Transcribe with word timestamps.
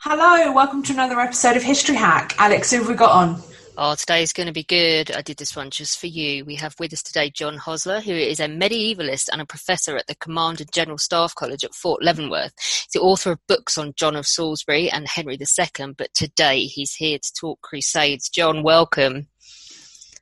Hello, 0.00 0.52
welcome 0.52 0.80
to 0.84 0.92
another 0.92 1.18
episode 1.18 1.56
of 1.56 1.62
History 1.64 1.96
Hack. 1.96 2.32
Alex, 2.38 2.70
who 2.70 2.78
have 2.78 2.88
we 2.88 2.94
got 2.94 3.10
on? 3.10 3.42
Oh, 3.76 3.96
today's 3.96 4.32
going 4.32 4.46
to 4.46 4.52
be 4.52 4.62
good. 4.62 5.10
I 5.10 5.22
did 5.22 5.38
this 5.38 5.56
one 5.56 5.70
just 5.70 5.98
for 5.98 6.06
you. 6.06 6.44
We 6.44 6.54
have 6.54 6.76
with 6.78 6.92
us 6.92 7.02
today 7.02 7.30
John 7.30 7.58
Hosler, 7.58 8.00
who 8.00 8.12
is 8.12 8.38
a 8.38 8.46
medievalist 8.46 9.28
and 9.32 9.40
a 9.40 9.44
professor 9.44 9.96
at 9.96 10.06
the 10.06 10.14
Command 10.14 10.60
and 10.60 10.72
General 10.72 10.98
Staff 10.98 11.34
College 11.34 11.64
at 11.64 11.74
Fort 11.74 12.00
Leavenworth. 12.00 12.52
He's 12.58 12.86
the 12.94 13.00
author 13.00 13.32
of 13.32 13.40
books 13.48 13.76
on 13.76 13.92
John 13.96 14.14
of 14.14 14.24
Salisbury 14.24 14.88
and 14.88 15.08
Henry 15.08 15.36
II, 15.36 15.94
but 15.96 16.14
today 16.14 16.60
he's 16.60 16.94
here 16.94 17.18
to 17.18 17.32
talk 17.32 17.60
Crusades. 17.62 18.28
John, 18.28 18.62
welcome. 18.62 19.26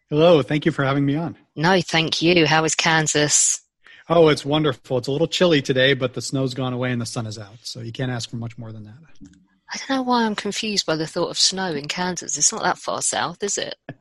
Hello, 0.09 0.41
thank 0.41 0.65
you 0.65 0.73
for 0.73 0.87
having 0.87 1.05
me 1.05 1.17
on. 1.17 1.37
No, 1.55 1.83
thank 1.83 2.23
you. 2.23 2.47
How 2.47 2.65
is 2.65 2.75
Kansas? 2.75 3.61
Oh, 4.09 4.29
it's 4.29 4.45
wonderful. 4.45 4.97
It's 4.97 5.09
a 5.09 5.13
little 5.13 5.29
chilly 5.29 5.61
today, 5.61 5.93
but 5.93 6.15
the 6.15 6.23
snow's 6.23 6.55
gone 6.55 6.73
away 6.73 6.93
and 6.93 7.01
the 7.01 7.07
sun 7.07 7.27
is 7.27 7.39
out, 7.39 7.59
so 7.63 7.81
you 7.81 7.93
can't 7.93 8.11
ask 8.11 8.31
for 8.31 8.37
much 8.37 8.57
more 8.57 8.73
than 8.73 8.85
that. 8.85 8.95
I 9.73 9.79
don't 9.79 9.97
know 9.97 10.03
why 10.03 10.25
I'm 10.25 10.37
confused 10.37 10.87
by 10.87 10.97
the 10.97 11.07
thought 11.07 11.31
of 11.31 11.39
snow 11.39 11.73
in 11.73 11.89
Kansas. 11.89 12.39
It's 12.39 12.53
not 12.53 12.63
that 12.63 12.79
far 12.79 13.03
south, 13.03 13.43
is 13.43 13.59
it? 13.59 13.77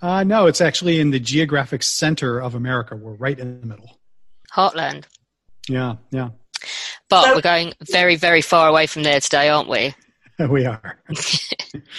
Uh, 0.00 0.22
no, 0.22 0.46
it's 0.46 0.60
actually 0.62 0.98
in 1.00 1.10
the 1.10 1.18
geographic 1.18 1.82
center 1.82 2.40
of 2.40 2.54
America. 2.54 2.96
We're 2.96 3.14
right 3.14 3.38
in 3.38 3.60
the 3.60 3.66
middle. 3.66 3.98
Heartland. 4.54 5.04
Yeah, 5.68 5.96
yeah. 6.10 6.30
But 7.10 7.24
so, 7.24 7.34
we're 7.34 7.42
going 7.42 7.74
very, 7.90 8.16
very 8.16 8.40
far 8.40 8.68
away 8.68 8.86
from 8.86 9.02
there 9.02 9.20
today, 9.20 9.48
aren't 9.48 9.68
we? 9.68 9.94
We 10.48 10.66
are. 10.66 11.02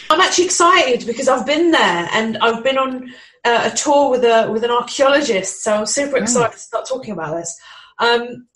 I'm 0.09 0.21
actually 0.21 0.45
excited 0.45 1.05
because 1.05 1.27
I've 1.27 1.45
been 1.45 1.71
there 1.71 2.07
and 2.13 2.37
I've 2.37 2.63
been 2.63 2.77
on 2.77 3.11
uh, 3.43 3.69
a 3.71 3.75
tour 3.75 4.09
with 4.09 4.23
a 4.23 4.49
with 4.49 4.63
an 4.63 4.71
archaeologist. 4.71 5.61
So 5.61 5.73
I'm 5.73 5.85
super 5.85 6.17
oh. 6.17 6.21
excited 6.21 6.49
oh. 6.49 6.53
to 6.53 6.59
start 6.59 6.87
talking 6.87 7.13
about 7.13 7.35
this. 7.35 7.59
Um, 7.99 8.47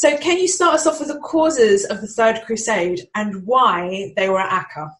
so, 0.00 0.16
can 0.16 0.38
you 0.38 0.48
start 0.48 0.76
us 0.76 0.86
off 0.86 0.98
with 0.98 1.08
the 1.08 1.18
causes 1.18 1.84
of 1.84 2.00
the 2.00 2.06
Third 2.06 2.40
Crusade 2.46 3.00
and 3.14 3.44
why 3.44 4.14
they 4.16 4.30
were 4.30 4.40
at 4.40 4.62
Acre? 4.62 4.90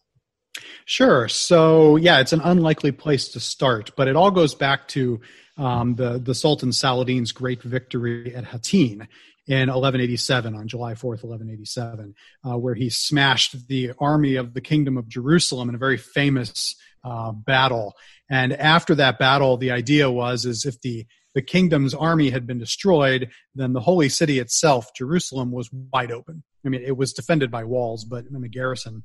Sure. 0.85 1.27
So, 1.27 1.95
yeah, 1.95 2.19
it's 2.19 2.33
an 2.33 2.41
unlikely 2.41 2.91
place 2.91 3.29
to 3.29 3.39
start, 3.39 3.89
but 3.97 4.07
it 4.07 4.15
all 4.15 4.29
goes 4.29 4.53
back 4.53 4.87
to 4.89 5.19
um, 5.57 5.95
the, 5.95 6.19
the 6.19 6.35
Sultan 6.35 6.71
Saladin's 6.71 7.31
great 7.31 7.63
victory 7.63 8.35
at 8.35 8.45
Hattin 8.45 9.07
in 9.47 9.69
1187, 9.69 10.53
on 10.53 10.67
July 10.67 10.93
4th, 10.93 11.23
1187, 11.23 12.13
uh, 12.45 12.59
where 12.59 12.75
he 12.75 12.91
smashed 12.91 13.67
the 13.69 13.93
army 13.97 14.35
of 14.35 14.53
the 14.53 14.61
Kingdom 14.61 14.97
of 14.97 15.09
Jerusalem 15.09 15.67
in 15.67 15.73
a 15.73 15.79
very 15.79 15.97
famous 15.97 16.75
uh, 17.03 17.31
battle. 17.31 17.95
And 18.29 18.53
after 18.53 18.93
that 18.93 19.17
battle, 19.17 19.57
the 19.57 19.71
idea 19.71 20.11
was 20.11 20.45
is 20.45 20.67
if 20.67 20.79
the 20.81 21.07
the 21.33 21.41
kingdom's 21.41 21.93
army 21.93 22.29
had 22.29 22.45
been 22.45 22.59
destroyed, 22.59 23.29
then 23.55 23.73
the 23.73 23.79
holy 23.79 24.09
city 24.09 24.39
itself, 24.39 24.93
Jerusalem, 24.95 25.51
was 25.51 25.69
wide 25.71 26.11
open. 26.11 26.43
I 26.65 26.69
mean, 26.69 26.81
it 26.83 26.97
was 26.97 27.13
defended 27.13 27.49
by 27.49 27.63
walls, 27.63 28.05
but 28.05 28.25
in 28.25 28.41
the 28.41 28.49
garrison, 28.49 29.03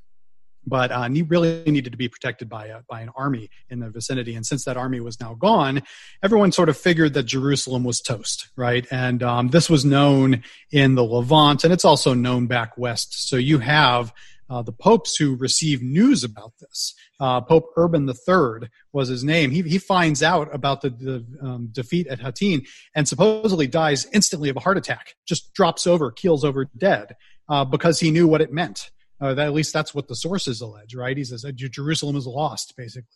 but 0.67 0.91
uh, 0.91 1.09
really 1.29 1.63
needed 1.67 1.93
to 1.93 1.97
be 1.97 2.09
protected 2.09 2.49
by 2.49 2.67
a, 2.67 2.81
by 2.91 3.01
an 3.01 3.11
army 3.17 3.49
in 3.71 3.79
the 3.79 3.89
vicinity. 3.89 4.35
And 4.35 4.45
since 4.45 4.65
that 4.65 4.77
army 4.77 5.01
was 5.01 5.21
now 5.21 5.35
gone, 5.35 5.83
everyone 6.23 6.53
sort 6.53 6.69
of 6.69 6.77
figured 6.77 7.15
that 7.15 7.23
Jerusalem 7.23 7.85
was 7.85 8.01
toast, 8.01 8.49
right? 8.57 8.87
And 8.91 9.23
um, 9.23 9.49
this 9.49 9.71
was 9.71 9.85
known 9.85 10.43
in 10.73 10.97
the 10.97 11.05
Levant, 11.05 11.65
and 11.65 11.73
it's 11.73 11.85
also 11.85 12.15
known 12.15 12.47
back 12.47 12.77
west. 12.77 13.29
So 13.29 13.37
you 13.37 13.59
have 13.59 14.13
uh, 14.49 14.63
the 14.63 14.73
popes 14.73 15.17
who 15.17 15.37
receive 15.37 15.83
news 15.83 16.25
about 16.25 16.53
this. 16.61 16.95
Uh, 17.19 17.41
Pope 17.41 17.71
Urban 17.77 18.09
III 18.09 18.69
was 18.93 19.09
his 19.09 19.25
name. 19.25 19.51
He, 19.51 19.63
he 19.63 19.79
finds 19.79 20.23
out 20.23 20.55
about 20.55 20.83
the, 20.83 20.91
the 20.91 21.27
um, 21.43 21.69
defeat 21.73 22.07
at 22.07 22.21
Hattin 22.21 22.63
and 22.95 23.09
supposedly 23.09 23.67
dies 23.67 24.07
instantly 24.13 24.49
of 24.49 24.57
a 24.57 24.61
heart 24.61 24.79
attack, 24.79 25.15
just 25.27 25.53
drops 25.55 25.87
over, 25.87 26.11
keels 26.11 26.45
over 26.45 26.67
dead 26.77 27.17
uh, 27.49 27.65
because 27.65 28.01
he 28.01 28.11
knew 28.11 28.29
what 28.29 28.41
it 28.41 28.53
meant. 28.53 28.91
Uh, 29.21 29.35
that, 29.35 29.47
at 29.47 29.55
least 29.55 29.73
that's 29.73 29.95
what 29.95 30.09
the 30.09 30.15
sources 30.15 30.61
allege, 30.61 30.95
right? 30.95 31.17
He 31.17 31.25
says 31.25 31.45
Jerusalem 31.55 32.17
is 32.17 32.27
lost, 32.27 32.75
basically. 32.77 33.09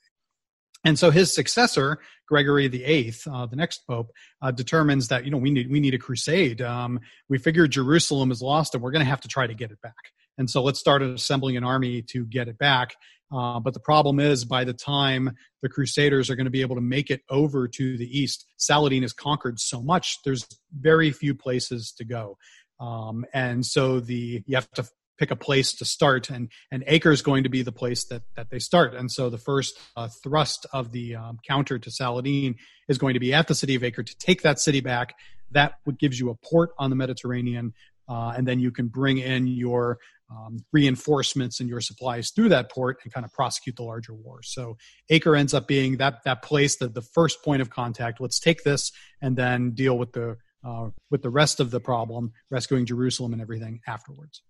And 0.85 0.99
so 0.99 1.11
his 1.11 1.35
successor, 1.35 1.99
Gregory 2.27 2.65
Eighth, 2.85 3.27
uh, 3.31 3.45
the 3.47 3.57
next 3.57 3.87
pope, 3.87 4.11
uh, 4.41 4.51
determines 4.51 5.09
that 5.09 5.25
you 5.27 5.31
know 5.31 5.37
we 5.37 5.51
need 5.51 5.71
we 5.71 5.79
need 5.79 5.93
a 5.93 5.99
crusade. 5.99 6.63
Um, 6.63 7.01
we 7.29 7.37
figure 7.37 7.67
Jerusalem 7.67 8.31
is 8.31 8.41
lost, 8.41 8.75
and 8.75 8.83
we're 8.83 8.93
going 8.93 9.05
to 9.05 9.11
have 9.11 9.21
to 9.21 9.29
try 9.29 9.47
to 9.47 9.55
get 9.55 9.71
it 9.71 9.81
back. 9.83 9.95
And 10.41 10.49
so 10.49 10.63
let's 10.63 10.81
start 10.81 11.03
assembling 11.03 11.59
an 11.59 11.65
army 11.65 12.01
to 12.09 12.25
get 12.25 12.49
it 12.49 12.57
back. 12.57 12.95
Uh, 13.31 13.61
but 13.61 13.75
the 13.75 13.81
problem 13.81 14.19
is, 14.19 14.47
by 14.47 14.65
the 14.65 14.73
time 14.73 15.37
the 15.61 15.69
Crusaders 15.69 16.31
are 16.31 16.35
going 16.35 16.47
to 16.47 16.51
be 16.51 16.63
able 16.63 16.77
to 16.77 16.81
make 16.81 17.11
it 17.11 17.21
over 17.29 17.69
to 17.69 17.99
the 17.99 18.19
east, 18.19 18.47
Saladin 18.57 19.03
has 19.03 19.13
conquered 19.13 19.61
so 19.61 19.83
much. 19.83 20.17
There's 20.25 20.49
very 20.73 21.11
few 21.11 21.35
places 21.35 21.93
to 21.99 22.05
go, 22.05 22.39
um, 22.81 23.27
and 23.35 23.67
so 23.67 24.01
the 24.01 24.43
you 24.47 24.57
have 24.57 24.71
to 24.73 24.89
pick 25.19 25.31
a 25.31 25.37
place 25.37 25.75
to 25.75 25.85
start, 25.85 26.31
and 26.31 26.51
and 26.73 26.85
Acre 26.87 27.13
is 27.13 27.21
going 27.21 27.43
to 27.43 27.51
be 27.51 27.61
the 27.61 27.71
place 27.71 28.05
that 28.07 28.23
that 28.35 28.49
they 28.49 28.61
start. 28.61 28.95
And 28.95 29.13
so 29.13 29.29
the 29.29 29.39
first 29.39 29.79
uh, 29.95 30.09
thrust 30.25 30.67
of 30.73 30.91
the 30.91 31.17
um, 31.17 31.39
counter 31.47 31.79
to 31.79 31.91
Saladin 31.91 32.57
is 32.89 32.97
going 32.97 33.13
to 33.13 33.21
be 33.21 33.35
at 33.35 33.47
the 33.47 33.55
city 33.55 33.75
of 33.75 33.85
Acre 33.85 34.03
to 34.03 34.19
take 34.19 34.41
that 34.43 34.59
city 34.59 34.81
back. 34.81 35.15
That 35.51 35.75
gives 35.99 36.19
you 36.19 36.31
a 36.31 36.35
port 36.35 36.71
on 36.79 36.89
the 36.89 36.97
Mediterranean. 36.97 37.75
Uh, 38.09 38.35
and 38.37 38.45
then 38.45 38.59
you 38.59 38.73
can 38.73 38.89
bring 38.89 39.19
in 39.19 39.47
your 39.47 39.99
um, 40.31 40.59
reinforcements 40.73 41.61
and 41.61 41.69
your 41.69 41.81
supplies 41.81 42.31
through 42.31 42.51
that 42.51 42.71
port 42.71 42.99
and 43.03 43.13
kind 43.13 43.25
of 43.25 43.33
prosecute 43.33 43.77
the 43.77 43.83
larger 43.83 44.15
war. 44.15 44.43
So 44.43 44.77
Acre 45.09 45.37
ends 45.37 45.55
up 45.55 45.67
being 45.67 45.97
that 45.97 46.23
that 46.25 46.43
place, 46.43 46.77
that 46.77 46.95
the 46.95 47.03
first 47.03 47.43
point 47.45 47.63
of 47.63 47.71
contact. 47.71 48.21
Let's 48.21 48.39
take 48.39 48.63
this 48.63 48.93
and 49.21 49.37
then 49.37 49.73
deal 49.73 49.99
with 49.99 50.13
the 50.13 50.37
uh, 50.65 50.91
with 51.11 51.23
the 51.23 51.31
rest 51.31 51.61
of 51.61 51.71
the 51.71 51.81
problem, 51.81 52.33
rescuing 52.51 52.87
Jerusalem 52.87 53.33
and 53.33 53.43
everything 53.43 53.81
afterwards. 53.87 54.43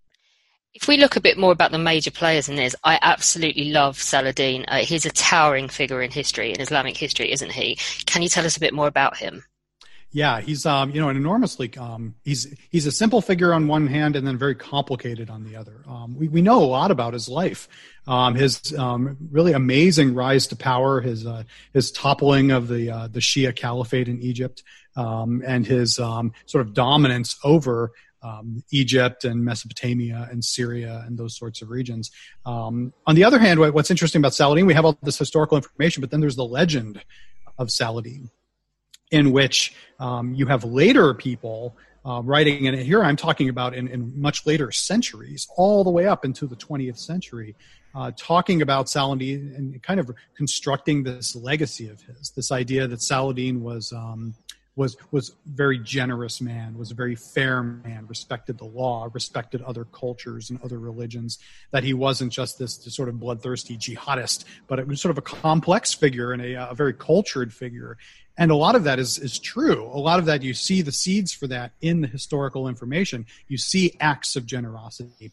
If 0.72 0.86
we 0.86 0.98
look 0.98 1.16
a 1.16 1.20
bit 1.20 1.36
more 1.36 1.50
about 1.50 1.72
the 1.72 1.78
major 1.78 2.12
players 2.12 2.48
in 2.48 2.54
this, 2.54 2.76
I 2.84 2.98
absolutely 3.02 3.72
love 3.72 4.00
Saladin. 4.00 4.64
Uh, 4.69 4.78
he's 4.78 5.04
a 5.04 5.10
towering 5.10 5.69
figure 5.69 6.00
in 6.00 6.12
history, 6.12 6.52
in 6.52 6.60
Islamic 6.60 6.96
history, 6.96 7.32
isn't 7.32 7.50
he? 7.50 7.76
Can 8.06 8.22
you 8.22 8.28
tell 8.28 8.46
us 8.46 8.56
a 8.56 8.60
bit 8.60 8.72
more 8.72 8.86
about 8.86 9.16
him? 9.16 9.42
Yeah, 10.12 10.41
he's 10.41 10.66
um, 10.66 10.91
you 10.91 11.00
know, 11.00 11.09
an 11.09 11.16
enormously 11.16 11.71
um, 11.78 12.16
he's 12.25 12.53
he's 12.71 12.87
a 12.87 12.91
simple 12.93 13.21
figure 13.21 13.54
on 13.54 13.69
one 13.69 13.87
hand, 13.87 14.16
and 14.16 14.26
then 14.26 14.37
very 14.37 14.56
complicated 14.56 15.31
on 15.31 15.44
the 15.44 15.55
other. 15.55 15.84
Um, 15.88 16.17
we 16.17 16.26
we 16.26 16.43
know 16.43 16.62
a 16.62 16.67
lot 16.67 16.90
about 16.90 17.12
his 17.12 17.29
life, 17.29 17.69
um, 18.08 18.34
his 18.34 18.76
um, 18.76 19.17
really 19.31 19.52
amazing 19.52 20.14
rise 20.14 20.49
to 20.49 20.56
power, 20.56 21.00
his 21.00 21.25
uh, 21.26 21.44
his 21.73 21.93
toppling 21.93 22.50
of 22.50 22.67
the 22.67 22.90
uh, 22.90 23.06
the 23.06 23.20
Shia 23.20 23.55
Caliphate 23.55 24.08
in 24.08 24.20
Egypt, 24.20 24.64
um, 24.96 25.44
and 25.46 25.64
his 25.64 25.94
sort 25.94 26.32
of 26.55 26.75
dominance 26.75 27.38
over 27.44 27.93
um, 28.23 28.64
Egypt 28.73 29.25
and 29.25 29.44
Mesopotamia 29.44 30.29
and 30.31 30.44
Syria 30.44 31.05
and 31.06 31.19
those 31.19 31.38
sorts 31.38 31.62
of 31.62 31.70
regions. 31.70 32.11
Um, 32.44 32.93
on 33.06 33.14
the 33.14 33.23
other 33.23 33.38
hand, 33.38 33.61
what's 33.61 33.93
interesting 33.93 34.20
about 34.20 34.34
Saladin, 34.34 34.67
we 34.67 34.75
have 34.75 34.84
all 34.84 34.99
this 35.02 35.19
historical 35.19 35.56
information, 35.56 36.00
but 36.00 36.11
then 36.11 36.20
there's 36.20 36.37
the 36.37 36.44
legend 36.44 37.00
of 37.58 37.70
Saladin 37.70 38.31
in 39.10 39.32
which 39.32 39.74
um, 39.98 40.34
you 40.34 40.46
have 40.46 40.64
later 40.64 41.14
people 41.14 41.76
uh, 42.04 42.22
writing, 42.24 42.66
and 42.66 42.78
here 42.78 43.04
I'm 43.04 43.16
talking 43.16 43.48
about 43.48 43.74
in, 43.74 43.88
in, 43.88 44.18
much 44.18 44.46
later 44.46 44.72
centuries, 44.72 45.46
all 45.56 45.84
the 45.84 45.90
way 45.90 46.06
up 46.06 46.24
into 46.24 46.46
the 46.46 46.56
20th 46.56 46.98
century, 46.98 47.54
uh, 47.94 48.10
talking 48.16 48.62
about 48.62 48.88
Saladin 48.88 49.52
and 49.56 49.82
kind 49.82 50.00
of 50.00 50.10
constructing 50.34 51.02
this 51.02 51.36
legacy 51.36 51.88
of 51.88 52.00
his, 52.02 52.30
this 52.30 52.50
idea 52.52 52.86
that 52.86 53.02
Saladin 53.02 53.62
was 53.62 53.92
um, 53.92 54.34
was 54.76 54.96
was 55.10 55.34
very 55.44 55.78
generous 55.78 56.40
man, 56.40 56.78
was 56.78 56.90
a 56.90 56.94
very 56.94 57.16
fair 57.16 57.62
man, 57.62 58.06
respected 58.06 58.56
the 58.56 58.64
law, 58.64 59.08
respected 59.12 59.60
other 59.62 59.84
cultures 59.84 60.48
and 60.48 60.60
other 60.62 60.78
religions. 60.78 61.38
That 61.72 61.84
he 61.84 61.92
wasn't 61.92 62.32
just 62.32 62.58
this, 62.58 62.78
this 62.78 62.94
sort 62.94 63.08
of 63.08 63.20
bloodthirsty 63.20 63.76
jihadist, 63.76 64.44
but 64.68 64.78
it 64.78 64.86
was 64.86 65.00
sort 65.00 65.10
of 65.10 65.18
a 65.18 65.22
complex 65.22 65.92
figure 65.92 66.32
and 66.32 66.40
a, 66.40 66.70
a 66.70 66.74
very 66.74 66.94
cultured 66.94 67.52
figure. 67.52 67.98
And 68.40 68.50
a 68.50 68.56
lot 68.56 68.75
of 68.75 68.82
that 68.84 68.98
is 68.98 69.19
is 69.19 69.38
true. 69.38 69.84
A 69.92 70.00
lot 70.00 70.19
of 70.19 70.25
that 70.25 70.42
you 70.42 70.54
see 70.54 70.82
the 70.82 70.90
seeds 70.90 71.32
for 71.32 71.46
that 71.46 71.70
in 71.81 72.00
the 72.00 72.08
historical 72.08 72.66
information. 72.66 73.26
You 73.46 73.58
see 73.58 73.96
acts 74.00 74.34
of 74.34 74.46
generosity 74.46 75.31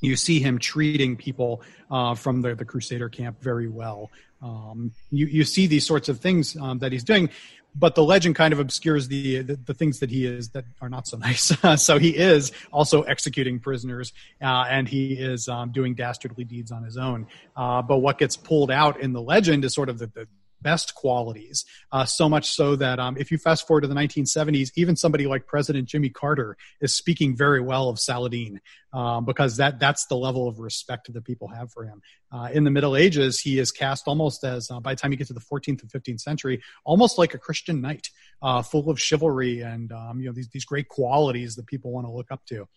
you 0.00 0.16
see 0.16 0.40
him 0.40 0.58
treating 0.58 1.16
people 1.16 1.62
uh, 1.90 2.14
from 2.14 2.42
the, 2.42 2.54
the 2.54 2.64
Crusader 2.64 3.08
camp 3.08 3.40
very 3.40 3.68
well. 3.68 4.10
Um, 4.42 4.92
you, 5.10 5.26
you 5.26 5.44
see 5.44 5.66
these 5.66 5.86
sorts 5.86 6.08
of 6.08 6.20
things 6.20 6.56
um, 6.56 6.78
that 6.78 6.92
he's 6.92 7.04
doing, 7.04 7.28
but 7.74 7.94
the 7.94 8.02
legend 8.02 8.34
kind 8.34 8.52
of 8.52 8.58
obscures 8.58 9.08
the, 9.08 9.42
the, 9.42 9.56
the 9.56 9.74
things 9.74 10.00
that 10.00 10.10
he 10.10 10.24
is 10.24 10.48
that 10.50 10.64
are 10.80 10.88
not 10.88 11.06
so 11.06 11.16
nice. 11.18 11.52
so 11.76 11.98
he 11.98 12.16
is 12.16 12.52
also 12.72 13.02
executing 13.02 13.60
prisoners, 13.60 14.12
uh, 14.42 14.64
and 14.68 14.88
he 14.88 15.12
is 15.12 15.48
um, 15.48 15.70
doing 15.70 15.94
dastardly 15.94 16.44
deeds 16.44 16.72
on 16.72 16.82
his 16.82 16.96
own. 16.96 17.26
Uh, 17.54 17.82
but 17.82 17.98
what 17.98 18.18
gets 18.18 18.36
pulled 18.36 18.70
out 18.70 19.00
in 19.00 19.12
the 19.12 19.22
legend 19.22 19.64
is 19.64 19.74
sort 19.74 19.88
of 19.88 19.98
the, 19.98 20.06
the 20.06 20.26
best 20.62 20.94
qualities. 20.94 21.64
Uh, 21.92 22.04
so 22.04 22.28
much 22.28 22.50
so 22.50 22.76
that 22.76 22.98
um, 22.98 23.16
if 23.18 23.30
you 23.30 23.38
fast 23.38 23.66
forward 23.66 23.82
to 23.82 23.88
the 23.88 23.94
1970s, 23.94 24.70
even 24.76 24.96
somebody 24.96 25.26
like 25.26 25.46
President 25.46 25.88
Jimmy 25.88 26.08
Carter 26.08 26.56
is 26.80 26.94
speaking 26.94 27.36
very 27.36 27.60
well 27.60 27.88
of 27.88 27.98
Saladin 27.98 28.60
um, 28.92 29.24
because 29.24 29.56
that 29.56 29.78
that's 29.78 30.06
the 30.06 30.16
level 30.16 30.48
of 30.48 30.58
respect 30.58 31.12
that 31.12 31.24
people 31.24 31.48
have 31.48 31.70
for 31.72 31.84
him. 31.84 32.02
Uh, 32.32 32.48
in 32.52 32.64
the 32.64 32.70
Middle 32.70 32.96
Ages, 32.96 33.40
he 33.40 33.58
is 33.58 33.70
cast 33.70 34.06
almost 34.06 34.44
as, 34.44 34.70
uh, 34.70 34.80
by 34.80 34.94
the 34.94 35.00
time 35.00 35.10
you 35.10 35.18
get 35.18 35.26
to 35.26 35.32
the 35.32 35.40
14th 35.40 35.82
and 35.82 35.90
15th 35.90 36.20
century, 36.20 36.62
almost 36.84 37.18
like 37.18 37.34
a 37.34 37.38
Christian 37.38 37.80
knight, 37.80 38.08
uh, 38.42 38.62
full 38.62 38.88
of 38.90 39.00
chivalry 39.00 39.60
and 39.60 39.92
um, 39.92 40.20
you 40.20 40.26
know 40.26 40.32
these 40.32 40.48
these 40.48 40.64
great 40.64 40.88
qualities 40.88 41.56
that 41.56 41.66
people 41.66 41.90
want 41.92 42.06
to 42.06 42.12
look 42.12 42.30
up 42.30 42.44
to. 42.46 42.68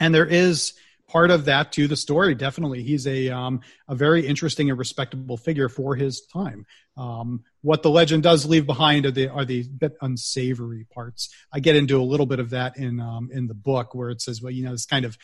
And 0.00 0.14
there 0.14 0.26
is 0.26 0.74
part 1.08 1.30
of 1.30 1.44
that 1.46 1.72
to 1.72 1.86
the 1.86 1.96
story. 1.96 2.34
Definitely, 2.34 2.82
he's 2.82 3.06
a 3.06 3.30
um, 3.30 3.60
a 3.88 3.94
very 3.94 4.26
interesting 4.26 4.70
and 4.70 4.78
respectable 4.78 5.36
figure 5.36 5.68
for 5.68 5.94
his 5.94 6.22
time. 6.26 6.66
Um, 6.96 7.44
what 7.62 7.82
the 7.82 7.90
legend 7.90 8.22
does 8.22 8.46
leave 8.46 8.66
behind 8.66 9.06
are 9.06 9.10
the 9.10 9.28
are 9.28 9.44
the 9.44 9.64
bit 9.64 9.96
unsavory 10.00 10.86
parts. 10.92 11.34
I 11.52 11.60
get 11.60 11.76
into 11.76 12.00
a 12.00 12.04
little 12.04 12.26
bit 12.26 12.40
of 12.40 12.50
that 12.50 12.76
in 12.76 13.00
um, 13.00 13.30
in 13.32 13.46
the 13.46 13.54
book 13.54 13.94
where 13.94 14.10
it 14.10 14.20
says, 14.20 14.42
well, 14.42 14.52
you 14.52 14.64
know, 14.64 14.72
it's 14.72 14.86
kind 14.86 15.04
of 15.04 15.16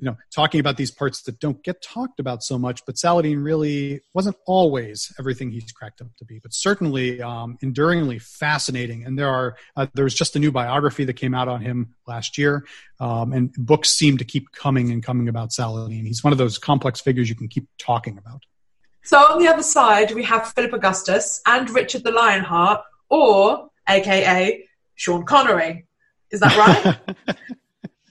you 0.00 0.06
know, 0.06 0.16
talking 0.34 0.60
about 0.60 0.76
these 0.76 0.90
parts 0.90 1.22
that 1.22 1.38
don't 1.40 1.62
get 1.62 1.82
talked 1.82 2.20
about 2.20 2.42
so 2.42 2.58
much. 2.58 2.84
But 2.86 2.98
Saladin 2.98 3.42
really 3.42 4.00
wasn't 4.14 4.36
always 4.46 5.12
everything 5.18 5.50
he's 5.50 5.70
cracked 5.72 6.00
up 6.00 6.08
to 6.16 6.24
be, 6.24 6.38
but 6.38 6.54
certainly 6.54 7.20
um, 7.20 7.58
enduringly 7.62 8.18
fascinating. 8.18 9.04
And 9.04 9.18
there 9.18 9.28
are 9.28 9.56
uh, 9.76 9.86
there 9.94 10.04
was 10.04 10.14
just 10.14 10.34
a 10.36 10.38
new 10.38 10.50
biography 10.50 11.04
that 11.04 11.14
came 11.14 11.34
out 11.34 11.48
on 11.48 11.60
him 11.60 11.94
last 12.06 12.38
year, 12.38 12.64
um, 12.98 13.32
and 13.32 13.52
books 13.58 13.90
seem 13.90 14.16
to 14.18 14.24
keep 14.24 14.50
coming 14.52 14.90
and 14.90 15.02
coming 15.02 15.28
about 15.28 15.52
Saladin. 15.52 16.06
He's 16.06 16.24
one 16.24 16.32
of 16.32 16.38
those 16.38 16.58
complex 16.58 17.00
figures 17.00 17.28
you 17.28 17.34
can 17.34 17.48
keep 17.48 17.68
talking 17.78 18.16
about. 18.16 18.42
So 19.02 19.18
on 19.18 19.38
the 19.38 19.48
other 19.48 19.62
side, 19.62 20.12
we 20.12 20.22
have 20.24 20.52
Philip 20.52 20.72
Augustus 20.72 21.40
and 21.46 21.68
Richard 21.70 22.04
the 22.04 22.10
Lionheart, 22.10 22.82
or 23.08 23.70
AKA 23.88 24.64
Sean 24.94 25.24
Connery. 25.24 25.86
Is 26.30 26.40
that 26.40 26.56
right? 26.56 27.36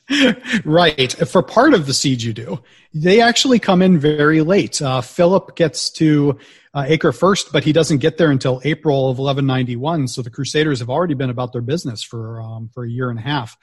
right. 0.65 1.11
For 1.27 1.43
part 1.43 1.73
of 1.73 1.85
the 1.85 1.93
siege, 1.93 2.23
you 2.23 2.33
do. 2.33 2.61
They 2.93 3.21
actually 3.21 3.59
come 3.59 3.81
in 3.81 3.99
very 3.99 4.41
late. 4.41 4.81
Uh, 4.81 5.01
Philip 5.01 5.55
gets 5.55 5.89
to 5.91 6.37
uh, 6.73 6.85
Acre 6.87 7.11
first, 7.11 7.51
but 7.51 7.63
he 7.63 7.73
doesn't 7.73 7.99
get 7.99 8.17
there 8.17 8.31
until 8.31 8.61
April 8.63 9.09
of 9.09 9.19
1191. 9.19 10.07
So 10.07 10.21
the 10.21 10.29
Crusaders 10.29 10.79
have 10.79 10.89
already 10.89 11.13
been 11.13 11.29
about 11.29 11.53
their 11.53 11.61
business 11.61 12.03
for 12.03 12.41
um, 12.41 12.69
for 12.73 12.83
a 12.83 12.89
year 12.89 13.09
and 13.09 13.19
a 13.19 13.23
half. 13.23 13.57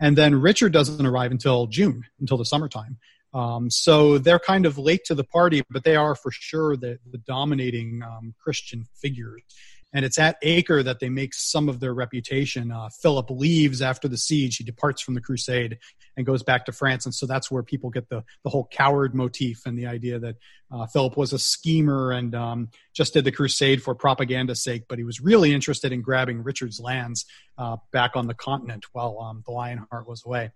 And 0.00 0.18
then 0.18 0.34
Richard 0.34 0.72
doesn't 0.72 1.06
arrive 1.06 1.30
until 1.30 1.66
June, 1.66 2.04
until 2.20 2.36
the 2.36 2.44
summertime. 2.44 2.98
Um, 3.34 3.70
so 3.70 4.18
they're 4.18 4.38
kind 4.38 4.66
of 4.66 4.76
late 4.76 5.04
to 5.06 5.14
the 5.14 5.24
party, 5.24 5.62
but 5.70 5.84
they 5.84 5.96
are 5.96 6.14
for 6.14 6.30
sure 6.30 6.76
the, 6.76 6.98
the 7.10 7.18
dominating 7.18 8.02
um, 8.02 8.34
Christian 8.38 8.84
figures 8.94 9.42
and 9.92 10.04
it's 10.04 10.18
at 10.18 10.36
Acre 10.42 10.82
that 10.82 11.00
they 11.00 11.08
make 11.08 11.34
some 11.34 11.68
of 11.68 11.80
their 11.80 11.94
reputation. 11.94 12.72
Uh, 12.72 12.88
Philip 13.00 13.30
leaves 13.30 13.82
after 13.82 14.08
the 14.08 14.16
siege; 14.16 14.56
he 14.56 14.64
departs 14.64 15.02
from 15.02 15.14
the 15.14 15.20
crusade 15.20 15.78
and 16.16 16.26
goes 16.26 16.42
back 16.42 16.66
to 16.66 16.72
France, 16.72 17.04
and 17.06 17.14
so 17.14 17.26
that's 17.26 17.50
where 17.50 17.62
people 17.62 17.90
get 17.90 18.08
the 18.08 18.24
the 18.44 18.50
whole 18.50 18.68
coward 18.70 19.14
motif 19.14 19.66
and 19.66 19.78
the 19.78 19.86
idea 19.86 20.18
that 20.18 20.36
uh, 20.70 20.86
Philip 20.86 21.16
was 21.16 21.32
a 21.32 21.38
schemer 21.38 22.12
and 22.12 22.34
um, 22.34 22.70
just 22.94 23.12
did 23.12 23.24
the 23.24 23.32
crusade 23.32 23.82
for 23.82 23.94
propaganda's 23.94 24.62
sake, 24.62 24.84
but 24.88 24.98
he 24.98 25.04
was 25.04 25.20
really 25.20 25.52
interested 25.52 25.92
in 25.92 26.00
grabbing 26.00 26.42
Richard's 26.42 26.80
lands 26.80 27.26
uh, 27.58 27.76
back 27.92 28.12
on 28.14 28.26
the 28.26 28.34
continent 28.34 28.86
while 28.92 29.18
um, 29.20 29.42
the 29.46 29.52
Lionheart 29.52 30.08
was 30.08 30.22
away. 30.24 30.50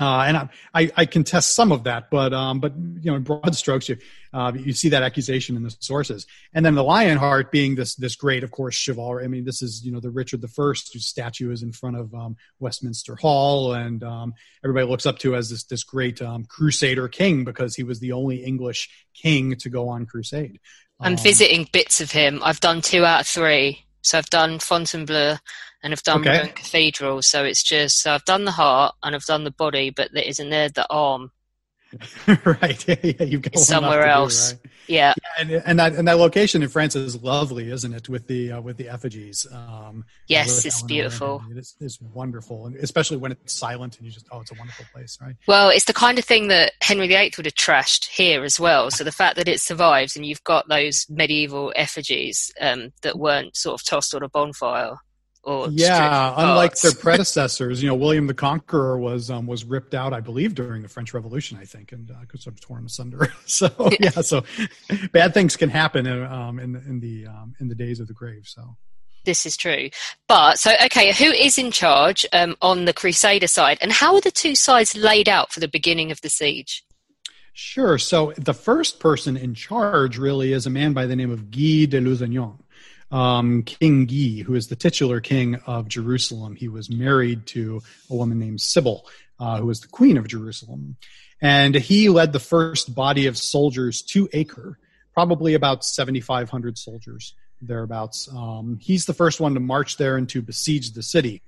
Uh, 0.00 0.24
and 0.26 0.36
I, 0.36 0.48
I, 0.74 0.90
I, 0.96 1.06
contest 1.06 1.54
some 1.54 1.72
of 1.72 1.84
that, 1.84 2.08
but 2.08 2.32
um, 2.32 2.60
but 2.60 2.72
you 2.76 3.10
know, 3.10 3.16
in 3.16 3.24
broad 3.24 3.56
strokes, 3.56 3.88
you 3.88 3.96
uh, 4.32 4.52
you 4.54 4.72
see 4.72 4.90
that 4.90 5.02
accusation 5.02 5.56
in 5.56 5.64
the 5.64 5.74
sources. 5.80 6.24
And 6.54 6.64
then 6.64 6.76
the 6.76 6.84
Lionheart 6.84 7.50
being 7.50 7.74
this 7.74 7.96
this 7.96 8.14
great, 8.14 8.44
of 8.44 8.52
course, 8.52 8.76
chivalry. 8.76 9.24
I 9.24 9.26
mean, 9.26 9.44
this 9.44 9.60
is 9.60 9.84
you 9.84 9.90
know 9.90 9.98
the 9.98 10.10
Richard 10.10 10.40
the 10.40 10.48
First 10.48 10.92
whose 10.92 11.06
statue 11.06 11.50
is 11.50 11.64
in 11.64 11.72
front 11.72 11.96
of 11.96 12.14
um, 12.14 12.36
Westminster 12.60 13.16
Hall, 13.16 13.72
and 13.72 14.04
um, 14.04 14.34
everybody 14.62 14.86
looks 14.86 15.04
up 15.04 15.18
to 15.20 15.34
as 15.34 15.50
this 15.50 15.64
this 15.64 15.82
great 15.82 16.22
um, 16.22 16.44
Crusader 16.44 17.08
king 17.08 17.44
because 17.44 17.74
he 17.74 17.82
was 17.82 17.98
the 17.98 18.12
only 18.12 18.44
English 18.44 18.88
king 19.14 19.56
to 19.56 19.68
go 19.68 19.88
on 19.88 20.06
crusade. 20.06 20.60
I'm 21.00 21.14
um, 21.14 21.18
visiting 21.18 21.68
bits 21.72 22.00
of 22.00 22.12
him. 22.12 22.40
I've 22.44 22.60
done 22.60 22.82
two 22.82 23.04
out 23.04 23.22
of 23.22 23.26
three. 23.26 23.84
So 24.08 24.16
I've 24.16 24.30
done 24.30 24.58
Fontevraud 24.58 25.38
and 25.82 25.92
I've 25.92 26.02
done 26.02 26.26
okay. 26.26 26.50
Cathedral. 26.54 27.20
So 27.20 27.44
it's 27.44 27.62
just 27.62 28.00
so 28.00 28.14
I've 28.14 28.24
done 28.24 28.46
the 28.46 28.52
heart 28.52 28.94
and 29.02 29.14
I've 29.14 29.26
done 29.26 29.44
the 29.44 29.50
body, 29.50 29.90
but 29.90 30.14
there 30.14 30.24
isn't 30.24 30.48
there 30.48 30.70
the 30.70 30.86
arm. 30.88 31.30
right. 32.44 32.88
yeah, 33.04 33.24
you've 33.24 33.42
got 33.42 33.58
somewhere 33.58 34.06
else. 34.06 34.52
Do, 34.52 34.58
right? 34.64 34.72
Yeah. 34.88 35.14
yeah. 35.16 35.28
And, 35.38 35.50
and 35.50 35.78
that 35.78 35.94
and 35.94 36.08
that 36.08 36.18
location 36.18 36.62
in 36.62 36.68
France 36.68 36.96
is 36.96 37.22
lovely, 37.22 37.70
isn't 37.70 37.92
it? 37.92 38.08
With 38.08 38.26
the 38.26 38.52
uh, 38.52 38.60
with 38.60 38.76
the 38.76 38.88
effigies. 38.88 39.46
Um, 39.50 40.04
yes, 40.26 40.64
it's 40.64 40.82
beautiful. 40.82 41.42
It's, 41.54 41.76
it's 41.80 42.00
wonderful, 42.00 42.66
and 42.66 42.76
especially 42.76 43.16
when 43.16 43.32
it's 43.32 43.54
silent 43.54 43.96
and 43.98 44.06
you 44.06 44.12
just 44.12 44.26
oh, 44.32 44.40
it's 44.40 44.50
a 44.50 44.54
wonderful 44.54 44.84
place, 44.92 45.18
right? 45.20 45.36
Well, 45.46 45.70
it's 45.70 45.86
the 45.86 45.94
kind 45.94 46.18
of 46.18 46.24
thing 46.24 46.48
that 46.48 46.72
Henry 46.82 47.08
VIII 47.08 47.32
would 47.36 47.46
have 47.46 47.54
trashed 47.54 48.06
here 48.08 48.44
as 48.44 48.60
well. 48.60 48.90
So 48.90 49.04
the 49.04 49.12
fact 49.12 49.36
that 49.36 49.48
it 49.48 49.60
survives 49.60 50.16
and 50.16 50.26
you've 50.26 50.44
got 50.44 50.68
those 50.68 51.06
medieval 51.08 51.72
effigies 51.76 52.52
um, 52.60 52.92
that 53.02 53.18
weren't 53.18 53.56
sort 53.56 53.80
of 53.80 53.86
tossed 53.86 54.14
on 54.14 54.22
a 54.22 54.28
bonfire 54.28 54.96
or 55.44 55.68
yeah, 55.70 56.34
unlike 56.36 56.74
their 56.76 56.92
predecessors, 57.00 57.82
you 57.82 57.88
know, 57.88 57.94
William 57.94 58.26
the 58.26 58.34
Conqueror 58.34 58.98
was 58.98 59.30
um, 59.30 59.46
was 59.46 59.64
ripped 59.64 59.94
out, 59.94 60.12
I 60.12 60.20
believe, 60.20 60.54
during 60.54 60.82
the 60.82 60.88
French 60.88 61.14
Revolution, 61.14 61.58
I 61.60 61.64
think, 61.64 61.92
and 61.92 62.10
uh, 62.10 62.14
sort 62.36 62.54
of 62.54 62.60
torn 62.60 62.84
asunder. 62.84 63.32
so 63.46 63.70
yeah. 64.00 64.10
so 64.10 64.42
bad 65.12 65.34
things 65.34 65.56
can 65.56 65.70
happen 65.70 66.06
in, 66.06 66.22
um, 66.24 66.58
in 66.58 66.72
the 66.72 66.80
in 66.80 67.00
the 67.00 67.26
um, 67.26 67.54
in 67.60 67.68
the 67.68 67.74
days 67.74 68.00
of 68.00 68.08
the 68.08 68.14
grave. 68.14 68.42
So 68.46 68.76
this 69.24 69.46
is 69.46 69.56
true. 69.56 69.90
But 70.26 70.58
so 70.58 70.72
okay, 70.86 71.12
who 71.12 71.30
is 71.30 71.58
in 71.58 71.70
charge 71.70 72.26
um, 72.32 72.56
on 72.60 72.84
the 72.84 72.92
Crusader 72.92 73.46
side, 73.46 73.78
and 73.80 73.92
how 73.92 74.14
are 74.14 74.20
the 74.20 74.30
two 74.30 74.54
sides 74.54 74.96
laid 74.96 75.28
out 75.28 75.52
for 75.52 75.60
the 75.60 75.68
beginning 75.68 76.10
of 76.10 76.20
the 76.20 76.30
siege? 76.30 76.84
Sure. 77.52 77.98
So 77.98 78.32
the 78.36 78.54
first 78.54 79.00
person 79.00 79.36
in 79.36 79.52
charge 79.52 80.16
really 80.16 80.52
is 80.52 80.66
a 80.66 80.70
man 80.70 80.92
by 80.92 81.06
the 81.06 81.16
name 81.16 81.32
of 81.32 81.50
Guy 81.50 81.86
de 81.86 82.00
Lusignan 82.00 82.58
um, 83.10 83.62
King 83.62 84.06
Guy, 84.06 84.42
who 84.42 84.54
is 84.54 84.68
the 84.68 84.76
titular 84.76 85.20
king 85.20 85.56
of 85.66 85.88
Jerusalem. 85.88 86.56
He 86.56 86.68
was 86.68 86.90
married 86.90 87.46
to 87.48 87.82
a 88.10 88.14
woman 88.14 88.38
named 88.38 88.60
Sybil, 88.60 89.06
uh, 89.40 89.58
who 89.58 89.66
was 89.66 89.80
the 89.80 89.88
queen 89.88 90.16
of 90.16 90.26
Jerusalem. 90.26 90.96
And 91.40 91.74
he 91.74 92.08
led 92.08 92.32
the 92.32 92.40
first 92.40 92.94
body 92.94 93.26
of 93.26 93.38
soldiers 93.38 94.02
to 94.02 94.28
Acre, 94.32 94.78
probably 95.14 95.54
about 95.54 95.84
7,500 95.84 96.76
soldiers 96.76 97.34
thereabouts. 97.60 98.28
Um, 98.32 98.78
he's 98.80 99.06
the 99.06 99.14
first 99.14 99.40
one 99.40 99.54
to 99.54 99.60
march 99.60 99.96
there 99.96 100.16
and 100.16 100.28
to 100.30 100.42
besiege 100.42 100.92
the 100.92 101.02
city. 101.02 101.42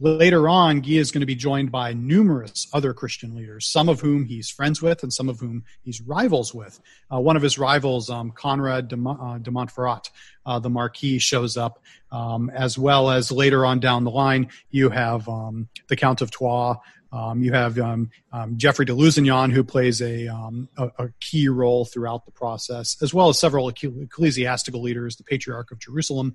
Later 0.00 0.48
on, 0.48 0.80
Guy 0.80 0.94
is 0.94 1.12
going 1.12 1.20
to 1.20 1.26
be 1.26 1.36
joined 1.36 1.70
by 1.70 1.92
numerous 1.92 2.66
other 2.72 2.92
Christian 2.92 3.36
leaders, 3.36 3.70
some 3.70 3.88
of 3.88 4.00
whom 4.00 4.24
he's 4.24 4.50
friends 4.50 4.82
with 4.82 5.04
and 5.04 5.12
some 5.12 5.28
of 5.28 5.38
whom 5.38 5.64
he's 5.82 6.00
rivals 6.00 6.52
with. 6.52 6.80
Uh, 7.12 7.20
one 7.20 7.36
of 7.36 7.42
his 7.42 7.58
rivals, 7.58 8.10
um, 8.10 8.32
Conrad 8.32 8.88
de, 8.88 8.96
uh, 8.96 9.38
de 9.38 9.52
Montferrat, 9.52 10.10
uh, 10.46 10.58
the 10.58 10.68
Marquis, 10.68 11.20
shows 11.20 11.56
up, 11.56 11.80
um, 12.10 12.50
as 12.50 12.76
well 12.76 13.08
as 13.08 13.30
later 13.30 13.64
on 13.64 13.78
down 13.78 14.02
the 14.02 14.10
line, 14.10 14.48
you 14.70 14.90
have 14.90 15.28
um, 15.28 15.68
the 15.88 15.96
Count 15.96 16.22
of 16.22 16.32
Troyes. 16.32 16.76
Um, 17.12 17.44
you 17.44 17.52
have 17.52 17.78
um, 17.78 18.10
um, 18.32 18.58
Geoffrey 18.58 18.86
de 18.86 18.92
Lusignan, 18.92 19.52
who 19.52 19.62
plays 19.62 20.02
a, 20.02 20.26
a, 20.26 20.90
a, 20.98 21.08
key 21.20 21.46
role 21.48 21.84
throughout 21.84 22.26
the 22.26 22.32
process, 22.32 23.00
as 23.00 23.14
well 23.14 23.28
as 23.28 23.38
several 23.38 23.68
ecclesiastical 23.68 24.82
leaders, 24.82 25.14
the 25.14 25.22
Patriarch 25.22 25.70
of 25.70 25.78
Jerusalem, 25.78 26.34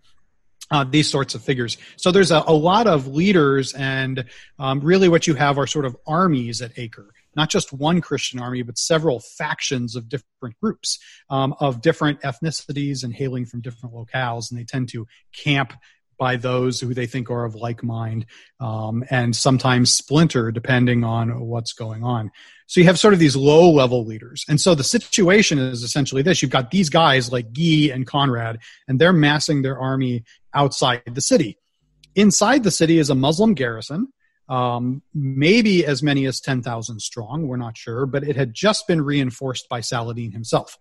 uh, 0.72 0.84
these 0.84 1.10
sorts 1.10 1.36
of 1.36 1.44
figures. 1.44 1.78
So 1.98 2.12
there's 2.12 2.32
a, 2.32 2.44
a 2.48 2.54
lot 2.54 2.88
of 2.88 3.08
leaders, 3.08 3.74
and 3.74 4.26
um, 4.58 4.80
really 4.82 5.10
what 5.10 5.28
you 5.28 5.36
have 5.36 5.58
are 5.58 5.68
sort 5.68 5.86
of 5.86 5.96
armies 6.08 6.62
at 6.62 6.72
Acre. 6.78 7.14
Not 7.36 7.50
just 7.50 7.72
one 7.72 8.02
Christian 8.02 8.40
army, 8.40 8.64
but 8.64 8.78
several 8.78 9.20
factions 9.20 9.96
of 9.96 10.10
different 10.10 10.60
groups 10.62 11.00
um, 11.30 11.56
of 11.60 11.82
different 11.82 12.22
ethnicities 12.22 13.04
and 13.04 13.14
hailing 13.14 13.46
from 13.46 13.62
different 13.62 13.96
locales, 13.96 14.50
and 14.50 14.60
they 14.60 14.64
tend 14.64 14.90
to 14.90 15.08
camp 15.34 15.74
by 16.20 16.36
those 16.36 16.82
who 16.82 16.94
they 16.94 17.06
think 17.08 17.32
are 17.32 17.46
of 17.46 17.56
like 17.56 17.82
mind, 17.82 18.26
um, 18.60 19.04
and 19.10 19.36
sometimes 19.36 19.94
splinter 19.94 20.52
depending 20.52 21.04
on 21.04 21.40
what's 21.40 21.72
going 21.72 22.04
on. 22.04 22.30
So 22.68 22.80
you 22.80 22.86
have 22.86 23.00
sort 23.00 23.16
of 23.16 23.20
these 23.20 23.36
low 23.36 23.72
level 23.72 24.06
leaders. 24.06 24.46
And 24.48 24.62
so 24.62 24.76
the 24.76 24.84
situation 24.84 25.58
is 25.58 25.82
essentially 25.82 26.22
this 26.22 26.44
you've 26.44 26.52
got 26.52 26.70
these 26.70 26.90
guys 26.90 27.32
like 27.32 27.52
Guy 27.52 27.90
and 27.92 28.06
Conrad, 28.06 28.60
and 28.88 29.00
they're 29.00 29.14
massing 29.14 29.64
their 29.64 29.80
army 29.80 30.24
outside 30.54 31.04
the 31.06 31.22
city. 31.22 31.58
Inside 32.16 32.64
the 32.64 32.72
city 32.72 33.00
is 33.00 33.10
a 33.10 33.16
Muslim 33.16 33.54
garrison 33.54 34.08
um, 34.50 35.04
maybe 35.14 35.86
as 35.86 36.02
many 36.02 36.26
as 36.26 36.42
10,000 36.42 37.00
strong. 37.00 37.48
We're 37.48 37.58
not 37.58 37.78
sure, 37.78 38.08
but 38.08 38.24
it 38.24 38.36
had 38.36 38.54
just 38.54 38.88
been 38.88 39.02
reinforced 39.02 39.70
by 39.70 39.82
Saladin 39.82 40.32
himself. 40.32 40.78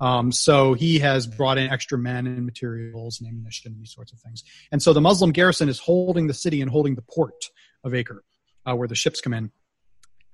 Um, 0.00 0.32
so 0.32 0.74
he 0.74 0.98
has 0.98 1.28
brought 1.28 1.56
in 1.56 1.70
extra 1.70 1.96
men 1.96 2.26
and 2.26 2.44
materials 2.44 3.20
and 3.20 3.28
ammunition 3.28 3.72
and 3.72 3.80
these 3.80 3.94
sorts 3.94 4.12
of 4.12 4.18
things. 4.18 4.42
And 4.72 4.82
so 4.82 4.92
the 4.92 5.00
Muslim 5.00 5.30
garrison 5.30 5.68
is 5.68 5.78
holding 5.78 6.26
the 6.26 6.34
city 6.34 6.60
and 6.60 6.70
holding 6.70 6.96
the 6.96 7.02
port 7.02 7.44
of 7.84 7.94
Acre, 7.94 8.24
uh, 8.66 8.74
where 8.74 8.88
the 8.88 8.96
ships 8.96 9.20
come 9.20 9.34
in. 9.34 9.52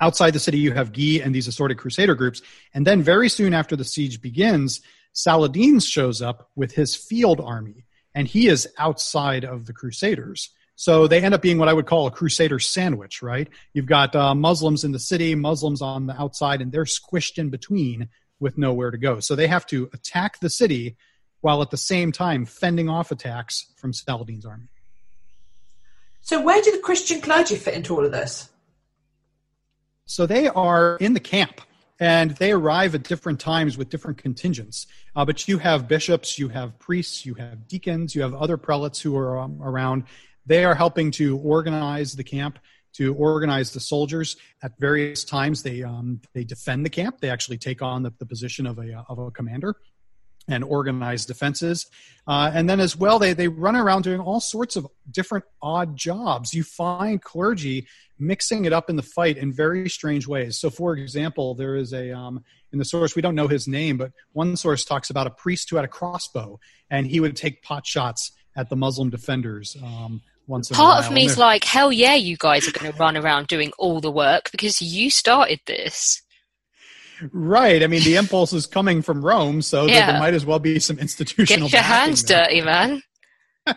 Outside 0.01 0.31
the 0.31 0.39
city, 0.39 0.59
you 0.59 0.73
have 0.73 0.93
Guy 0.93 1.21
and 1.23 1.35
these 1.35 1.49
assorted 1.49 1.77
crusader 1.77 2.15
groups. 2.15 2.41
And 2.73 2.87
then 2.87 3.03
very 3.03 3.29
soon 3.29 3.53
after 3.53 3.77
the 3.77 3.85
siege 3.85 4.23
begins, 4.23 4.81
Saladin 5.13 5.81
shows 5.81 6.23
up 6.23 6.49
with 6.57 6.73
his 6.73 6.97
field 6.97 7.41
army, 7.41 7.85
and 8.19 8.27
he 8.27 8.49
is 8.49 8.67
outside 8.79 9.45
of 9.45 9.67
the 9.67 9.73
crusaders. 9.73 10.51
So 10.75 11.07
they 11.07 11.23
end 11.23 11.35
up 11.35 11.41
being 11.41 11.57
what 11.57 11.69
I 11.69 11.73
would 11.73 11.87
call 11.87 12.09
a 12.09 12.11
crusader 12.11 12.59
sandwich, 12.59 13.23
right? 13.23 13.49
You've 13.75 13.87
got 13.87 14.17
uh, 14.17 14.35
Muslims 14.35 14.83
in 14.83 14.91
the 14.91 14.99
city, 14.99 15.37
Muslims 15.37 15.81
on 15.81 16.09
the 16.09 16.21
outside, 16.21 16.61
and 16.61 16.73
they're 16.73 16.83
squished 16.83 17.39
in 17.39 17.49
between 17.49 18.09
with 18.41 18.59
nowhere 18.59 18.91
to 18.91 18.99
go. 18.99 19.21
So 19.21 19.37
they 19.37 19.47
have 19.47 19.67
to 19.67 19.89
attack 19.93 20.41
the 20.41 20.51
city 20.51 20.97
while 21.43 21.63
at 21.63 21.71
the 21.71 21.77
same 21.77 22.11
time 22.11 22.45
fending 22.45 22.89
off 22.89 23.13
attacks 23.13 23.73
from 23.77 23.93
Saladin's 23.93 24.45
army. 24.45 24.67
So 26.21 26.43
where 26.43 26.61
do 26.61 26.73
the 26.73 26.79
Christian 26.79 27.21
clergy 27.21 27.55
fit 27.55 27.75
into 27.75 27.95
all 27.95 28.05
of 28.05 28.11
this? 28.11 28.51
So 30.07 30.27
they 30.27 30.49
are 30.49 30.97
in 30.97 31.13
the 31.13 31.21
camp 31.21 31.61
and 32.01 32.33
they 32.33 32.53
arrive 32.53 32.95
at 32.95 33.03
different 33.03 33.41
times 33.41 33.77
with 33.77 33.89
different 33.89 34.19
contingents. 34.19 34.87
Uh, 35.17 35.25
but 35.25 35.49
you 35.49 35.59
have 35.59 35.89
bishops, 35.89 36.39
you 36.39 36.49
have 36.49 36.79
priests, 36.79 37.27
you 37.27 37.35
have 37.35 37.67
deacons, 37.67 38.15
you 38.15 38.23
have 38.23 38.35
other 38.35 38.57
prelates 38.57 39.01
who 39.01 39.17
are 39.17 39.39
um, 39.39 39.61
around, 39.63 40.05
they 40.47 40.65
are 40.65 40.75
helping 40.75 41.11
to 41.13 41.39
organize 41.39 42.15
the 42.15 42.25
camp, 42.25 42.59
to 42.95 43.15
organize 43.15 43.73
the 43.73 43.81
soldiers. 43.81 44.37
At 44.63 44.79
various 44.79 45.25
times, 45.25 45.63
they 45.63 45.83
um, 45.83 46.21
they 46.33 46.45
defend 46.45 46.85
the 46.85 46.91
camp. 46.91 47.21
They 47.21 47.31
actually 47.31 47.59
take 47.59 47.83
on 47.83 48.03
the, 48.03 48.13
the 48.19 48.27
position 48.27 48.67
of 48.67 48.79
a 48.79 49.05
of 49.09 49.19
a 49.19 49.31
commander 49.31 49.77
and 50.49 50.65
organize 50.65 51.27
defenses. 51.27 51.87
Uh, 52.27 52.51
and 52.55 52.69
then 52.69 52.81
as 52.81 52.97
well, 52.97 53.19
they, 53.19 53.35
they 53.35 53.49
run 53.49 53.77
around 53.77 54.03
doing 54.03 54.21
all 54.21 54.41
sorts 54.41 54.77
of 54.77 54.87
different 55.11 55.45
odd 55.61 55.95
jobs. 55.97 56.55
You 56.55 56.65
find 56.65 57.23
clergy 57.23 57.87
mixing 58.19 58.65
it 58.65 58.73
up 58.73 58.91
in 58.91 58.97
the 58.97 59.03
fight 59.03 59.37
in 59.37 59.53
very 59.53 59.89
strange 59.89 60.27
ways. 60.27 60.59
So, 60.59 60.71
for 60.71 60.95
example, 60.95 61.55
there 61.55 61.77
is 61.77 61.93
a, 61.93 62.13
um, 62.13 62.45
in 62.73 62.79
the 62.79 62.85
source, 62.85 63.17
we 63.17 63.23
don't 63.23 63.35
know 63.35 63.49
his 63.49 63.69
name, 63.69 63.97
but 63.97 64.13
one 64.33 64.57
source 64.57 64.85
talks 64.85 65.11
about 65.11 65.27
a 65.27 65.31
priest 65.31 65.71
who 65.71 65.77
had 65.77 65.85
a 65.85 65.89
crossbow 65.89 66.59
and 66.91 67.07
he 67.07 67.21
would 67.21 67.37
take 67.37 67.63
pot 67.63 67.87
shots 67.87 68.33
at 68.57 68.69
the 68.69 68.77
Muslim 68.77 69.11
defenders. 69.11 69.77
Um, 69.83 70.21
once 70.47 70.71
Part 70.71 71.05
of 71.05 71.13
me's 71.13 71.37
like, 71.37 71.63
hell 71.63 71.93
yeah, 71.93 72.15
you 72.15 72.37
guys 72.39 72.67
are 72.67 72.73
going 72.73 72.91
to 72.91 72.99
run 72.99 73.17
around 73.17 73.49
doing 73.49 73.71
all 73.79 74.01
the 74.01 74.11
work 74.11 74.51
because 74.51 74.81
you 74.81 75.11
started 75.11 75.61
this. 75.67 76.23
Right. 77.33 77.83
I 77.83 77.87
mean, 77.87 78.03
the 78.03 78.17
impulse 78.17 78.53
is 78.53 78.67
coming 78.67 79.03
from 79.03 79.25
Rome, 79.25 79.61
so 79.61 79.87
yeah. 79.87 80.13
there 80.13 80.21
might 80.21 80.35
as 80.35 80.47
well 80.47 80.59
be 80.59 80.79
some 80.79 80.99
institutional. 80.99 81.69
Get 81.69 81.75
your 81.75 81.83
hands 81.83 82.23
there. 82.25 82.45
dirty, 82.45 82.63
man. 82.63 83.03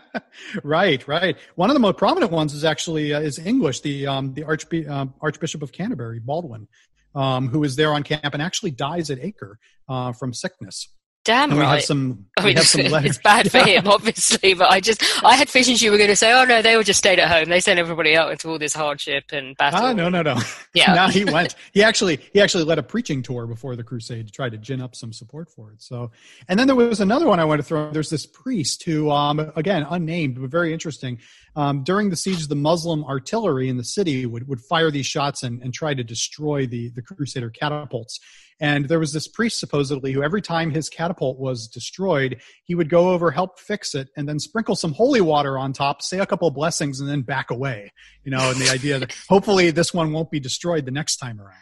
right, 0.64 1.06
right. 1.06 1.36
One 1.54 1.70
of 1.70 1.74
the 1.74 1.80
most 1.80 1.96
prominent 1.96 2.32
ones 2.32 2.54
is 2.54 2.64
actually 2.64 3.12
uh, 3.12 3.20
is 3.20 3.38
English, 3.38 3.80
the 3.80 4.06
um, 4.06 4.34
the 4.34 4.44
Archbe- 4.44 4.88
uh, 4.88 5.06
Archbishop 5.20 5.62
of 5.62 5.72
Canterbury, 5.72 6.20
Baldwin, 6.20 6.68
um, 7.14 7.48
who 7.48 7.64
is 7.64 7.76
there 7.76 7.92
on 7.92 8.02
camp 8.02 8.32
and 8.32 8.42
actually 8.42 8.70
dies 8.70 9.10
at 9.10 9.18
Acre 9.20 9.58
uh, 9.88 10.12
from 10.12 10.32
sickness. 10.32 10.88
Damn 11.24 11.50
and 11.50 11.60
right. 11.60 11.66
We 11.66 11.70
have 11.76 11.84
some, 11.84 12.26
I 12.36 12.44
mean, 12.44 12.56
it's, 12.58 12.74
it's 12.74 13.18
bad 13.18 13.50
for 13.50 13.58
him, 13.58 13.86
obviously, 13.86 14.54
but 14.54 14.70
I 14.70 14.80
just, 14.80 15.02
I 15.24 15.36
had 15.36 15.48
visions 15.48 15.80
you 15.80 15.92
were 15.92 15.96
going 15.96 16.10
to 16.10 16.16
say, 16.16 16.32
oh 16.32 16.44
no, 16.44 16.62
they 16.62 16.74
all 16.74 16.82
just 16.82 16.98
stayed 16.98 17.20
at 17.20 17.30
home. 17.30 17.48
They 17.48 17.60
sent 17.60 17.78
everybody 17.78 18.16
out 18.16 18.32
into 18.32 18.48
all 18.48 18.58
this 18.58 18.74
hardship 18.74 19.24
and 19.32 19.56
battle. 19.56 19.80
Ah, 19.80 19.92
no, 19.92 20.08
no, 20.08 20.22
no. 20.22 20.38
Yeah. 20.74 20.94
no, 20.94 21.08
he 21.08 21.26
went, 21.26 21.54
he 21.72 21.82
actually, 21.82 22.18
he 22.32 22.40
actually 22.40 22.64
led 22.64 22.78
a 22.78 22.82
preaching 22.82 23.22
tour 23.22 23.46
before 23.46 23.76
the 23.76 23.84
crusade 23.84 24.26
to 24.26 24.32
try 24.32 24.48
to 24.48 24.56
gin 24.56 24.80
up 24.80 24.96
some 24.96 25.12
support 25.12 25.50
for 25.50 25.70
it. 25.70 25.82
So, 25.82 26.10
and 26.48 26.58
then 26.58 26.66
there 26.66 26.74
was 26.74 27.00
another 27.00 27.26
one 27.26 27.38
I 27.38 27.44
want 27.44 27.58
to 27.58 27.62
throw. 27.62 27.90
There's 27.90 28.08
this 28.08 28.24
priest 28.24 28.82
who, 28.84 29.10
um, 29.10 29.38
again, 29.54 29.86
unnamed, 29.90 30.40
but 30.40 30.50
very 30.50 30.72
interesting. 30.72 31.18
Um, 31.54 31.84
during 31.84 32.08
the 32.08 32.16
siege, 32.16 32.48
the 32.48 32.56
Muslim 32.56 33.04
artillery 33.04 33.68
in 33.68 33.76
the 33.76 33.84
city 33.84 34.24
would, 34.24 34.48
would 34.48 34.62
fire 34.62 34.90
these 34.90 35.04
shots 35.04 35.42
and, 35.42 35.62
and 35.62 35.74
try 35.74 35.92
to 35.92 36.02
destroy 36.02 36.66
the, 36.66 36.88
the 36.88 37.02
Crusader 37.02 37.50
catapults. 37.50 38.18
And 38.62 38.88
there 38.88 39.00
was 39.00 39.12
this 39.12 39.26
priest 39.26 39.58
supposedly 39.58 40.12
who 40.12 40.22
every 40.22 40.40
time 40.40 40.70
his 40.70 40.88
catapult 40.88 41.36
was 41.36 41.66
destroyed, 41.66 42.40
he 42.62 42.76
would 42.76 42.88
go 42.88 43.10
over, 43.10 43.32
help 43.32 43.58
fix 43.58 43.92
it, 43.92 44.08
and 44.16 44.28
then 44.28 44.38
sprinkle 44.38 44.76
some 44.76 44.92
holy 44.92 45.20
water 45.20 45.58
on 45.58 45.72
top, 45.72 46.00
say 46.00 46.20
a 46.20 46.26
couple 46.26 46.48
blessings, 46.52 47.00
and 47.00 47.10
then 47.10 47.22
back 47.22 47.50
away. 47.50 47.92
You 48.22 48.30
know, 48.30 48.50
and 48.50 48.60
the 48.60 48.70
idea 48.70 49.00
that 49.00 49.12
hopefully 49.28 49.72
this 49.72 49.92
one 49.92 50.12
won't 50.12 50.30
be 50.30 50.38
destroyed 50.38 50.86
the 50.86 50.92
next 50.92 51.16
time 51.16 51.40
around. 51.40 51.56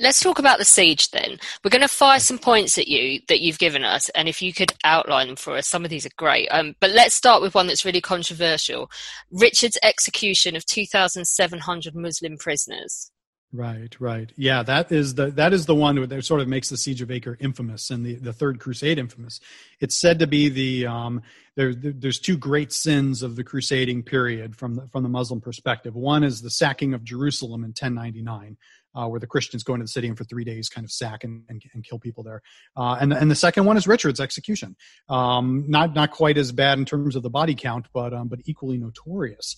Let's 0.00 0.18
talk 0.18 0.40
about 0.40 0.58
the 0.58 0.64
siege 0.64 1.10
then. 1.10 1.38
We're 1.62 1.70
going 1.70 1.82
to 1.82 1.88
fire 1.88 2.18
some 2.18 2.38
points 2.38 2.76
at 2.78 2.88
you 2.88 3.20
that 3.28 3.40
you've 3.40 3.60
given 3.60 3.84
us, 3.84 4.08
and 4.08 4.28
if 4.28 4.42
you 4.42 4.52
could 4.52 4.72
outline 4.82 5.28
them 5.28 5.36
for 5.36 5.56
us, 5.56 5.68
some 5.68 5.84
of 5.84 5.90
these 5.90 6.04
are 6.04 6.10
great. 6.16 6.48
Um, 6.48 6.74
but 6.80 6.90
let's 6.90 7.14
start 7.14 7.42
with 7.42 7.54
one 7.54 7.68
that's 7.68 7.84
really 7.84 8.00
controversial 8.00 8.90
Richard's 9.30 9.78
execution 9.84 10.56
of 10.56 10.66
2,700 10.66 11.94
Muslim 11.94 12.38
prisoners. 12.38 13.11
Right, 13.54 13.94
right. 14.00 14.32
Yeah, 14.34 14.62
that 14.62 14.90
is 14.90 15.14
the 15.14 15.30
that 15.32 15.52
is 15.52 15.66
the 15.66 15.74
one 15.74 16.08
that 16.08 16.24
sort 16.24 16.40
of 16.40 16.48
makes 16.48 16.70
the 16.70 16.78
siege 16.78 17.02
of 17.02 17.10
Acre 17.10 17.36
infamous 17.38 17.90
and 17.90 18.04
the, 18.04 18.14
the 18.14 18.32
Third 18.32 18.58
Crusade 18.58 18.98
infamous. 18.98 19.40
It's 19.78 19.94
said 19.94 20.20
to 20.20 20.26
be 20.26 20.48
the 20.48 20.86
um, 20.86 21.20
there, 21.54 21.74
there's 21.74 22.18
two 22.18 22.38
great 22.38 22.72
sins 22.72 23.22
of 23.22 23.36
the 23.36 23.44
crusading 23.44 24.04
period 24.04 24.56
from 24.56 24.76
the, 24.76 24.88
from 24.88 25.02
the 25.02 25.10
Muslim 25.10 25.42
perspective. 25.42 25.94
One 25.94 26.24
is 26.24 26.40
the 26.40 26.48
sacking 26.48 26.94
of 26.94 27.04
Jerusalem 27.04 27.62
in 27.62 27.70
1099, 27.70 28.56
uh, 28.94 29.06
where 29.08 29.20
the 29.20 29.26
Christians 29.26 29.62
go 29.62 29.74
into 29.74 29.84
the 29.84 29.88
city 29.88 30.08
and 30.08 30.16
for 30.16 30.24
three 30.24 30.44
days 30.44 30.70
kind 30.70 30.86
of 30.86 30.90
sack 30.90 31.22
and, 31.22 31.42
and, 31.50 31.62
and 31.74 31.84
kill 31.84 31.98
people 31.98 32.24
there. 32.24 32.40
Uh, 32.74 32.96
and 33.02 33.12
and 33.12 33.30
the 33.30 33.34
second 33.34 33.66
one 33.66 33.76
is 33.76 33.86
Richard's 33.86 34.20
execution. 34.20 34.76
Um, 35.10 35.66
not 35.68 35.94
not 35.94 36.10
quite 36.10 36.38
as 36.38 36.52
bad 36.52 36.78
in 36.78 36.86
terms 36.86 37.16
of 37.16 37.22
the 37.22 37.28
body 37.28 37.54
count, 37.54 37.84
but 37.92 38.14
um, 38.14 38.28
but 38.28 38.40
equally 38.46 38.78
notorious. 38.78 39.56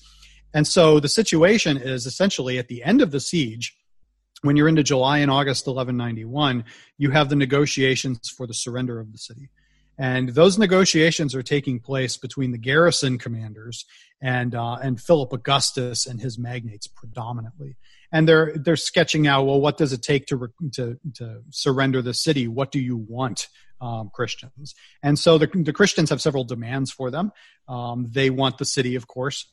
And 0.53 0.67
so 0.67 0.99
the 0.99 1.09
situation 1.09 1.77
is 1.77 2.07
essentially 2.07 2.59
at 2.59 2.67
the 2.67 2.83
end 2.83 3.01
of 3.01 3.13
the 3.13 3.21
siege 3.21 3.77
when 4.43 4.57
you're 4.57 4.69
into 4.69 4.83
July 4.83 5.19
and 5.19 5.31
August 5.31 5.67
1191, 5.67 6.65
you 6.99 7.11
have 7.11 7.29
the 7.29 7.37
negotiations 7.37 8.29
for 8.29 8.47
the 8.47 8.55
surrender 8.55 9.01
of 9.01 9.13
the 9.13 9.19
city. 9.19 9.51
And 9.97 10.31
those 10.31 10.59
negotiations 10.59 11.35
are 11.35 11.43
taking 11.43 11.79
place 11.79 12.17
between 12.17 12.51
the 12.51 12.59
garrison 12.59 13.17
commanders 13.17 13.85
and 14.21 14.55
uh, 14.55 14.75
and 14.83 15.01
Philip 15.01 15.33
Augustus 15.33 16.07
and 16.07 16.21
his 16.21 16.37
magnates 16.37 16.89
predominantly. 16.89 17.77
And 18.11 18.29
they're 18.29 18.53
they're 18.57 18.77
sketching 18.77 19.27
out 19.29 19.45
well, 19.45 19.61
what 19.61 19.77
does 19.77 19.93
it 19.93 20.03
take 20.03 20.27
to 20.27 20.49
to 20.73 20.99
to 21.15 21.43
surrender 21.51 22.03
the 22.03 22.15
city? 22.15 22.49
What 22.49 22.73
do 22.73 22.81
you 22.81 22.97
want, 22.97 23.47
um, 23.81 24.11
Christians? 24.13 24.75
And 25.03 25.17
so 25.17 25.39
the, 25.39 25.47
the 25.47 25.73
Christians 25.73 26.11
have 26.11 26.21
several 26.21 26.43
demands 26.43 26.91
for 26.91 27.13
them. 27.13 27.31
Um, 27.69 28.09
they 28.11 28.31
want 28.31 28.59
the 28.59 28.65
city, 28.65 28.97
of 28.97 29.07
course 29.07 29.47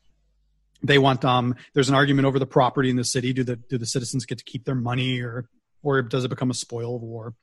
they 0.83 0.97
want 0.97 1.23
um 1.25 1.55
there's 1.73 1.89
an 1.89 1.95
argument 1.95 2.25
over 2.25 2.39
the 2.39 2.45
property 2.45 2.89
in 2.89 2.95
the 2.95 3.03
city. 3.03 3.33
Do 3.33 3.43
the 3.43 3.55
do 3.55 3.77
the 3.77 3.85
citizens 3.85 4.25
get 4.25 4.37
to 4.39 4.43
keep 4.43 4.65
their 4.65 4.75
money 4.75 5.21
or 5.21 5.47
or 5.83 6.01
does 6.01 6.25
it 6.25 6.29
become 6.29 6.51
a 6.51 6.55
spoil 6.55 6.95
of 6.95 7.01
war? 7.01 7.33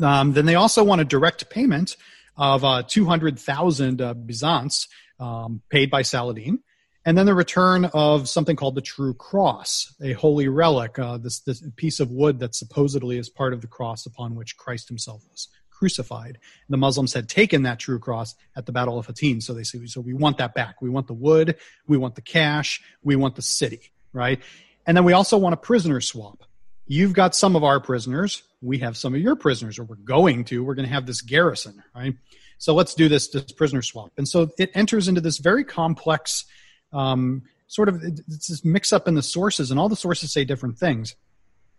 Um, 0.00 0.32
then 0.32 0.46
they 0.46 0.54
also 0.54 0.82
want 0.82 1.00
a 1.00 1.04
direct 1.04 1.50
payment 1.50 1.96
of 2.36 2.64
uh, 2.64 2.82
200,000 2.82 4.00
uh, 4.00 4.14
byzants 4.14 4.88
um, 5.20 5.60
paid 5.68 5.90
by 5.90 6.02
Saladin, 6.02 6.60
and 7.04 7.16
then 7.16 7.26
the 7.26 7.34
return 7.34 7.84
of 7.92 8.28
something 8.28 8.56
called 8.56 8.74
the 8.74 8.80
True 8.80 9.14
Cross, 9.14 9.94
a 10.02 10.12
holy 10.14 10.48
relic, 10.48 10.98
uh, 10.98 11.18
this, 11.18 11.40
this 11.40 11.62
piece 11.76 12.00
of 12.00 12.10
wood 12.10 12.38
that 12.40 12.54
supposedly 12.54 13.18
is 13.18 13.28
part 13.28 13.52
of 13.52 13.60
the 13.60 13.66
cross 13.66 14.06
upon 14.06 14.34
which 14.34 14.56
Christ 14.56 14.88
himself 14.88 15.22
was 15.30 15.48
crucified. 15.82 16.38
The 16.68 16.76
Muslims 16.76 17.12
had 17.12 17.28
taken 17.28 17.64
that 17.64 17.80
true 17.80 17.98
cross 17.98 18.36
at 18.54 18.66
the 18.66 18.72
Battle 18.72 19.00
of 19.00 19.06
Hattin. 19.06 19.40
So 19.40 19.52
they 19.52 19.64
say, 19.64 19.84
so 19.86 20.00
we 20.00 20.14
want 20.14 20.38
that 20.38 20.54
back. 20.54 20.80
We 20.80 20.88
want 20.88 21.08
the 21.08 21.12
wood. 21.12 21.56
We 21.88 21.96
want 21.96 22.14
the 22.14 22.20
cash. 22.20 22.80
We 23.02 23.16
want 23.16 23.34
the 23.34 23.42
city, 23.42 23.90
right? 24.12 24.40
And 24.86 24.96
then 24.96 25.02
we 25.02 25.12
also 25.12 25.36
want 25.36 25.54
a 25.54 25.56
prisoner 25.56 26.00
swap. 26.00 26.44
You've 26.86 27.14
got 27.14 27.34
some 27.34 27.56
of 27.56 27.64
our 27.64 27.80
prisoners. 27.80 28.44
We 28.60 28.78
have 28.78 28.96
some 28.96 29.12
of 29.12 29.20
your 29.20 29.34
prisoners, 29.34 29.76
or 29.80 29.82
we're 29.82 29.96
going 29.96 30.44
to. 30.44 30.62
We're 30.62 30.76
going 30.76 30.86
to 30.86 30.94
have 30.94 31.04
this 31.04 31.20
garrison, 31.20 31.82
right? 31.96 32.14
So 32.58 32.74
let's 32.74 32.94
do 32.94 33.08
this, 33.08 33.26
this 33.30 33.50
prisoner 33.50 33.82
swap. 33.82 34.12
And 34.16 34.28
so 34.28 34.52
it 34.58 34.70
enters 34.74 35.08
into 35.08 35.20
this 35.20 35.38
very 35.38 35.64
complex 35.64 36.44
um, 36.92 37.42
sort 37.66 37.88
of 37.88 38.04
it's 38.04 38.46
this 38.46 38.64
mix 38.64 38.92
up 38.92 39.08
in 39.08 39.16
the 39.16 39.22
sources, 39.22 39.72
and 39.72 39.80
all 39.80 39.88
the 39.88 39.96
sources 39.96 40.32
say 40.32 40.44
different 40.44 40.78
things. 40.78 41.16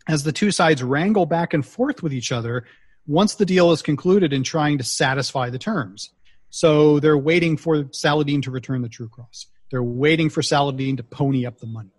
As 0.09 0.23
the 0.23 0.33
two 0.33 0.51
sides 0.51 0.83
wrangle 0.83 1.25
back 1.25 1.53
and 1.53 1.65
forth 1.65 2.03
with 2.03 2.11
each 2.11 2.33
other, 2.33 2.65
once 3.07 3.35
the 3.35 3.45
deal 3.45 3.71
is 3.71 3.81
concluded 3.81 4.33
in 4.33 4.43
trying 4.43 4.77
to 4.77 4.83
satisfy 4.83 5.49
the 5.49 5.59
terms. 5.59 6.09
So 6.49 6.99
they're 6.99 7.17
waiting 7.17 7.57
for 7.57 7.87
Saladin 7.91 8.41
to 8.43 8.51
return 8.51 8.81
the 8.81 8.89
True 8.89 9.09
Cross. 9.09 9.47
They're 9.71 9.83
waiting 9.83 10.29
for 10.29 10.41
Saladin 10.41 10.97
to 10.97 11.03
pony 11.03 11.45
up 11.45 11.59
the 11.59 11.67
money. 11.67 11.89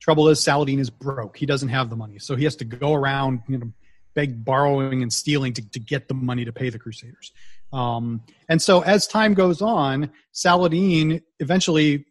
Trouble 0.00 0.28
is, 0.28 0.42
Saladin 0.42 0.78
is 0.78 0.90
broke. 0.90 1.36
He 1.36 1.46
doesn't 1.46 1.70
have 1.70 1.90
the 1.90 1.96
money, 1.96 2.18
so 2.18 2.36
he 2.36 2.44
has 2.44 2.56
to 2.56 2.64
go 2.64 2.92
around, 2.92 3.40
you 3.48 3.58
know, 3.58 3.72
beg, 4.14 4.44
borrowing, 4.44 5.02
and 5.02 5.12
stealing 5.12 5.52
to, 5.54 5.70
to 5.70 5.80
get 5.80 6.08
the 6.08 6.14
money 6.14 6.44
to 6.44 6.52
pay 6.52 6.70
the 6.70 6.78
Crusaders. 6.78 7.32
Um, 7.72 8.22
and 8.48 8.62
so 8.62 8.82
as 8.82 9.06
time 9.06 9.34
goes 9.34 9.60
on, 9.60 10.10
Saladin 10.30 11.20
eventually, 11.40 12.06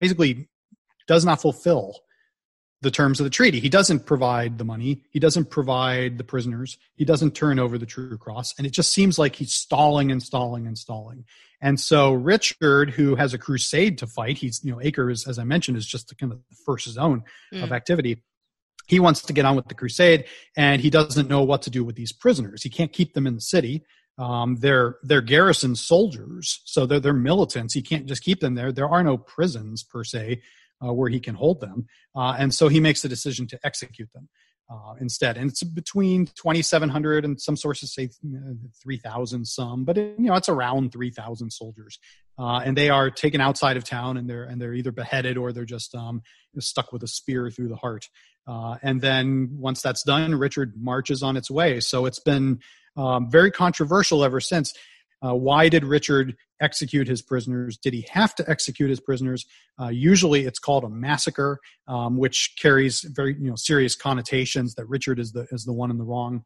basically, 0.00 0.48
does 1.06 1.24
not 1.24 1.40
fulfill 1.40 1.94
the 2.82 2.90
terms 2.90 3.20
of 3.20 3.24
the 3.24 3.30
treaty. 3.30 3.60
He 3.60 3.68
doesn't 3.68 4.06
provide 4.06 4.56
the 4.56 4.64
money. 4.64 5.02
He 5.10 5.18
doesn't 5.18 5.50
provide 5.50 6.16
the 6.16 6.24
prisoners. 6.24 6.78
He 6.94 7.04
doesn't 7.04 7.32
turn 7.32 7.58
over 7.58 7.76
the 7.76 7.86
true 7.86 8.16
cross. 8.16 8.54
And 8.56 8.66
it 8.66 8.72
just 8.72 8.92
seems 8.92 9.18
like 9.18 9.36
he's 9.36 9.52
stalling 9.52 10.10
and 10.10 10.22
stalling 10.22 10.66
and 10.66 10.78
stalling. 10.78 11.24
And 11.60 11.78
so 11.78 12.12
Richard, 12.12 12.90
who 12.90 13.16
has 13.16 13.34
a 13.34 13.38
crusade 13.38 13.98
to 13.98 14.06
fight, 14.06 14.38
he's, 14.38 14.64
you 14.64 14.72
know, 14.72 14.80
Acre 14.80 15.10
is, 15.10 15.26
as 15.26 15.38
I 15.38 15.44
mentioned, 15.44 15.76
is 15.76 15.86
just 15.86 16.08
the 16.08 16.14
kind 16.14 16.32
of 16.32 16.38
the 16.48 16.56
first 16.64 16.88
zone 16.88 17.24
mm. 17.52 17.62
of 17.62 17.70
activity. 17.72 18.22
He 18.86 18.98
wants 18.98 19.22
to 19.22 19.32
get 19.34 19.44
on 19.44 19.56
with 19.56 19.68
the 19.68 19.74
crusade 19.74 20.24
and 20.56 20.80
he 20.80 20.88
doesn't 20.88 21.28
know 21.28 21.42
what 21.42 21.62
to 21.62 21.70
do 21.70 21.84
with 21.84 21.96
these 21.96 22.12
prisoners. 22.12 22.62
He 22.62 22.70
can't 22.70 22.92
keep 22.92 23.12
them 23.12 23.26
in 23.26 23.34
the 23.34 23.40
city. 23.42 23.84
Um, 24.18 24.56
they're 24.56 24.96
they're 25.02 25.22
garrison 25.22 25.74
soldiers, 25.76 26.60
so 26.66 26.84
they're 26.84 27.00
they're 27.00 27.14
militants. 27.14 27.72
He 27.72 27.80
can't 27.80 28.04
just 28.04 28.22
keep 28.22 28.40
them 28.40 28.54
there. 28.54 28.70
There 28.70 28.88
are 28.88 29.02
no 29.02 29.16
prisons 29.16 29.82
per 29.82 30.04
se 30.04 30.42
uh, 30.84 30.92
where 30.92 31.08
he 31.08 31.20
can 31.20 31.34
hold 31.34 31.60
them. 31.60 31.86
Uh, 32.14 32.34
and 32.38 32.54
so 32.54 32.68
he 32.68 32.80
makes 32.80 33.02
the 33.02 33.08
decision 33.08 33.46
to 33.48 33.58
execute 33.64 34.08
them 34.12 34.28
uh, 34.70 34.94
instead. 35.00 35.36
And 35.36 35.50
it's 35.50 35.62
between 35.62 36.26
2,700 36.26 37.24
and 37.24 37.40
some 37.40 37.56
sources 37.56 37.92
say 37.92 38.10
3,000 38.82 39.44
some, 39.44 39.84
but 39.84 39.98
it, 39.98 40.14
you 40.18 40.26
know, 40.26 40.34
it's 40.34 40.48
around 40.48 40.92
3,000 40.92 41.50
soldiers. 41.50 41.98
Uh, 42.38 42.60
and 42.64 42.76
they 42.76 42.88
are 42.88 43.10
taken 43.10 43.40
outside 43.40 43.76
of 43.76 43.84
town 43.84 44.16
and 44.16 44.30
they're, 44.30 44.44
and 44.44 44.60
they're 44.60 44.74
either 44.74 44.92
beheaded 44.92 45.36
or 45.36 45.52
they're 45.52 45.64
just 45.64 45.94
um, 45.94 46.22
stuck 46.58 46.92
with 46.92 47.02
a 47.02 47.08
spear 47.08 47.50
through 47.50 47.68
the 47.68 47.76
heart. 47.76 48.08
Uh, 48.46 48.76
and 48.82 49.00
then 49.00 49.50
once 49.52 49.82
that's 49.82 50.02
done, 50.04 50.34
Richard 50.34 50.74
marches 50.76 51.22
on 51.22 51.36
its 51.36 51.50
way. 51.50 51.80
So 51.80 52.06
it's 52.06 52.20
been 52.20 52.60
um, 52.96 53.30
very 53.30 53.50
controversial 53.50 54.24
ever 54.24 54.40
since. 54.40 54.72
Uh, 55.22 55.34
why 55.34 55.68
did 55.68 55.84
Richard 55.84 56.34
execute 56.60 57.06
his 57.06 57.22
prisoners? 57.22 57.76
Did 57.76 57.92
he 57.94 58.06
have 58.10 58.34
to 58.36 58.48
execute 58.48 58.90
his 58.90 59.00
prisoners? 59.00 59.44
Uh, 59.80 59.88
usually, 59.88 60.46
it's 60.46 60.58
called 60.58 60.84
a 60.84 60.88
massacre, 60.88 61.58
um, 61.88 62.16
which 62.16 62.54
carries 62.60 63.02
very 63.02 63.34
you 63.38 63.50
know 63.50 63.56
serious 63.56 63.94
connotations 63.94 64.74
that 64.74 64.86
Richard 64.86 65.18
is 65.18 65.32
the 65.32 65.46
is 65.50 65.64
the 65.64 65.72
one 65.72 65.90
in 65.90 65.98
the 65.98 66.04
wrong. 66.04 66.44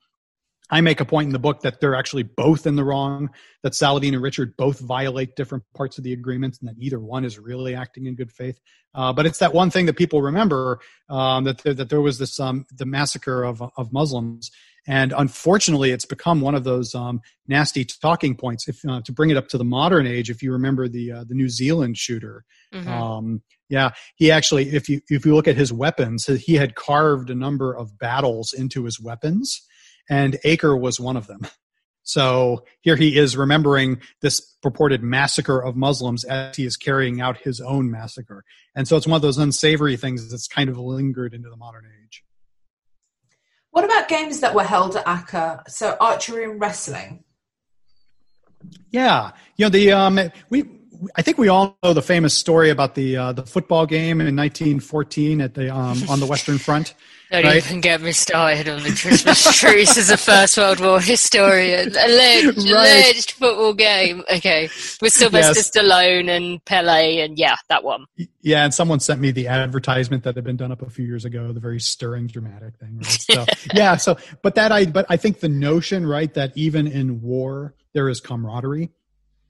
I 0.70 0.80
make 0.80 1.00
a 1.00 1.04
point 1.04 1.26
in 1.26 1.32
the 1.32 1.38
book 1.38 1.60
that 1.60 1.80
they're 1.80 1.94
actually 1.94 2.22
both 2.22 2.66
in 2.66 2.76
the 2.76 2.84
wrong, 2.84 3.30
that 3.62 3.74
Saladin 3.74 4.14
and 4.14 4.22
Richard 4.22 4.56
both 4.56 4.80
violate 4.80 5.36
different 5.36 5.64
parts 5.76 5.98
of 5.98 6.04
the 6.04 6.12
agreements, 6.12 6.58
and 6.58 6.68
that 6.68 6.78
neither 6.78 6.98
one 6.98 7.24
is 7.24 7.38
really 7.38 7.74
acting 7.74 8.06
in 8.06 8.14
good 8.14 8.32
faith. 8.32 8.58
Uh, 8.94 9.12
but 9.12 9.26
it's 9.26 9.38
that 9.38 9.52
one 9.52 9.70
thing 9.70 9.86
that 9.86 9.94
people 9.94 10.22
remember 10.22 10.80
um, 11.10 11.44
that, 11.44 11.58
there, 11.58 11.74
that 11.74 11.90
there 11.90 12.00
was 12.00 12.18
this 12.18 12.40
um, 12.40 12.64
the 12.76 12.86
massacre 12.86 13.44
of, 13.44 13.62
of 13.76 13.92
Muslims 13.92 14.50
and 14.86 15.14
unfortunately, 15.16 15.90
it's 15.90 16.04
become 16.04 16.40
one 16.40 16.54
of 16.54 16.64
those 16.64 16.94
um, 16.94 17.20
nasty 17.48 17.84
talking 17.84 18.36
points. 18.36 18.68
If 18.68 18.84
uh, 18.86 19.00
to 19.02 19.12
bring 19.12 19.30
it 19.30 19.36
up 19.36 19.48
to 19.48 19.58
the 19.58 19.64
modern 19.64 20.06
age, 20.06 20.28
if 20.28 20.42
you 20.42 20.52
remember 20.52 20.88
the 20.88 21.12
uh, 21.12 21.24
the 21.24 21.34
New 21.34 21.48
Zealand 21.48 21.96
shooter, 21.96 22.44
mm-hmm. 22.72 22.88
um, 22.88 23.42
yeah, 23.70 23.90
he 24.16 24.30
actually, 24.30 24.74
if 24.74 24.88
you 24.88 25.00
if 25.08 25.24
you 25.24 25.34
look 25.34 25.48
at 25.48 25.56
his 25.56 25.72
weapons, 25.72 26.26
he 26.26 26.54
had 26.54 26.74
carved 26.74 27.30
a 27.30 27.34
number 27.34 27.74
of 27.74 27.98
battles 27.98 28.52
into 28.52 28.84
his 28.84 29.00
weapons, 29.00 29.62
and 30.08 30.38
Acre 30.44 30.76
was 30.76 31.00
one 31.00 31.16
of 31.16 31.26
them. 31.26 31.46
So 32.04 32.64
here 32.82 32.96
he 32.96 33.18
is 33.18 33.34
remembering 33.34 34.00
this 34.20 34.38
purported 34.62 35.02
massacre 35.02 35.58
of 35.58 35.74
Muslims 35.74 36.22
as 36.24 36.54
he 36.54 36.66
is 36.66 36.76
carrying 36.76 37.22
out 37.22 37.38
his 37.38 37.60
own 37.62 37.90
massacre. 37.90 38.44
And 38.76 38.86
so 38.86 38.96
it's 38.96 39.06
one 39.06 39.16
of 39.16 39.22
those 39.22 39.38
unsavory 39.38 39.96
things 39.96 40.30
that's 40.30 40.46
kind 40.46 40.68
of 40.68 40.78
lingered 40.78 41.32
into 41.32 41.48
the 41.48 41.56
modern 41.56 41.86
age. 42.04 42.22
What 43.70 43.84
about 43.84 44.08
games 44.08 44.40
that 44.40 44.54
were 44.54 44.64
held 44.64 44.96
at 44.96 45.08
Acre? 45.08 45.62
So 45.66 45.96
archery 45.98 46.44
and 46.44 46.60
wrestling. 46.60 47.24
Yeah, 48.90 49.32
you 49.56 49.64
know 49.64 49.70
the 49.70 49.92
um, 49.92 50.20
we 50.48 50.64
I 51.16 51.22
think 51.22 51.38
we 51.38 51.48
all 51.48 51.76
know 51.82 51.92
the 51.92 52.02
famous 52.02 52.34
story 52.34 52.70
about 52.70 52.94
the 52.94 53.16
uh, 53.16 53.32
the 53.32 53.44
football 53.44 53.84
game 53.84 54.20
in 54.20 54.36
1914 54.36 55.40
at 55.40 55.54
the 55.54 55.74
um, 55.74 55.98
on 56.08 56.20
the 56.20 56.26
Western 56.26 56.58
Front. 56.58 56.94
Don't 57.30 57.44
right? 57.44 57.56
even 57.56 57.80
get 57.80 58.00
me 58.00 58.12
started 58.12 58.68
on 58.68 58.82
the 58.82 58.90
Christmas 58.90 59.42
trees 59.58 59.96
as 59.96 60.10
a 60.10 60.16
First 60.16 60.56
World 60.58 60.80
War 60.80 61.00
historian. 61.00 61.88
Alleged, 61.88 62.58
right. 62.58 62.66
alleged 62.66 63.32
football 63.32 63.74
game. 63.74 64.22
Okay, 64.32 64.68
with 65.00 65.12
Sylvester 65.12 65.54
yes. 65.56 65.70
Stallone 65.70 66.28
and 66.28 66.64
Pele, 66.64 67.20
and 67.20 67.38
yeah, 67.38 67.56
that 67.68 67.82
one. 67.82 68.06
Yeah, 68.42 68.64
and 68.64 68.74
someone 68.74 69.00
sent 69.00 69.20
me 69.20 69.30
the 69.30 69.48
advertisement 69.48 70.24
that 70.24 70.36
had 70.36 70.44
been 70.44 70.56
done 70.56 70.70
up 70.70 70.82
a 70.82 70.90
few 70.90 71.06
years 71.06 71.24
ago. 71.24 71.52
The 71.52 71.60
very 71.60 71.80
stirring, 71.80 72.26
dramatic 72.26 72.76
thing. 72.76 72.98
Right? 72.98 73.06
So 73.06 73.44
yeah, 73.74 73.96
so 73.96 74.16
but 74.42 74.54
that 74.56 74.70
I 74.70 74.86
but 74.86 75.06
I 75.08 75.16
think 75.16 75.40
the 75.40 75.48
notion 75.48 76.06
right 76.06 76.32
that 76.34 76.52
even 76.56 76.86
in 76.86 77.22
war 77.22 77.74
there 77.94 78.08
is 78.08 78.20
camaraderie 78.20 78.90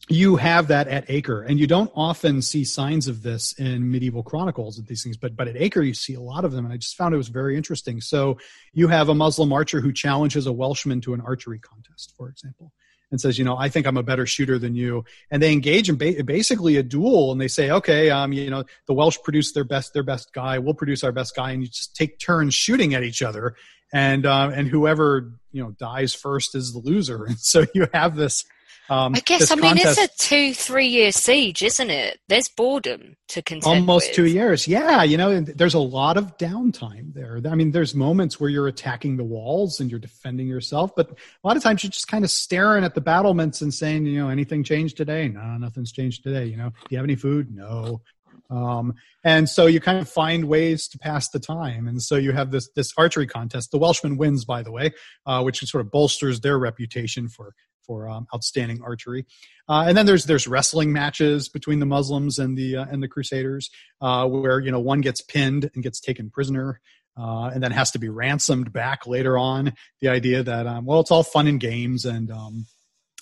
you 0.08 0.36
have 0.36 0.68
that 0.68 0.86
at 0.88 1.06
Acre, 1.08 1.42
and 1.42 1.58
you 1.58 1.66
don't 1.66 1.90
often 1.94 2.42
see 2.42 2.64
signs 2.64 3.08
of 3.08 3.22
this 3.22 3.52
in 3.54 3.90
medieval 3.90 4.22
chronicles 4.22 4.78
of 4.78 4.86
these 4.86 5.02
things, 5.02 5.16
but 5.16 5.34
but 5.34 5.48
at 5.48 5.56
Acre 5.56 5.82
you 5.82 5.94
see 5.94 6.14
a 6.14 6.20
lot 6.20 6.44
of 6.44 6.52
them, 6.52 6.64
and 6.64 6.74
I 6.74 6.76
just 6.76 6.96
found 6.96 7.14
it 7.14 7.18
was 7.18 7.28
very 7.28 7.56
interesting. 7.56 8.00
So 8.00 8.38
you 8.72 8.88
have 8.88 9.08
a 9.08 9.14
Muslim 9.14 9.52
archer 9.52 9.80
who 9.80 9.92
challenges 9.92 10.46
a 10.46 10.52
Welshman 10.52 11.00
to 11.02 11.14
an 11.14 11.22
archery 11.22 11.58
contest, 11.58 12.12
for 12.18 12.28
example, 12.28 12.72
and 13.10 13.18
says, 13.18 13.38
you 13.38 13.46
know, 13.46 13.56
I 13.56 13.70
think 13.70 13.86
I'm 13.86 13.96
a 13.96 14.02
better 14.02 14.26
shooter 14.26 14.58
than 14.58 14.74
you, 14.74 15.06
and 15.30 15.42
they 15.42 15.52
engage 15.52 15.88
in 15.88 15.96
ba- 15.96 16.22
basically 16.22 16.76
a 16.76 16.82
duel, 16.82 17.32
and 17.32 17.40
they 17.40 17.48
say, 17.48 17.70
okay, 17.70 18.10
um, 18.10 18.32
you 18.32 18.50
know, 18.50 18.64
the 18.86 18.94
Welsh 18.94 19.16
produce 19.24 19.52
their 19.52 19.64
best 19.64 19.94
their 19.94 20.02
best 20.02 20.34
guy, 20.34 20.58
we'll 20.58 20.74
produce 20.74 21.02
our 21.02 21.12
best 21.12 21.34
guy, 21.34 21.52
and 21.52 21.62
you 21.62 21.68
just 21.68 21.96
take 21.96 22.18
turns 22.18 22.52
shooting 22.52 22.92
at 22.92 23.04
each 23.04 23.22
other, 23.22 23.56
and 23.90 24.26
uh, 24.26 24.50
and 24.54 24.68
whoever 24.68 25.32
you 25.50 25.62
know 25.62 25.70
dies 25.70 26.12
first 26.12 26.54
is 26.54 26.74
the 26.74 26.80
loser, 26.80 27.24
and 27.28 27.38
so 27.38 27.64
you 27.74 27.88
have 27.94 28.16
this 28.16 28.44
um, 28.90 29.14
I 29.14 29.20
guess 29.20 29.50
I 29.50 29.54
mean 29.54 29.76
contest, 29.76 29.98
it's 29.98 30.24
a 30.24 30.28
two 30.28 30.54
three 30.54 30.88
year 30.88 31.10
siege, 31.10 31.62
isn't 31.62 31.90
it? 31.90 32.20
There's 32.28 32.48
boredom 32.48 33.16
to 33.28 33.42
contend. 33.42 33.80
Almost 33.80 34.08
with. 34.08 34.16
two 34.16 34.26
years, 34.26 34.68
yeah. 34.68 35.02
You 35.02 35.16
know, 35.16 35.40
there's 35.40 35.74
a 35.74 35.78
lot 35.78 36.16
of 36.18 36.36
downtime 36.36 37.14
there. 37.14 37.40
I 37.48 37.54
mean, 37.54 37.70
there's 37.70 37.94
moments 37.94 38.38
where 38.38 38.50
you're 38.50 38.68
attacking 38.68 39.16
the 39.16 39.24
walls 39.24 39.80
and 39.80 39.90
you're 39.90 40.00
defending 40.00 40.46
yourself, 40.46 40.94
but 40.94 41.10
a 41.10 41.46
lot 41.46 41.56
of 41.56 41.62
times 41.62 41.82
you're 41.82 41.90
just 41.90 42.08
kind 42.08 42.24
of 42.24 42.30
staring 42.30 42.84
at 42.84 42.94
the 42.94 43.00
battlements 43.00 43.62
and 43.62 43.72
saying, 43.72 44.04
you 44.04 44.18
know, 44.18 44.28
anything 44.28 44.62
changed 44.62 44.98
today? 44.98 45.28
No, 45.28 45.56
nothing's 45.56 45.90
changed 45.90 46.22
today. 46.22 46.44
You 46.44 46.58
know, 46.58 46.68
do 46.68 46.86
you 46.90 46.98
have 46.98 47.04
any 47.04 47.16
food? 47.16 47.54
No. 47.54 48.02
Um, 48.50 48.94
and 49.24 49.48
so 49.48 49.66
you 49.66 49.80
kind 49.80 49.98
of 49.98 50.08
find 50.08 50.44
ways 50.44 50.88
to 50.88 50.98
pass 50.98 51.30
the 51.30 51.40
time. 51.40 51.88
And 51.88 52.02
so 52.02 52.16
you 52.16 52.32
have 52.32 52.50
this 52.50 52.68
this 52.76 52.92
archery 52.98 53.26
contest. 53.26 53.70
The 53.70 53.78
Welshman 53.78 54.18
wins, 54.18 54.44
by 54.44 54.62
the 54.62 54.70
way, 54.70 54.92
uh, 55.24 55.42
which 55.42 55.60
sort 55.60 55.80
of 55.80 55.90
bolsters 55.90 56.40
their 56.40 56.58
reputation 56.58 57.28
for 57.28 57.54
for 57.86 58.08
um, 58.08 58.26
outstanding 58.34 58.80
archery. 58.82 59.26
Uh, 59.68 59.84
and 59.86 59.96
then 59.96 60.06
there's 60.06 60.24
there's 60.26 60.46
wrestling 60.46 60.92
matches 60.92 61.48
between 61.48 61.78
the 61.78 61.86
Muslims 61.86 62.38
and 62.38 62.56
the 62.56 62.76
uh, 62.76 62.86
and 62.90 63.02
the 63.02 63.08
Crusaders, 63.08 63.70
uh, 64.00 64.26
where 64.26 64.60
you 64.60 64.70
know 64.70 64.80
one 64.80 65.00
gets 65.00 65.20
pinned 65.20 65.70
and 65.74 65.82
gets 65.82 66.00
taken 66.00 66.30
prisoner. 66.30 66.80
Uh, 67.16 67.48
and 67.54 67.62
then 67.62 67.70
has 67.70 67.92
to 67.92 67.98
be 68.00 68.08
ransomed 68.08 68.72
back 68.72 69.06
later 69.06 69.38
on. 69.38 69.72
The 70.00 70.08
idea 70.08 70.42
that 70.42 70.66
um, 70.66 70.84
well, 70.84 70.98
it's 70.98 71.12
all 71.12 71.22
fun 71.22 71.46
and 71.46 71.60
games, 71.60 72.04
and 72.04 72.28
um, 72.28 72.66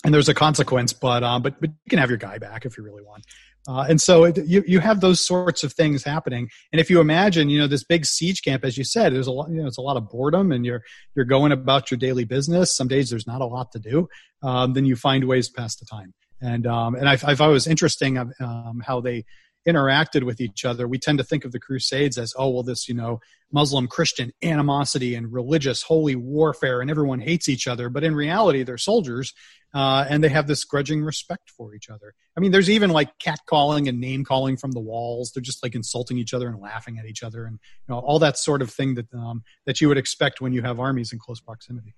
and 0.03 0.11
there's 0.11 0.29
a 0.29 0.33
consequence, 0.33 0.93
but 0.93 1.21
uh, 1.23 1.37
but 1.37 1.61
but 1.61 1.69
you 1.69 1.89
can 1.89 1.99
have 1.99 2.09
your 2.09 2.17
guy 2.17 2.39
back 2.39 2.65
if 2.65 2.75
you 2.75 2.83
really 2.83 3.03
want. 3.03 3.23
Uh, 3.67 3.85
and 3.87 4.01
so 4.01 4.25
it, 4.25 4.37
you 4.45 4.63
you 4.67 4.79
have 4.79 4.99
those 4.99 5.25
sorts 5.25 5.63
of 5.63 5.71
things 5.71 6.03
happening. 6.03 6.49
And 6.71 6.81
if 6.81 6.89
you 6.89 6.99
imagine, 6.99 7.49
you 7.49 7.59
know, 7.59 7.67
this 7.67 7.83
big 7.83 8.05
siege 8.05 8.41
camp, 8.41 8.65
as 8.65 8.77
you 8.77 8.83
said, 8.83 9.13
there's 9.13 9.27
a 9.27 9.31
lot, 9.31 9.49
you 9.49 9.61
know, 9.61 9.67
it's 9.67 9.77
a 9.77 9.81
lot 9.81 9.95
of 9.95 10.09
boredom, 10.09 10.51
and 10.51 10.65
you're 10.65 10.81
you're 11.15 11.25
going 11.25 11.51
about 11.51 11.89
your 11.89 11.97
daily 11.97 12.25
business. 12.25 12.75
Some 12.75 12.87
days 12.87 13.09
there's 13.09 13.27
not 13.27 13.41
a 13.41 13.45
lot 13.45 13.71
to 13.71 13.79
do. 13.79 14.09
Um, 14.41 14.73
then 14.73 14.85
you 14.85 14.95
find 14.95 15.25
ways 15.25 15.47
to 15.47 15.53
pass 15.53 15.75
the 15.77 15.85
time. 15.85 16.13
And 16.41 16.67
um, 16.67 16.95
and 16.95 17.07
I, 17.07 17.13
I 17.13 17.35
thought 17.35 17.49
it 17.49 17.53
was 17.53 17.67
interesting 17.67 18.17
um, 18.17 18.81
how 18.85 18.99
they 18.99 19.23
interacted 19.67 20.23
with 20.23 20.41
each 20.41 20.65
other. 20.65 20.87
We 20.87 20.99
tend 20.99 21.17
to 21.19 21.23
think 21.23 21.45
of 21.45 21.51
the 21.51 21.59
Crusades 21.59 22.17
as, 22.17 22.33
oh, 22.37 22.49
well, 22.49 22.63
this, 22.63 22.87
you 22.87 22.93
know, 22.93 23.19
Muslim 23.51 23.87
Christian 23.87 24.31
animosity 24.41 25.15
and 25.15 25.31
religious 25.31 25.83
holy 25.83 26.15
warfare, 26.15 26.81
and 26.81 26.89
everyone 26.89 27.19
hates 27.19 27.47
each 27.47 27.67
other. 27.67 27.89
But 27.89 28.03
in 28.03 28.15
reality, 28.15 28.63
they're 28.63 28.77
soldiers 28.77 29.33
uh, 29.73 30.05
and 30.07 30.23
they 30.23 30.29
have 30.29 30.47
this 30.47 30.63
grudging 30.63 31.03
respect 31.03 31.49
for 31.49 31.73
each 31.73 31.89
other. 31.89 32.13
I 32.37 32.39
mean, 32.39 32.51
there's 32.51 32.69
even 32.69 32.89
like 32.91 33.09
catcalling 33.19 33.87
and 33.89 33.99
name 33.99 34.23
calling 34.23 34.57
from 34.57 34.71
the 34.71 34.79
walls. 34.79 35.31
They're 35.31 35.41
just 35.41 35.63
like 35.63 35.75
insulting 35.75 36.17
each 36.17 36.33
other 36.33 36.47
and 36.47 36.59
laughing 36.59 36.99
at 36.99 37.05
each 37.05 37.23
other, 37.23 37.45
and 37.45 37.59
you 37.87 37.93
know 37.93 37.99
all 37.99 38.19
that 38.19 38.37
sort 38.37 38.61
of 38.61 38.71
thing 38.71 38.95
that 38.95 39.11
um, 39.13 39.43
that 39.65 39.81
you 39.81 39.87
would 39.87 39.97
expect 39.97 40.41
when 40.41 40.53
you 40.53 40.61
have 40.61 40.79
armies 40.79 41.11
in 41.11 41.19
close 41.19 41.39
proximity. 41.39 41.95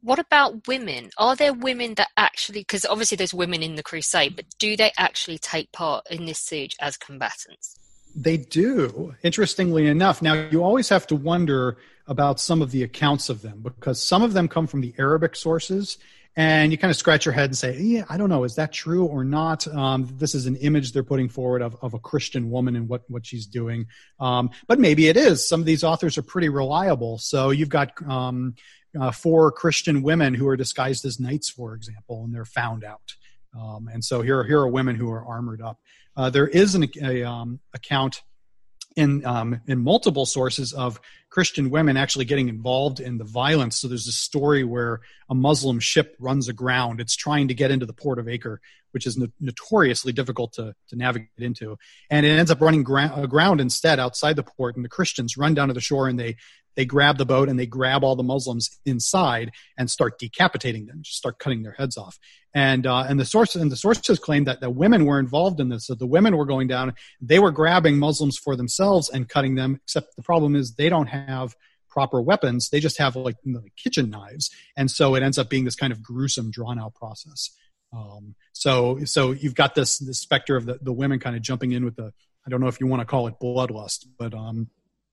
What 0.00 0.18
about 0.18 0.68
women? 0.68 1.10
Are 1.18 1.34
there 1.34 1.52
women 1.52 1.94
that 1.94 2.08
actually, 2.16 2.60
because 2.60 2.84
obviously 2.84 3.16
there's 3.16 3.34
women 3.34 3.62
in 3.62 3.74
the 3.74 3.82
crusade, 3.82 4.36
but 4.36 4.46
do 4.58 4.76
they 4.76 4.92
actually 4.96 5.38
take 5.38 5.72
part 5.72 6.06
in 6.10 6.24
this 6.24 6.38
siege 6.38 6.76
as 6.80 6.96
combatants? 6.96 7.76
They 8.14 8.36
do, 8.36 9.14
interestingly 9.22 9.86
enough. 9.86 10.22
Now, 10.22 10.34
you 10.50 10.62
always 10.62 10.88
have 10.88 11.06
to 11.08 11.16
wonder 11.16 11.78
about 12.06 12.40
some 12.40 12.62
of 12.62 12.70
the 12.70 12.82
accounts 12.82 13.28
of 13.28 13.42
them 13.42 13.60
because 13.60 14.02
some 14.02 14.22
of 14.22 14.32
them 14.32 14.48
come 14.48 14.66
from 14.66 14.80
the 14.80 14.94
Arabic 14.98 15.36
sources 15.36 15.98
and 16.38 16.70
you 16.70 16.78
kind 16.78 16.90
of 16.90 16.96
scratch 16.96 17.26
your 17.26 17.32
head 17.32 17.46
and 17.46 17.58
say, 17.58 17.76
"Yeah, 17.80 18.04
I 18.08 18.16
don't 18.16 18.28
know, 18.28 18.44
is 18.44 18.54
that 18.54 18.72
true 18.72 19.04
or 19.04 19.24
not?" 19.24 19.66
Um, 19.66 20.08
this 20.18 20.36
is 20.36 20.46
an 20.46 20.54
image 20.56 20.92
they're 20.92 21.02
putting 21.02 21.28
forward 21.28 21.62
of, 21.62 21.76
of 21.82 21.94
a 21.94 21.98
Christian 21.98 22.48
woman 22.48 22.76
and 22.76 22.88
what 22.88 23.02
what 23.08 23.26
she's 23.26 23.44
doing, 23.46 23.86
um, 24.20 24.50
but 24.68 24.78
maybe 24.78 25.08
it 25.08 25.16
is. 25.16 25.48
Some 25.48 25.58
of 25.58 25.66
these 25.66 25.82
authors 25.82 26.16
are 26.16 26.22
pretty 26.22 26.48
reliable. 26.48 27.18
So 27.18 27.50
you've 27.50 27.68
got 27.68 27.90
um, 28.08 28.54
uh, 28.98 29.10
four 29.10 29.50
Christian 29.52 30.02
women 30.02 30.34
who 30.34 30.48
are 30.48 30.56
disguised 30.56 31.04
as 31.04 31.20
knights, 31.20 31.50
for 31.50 31.74
example, 31.74 32.24
and 32.24 32.34
they're 32.34 32.44
found 32.44 32.84
out. 32.84 33.14
Um, 33.58 33.88
and 33.92 34.04
so 34.04 34.22
here, 34.22 34.44
here 34.44 34.60
are 34.60 34.68
women 34.68 34.96
who 34.96 35.10
are 35.10 35.24
armored 35.24 35.62
up. 35.62 35.80
Uh, 36.16 36.30
there 36.30 36.48
is 36.48 36.74
an 36.74 36.86
a, 37.02 37.22
um, 37.22 37.60
account 37.74 38.22
in 38.96 39.24
um, 39.24 39.60
in 39.68 39.78
multiple 39.78 40.26
sources 40.26 40.72
of 40.72 41.00
Christian 41.30 41.70
women 41.70 41.96
actually 41.96 42.24
getting 42.24 42.48
involved 42.48 42.98
in 42.98 43.18
the 43.18 43.24
violence. 43.24 43.76
So 43.76 43.86
there's 43.86 44.08
a 44.08 44.12
story 44.12 44.64
where 44.64 45.00
a 45.30 45.34
Muslim 45.34 45.78
ship 45.78 46.16
runs 46.18 46.48
aground. 46.48 47.00
It's 47.00 47.14
trying 47.14 47.48
to 47.48 47.54
get 47.54 47.70
into 47.70 47.86
the 47.86 47.92
port 47.92 48.18
of 48.18 48.28
Acre, 48.28 48.60
which 48.90 49.06
is 49.06 49.16
no- 49.16 49.28
notoriously 49.38 50.12
difficult 50.12 50.54
to, 50.54 50.74
to 50.88 50.96
navigate 50.96 51.28
into, 51.38 51.78
and 52.10 52.26
it 52.26 52.30
ends 52.30 52.50
up 52.50 52.60
running 52.60 52.82
gra- 52.82 53.12
aground 53.14 53.60
instead 53.60 54.00
outside 54.00 54.34
the 54.34 54.42
port. 54.42 54.74
And 54.74 54.84
the 54.84 54.88
Christians 54.88 55.36
run 55.36 55.54
down 55.54 55.68
to 55.68 55.74
the 55.74 55.80
shore 55.80 56.08
and 56.08 56.18
they 56.18 56.36
they 56.78 56.84
grab 56.84 57.18
the 57.18 57.26
boat 57.26 57.48
and 57.48 57.58
they 57.58 57.66
grab 57.66 58.04
all 58.04 58.14
the 58.14 58.22
Muslims 58.22 58.70
inside 58.86 59.50
and 59.76 59.90
start 59.90 60.16
decapitating 60.16 60.86
them, 60.86 61.00
just 61.02 61.18
start 61.18 61.40
cutting 61.40 61.64
their 61.64 61.72
heads 61.72 61.96
off. 61.96 62.20
And 62.54 62.86
uh, 62.86 63.04
and 63.08 63.18
the 63.18 63.24
source 63.24 63.56
and 63.56 63.70
the 63.70 63.76
sources 63.76 64.20
claim 64.20 64.44
that 64.44 64.60
the 64.60 64.70
women 64.70 65.04
were 65.04 65.18
involved 65.18 65.58
in 65.58 65.70
this. 65.70 65.88
So 65.88 65.96
the 65.96 66.06
women 66.06 66.36
were 66.36 66.46
going 66.46 66.68
down, 66.68 66.94
they 67.20 67.40
were 67.40 67.50
grabbing 67.50 67.98
Muslims 67.98 68.38
for 68.38 68.54
themselves 68.54 69.10
and 69.10 69.28
cutting 69.28 69.56
them. 69.56 69.80
Except 69.82 70.14
the 70.14 70.22
problem 70.22 70.54
is 70.54 70.76
they 70.76 70.88
don't 70.88 71.08
have 71.08 71.56
proper 71.88 72.22
weapons; 72.22 72.68
they 72.70 72.78
just 72.78 72.98
have 72.98 73.16
like 73.16 73.34
kitchen 73.76 74.08
knives, 74.08 74.48
and 74.76 74.88
so 74.88 75.16
it 75.16 75.24
ends 75.24 75.36
up 75.36 75.50
being 75.50 75.64
this 75.64 75.74
kind 75.74 75.92
of 75.92 76.00
gruesome, 76.00 76.52
drawn 76.52 76.78
out 76.78 76.94
process. 76.94 77.50
Um, 77.92 78.36
so 78.52 79.00
so 79.04 79.32
you've 79.32 79.56
got 79.56 79.74
this 79.74 79.98
this 79.98 80.20
specter 80.20 80.54
of 80.54 80.64
the, 80.64 80.78
the 80.80 80.92
women 80.92 81.18
kind 81.18 81.34
of 81.34 81.42
jumping 81.42 81.72
in 81.72 81.84
with 81.84 81.96
the 81.96 82.12
I 82.46 82.50
don't 82.50 82.60
know 82.60 82.68
if 82.68 82.80
you 82.80 82.86
want 82.86 83.00
to 83.00 83.06
call 83.06 83.26
it 83.26 83.34
bloodlust, 83.42 84.06
but 84.16 84.32
um, 84.32 84.70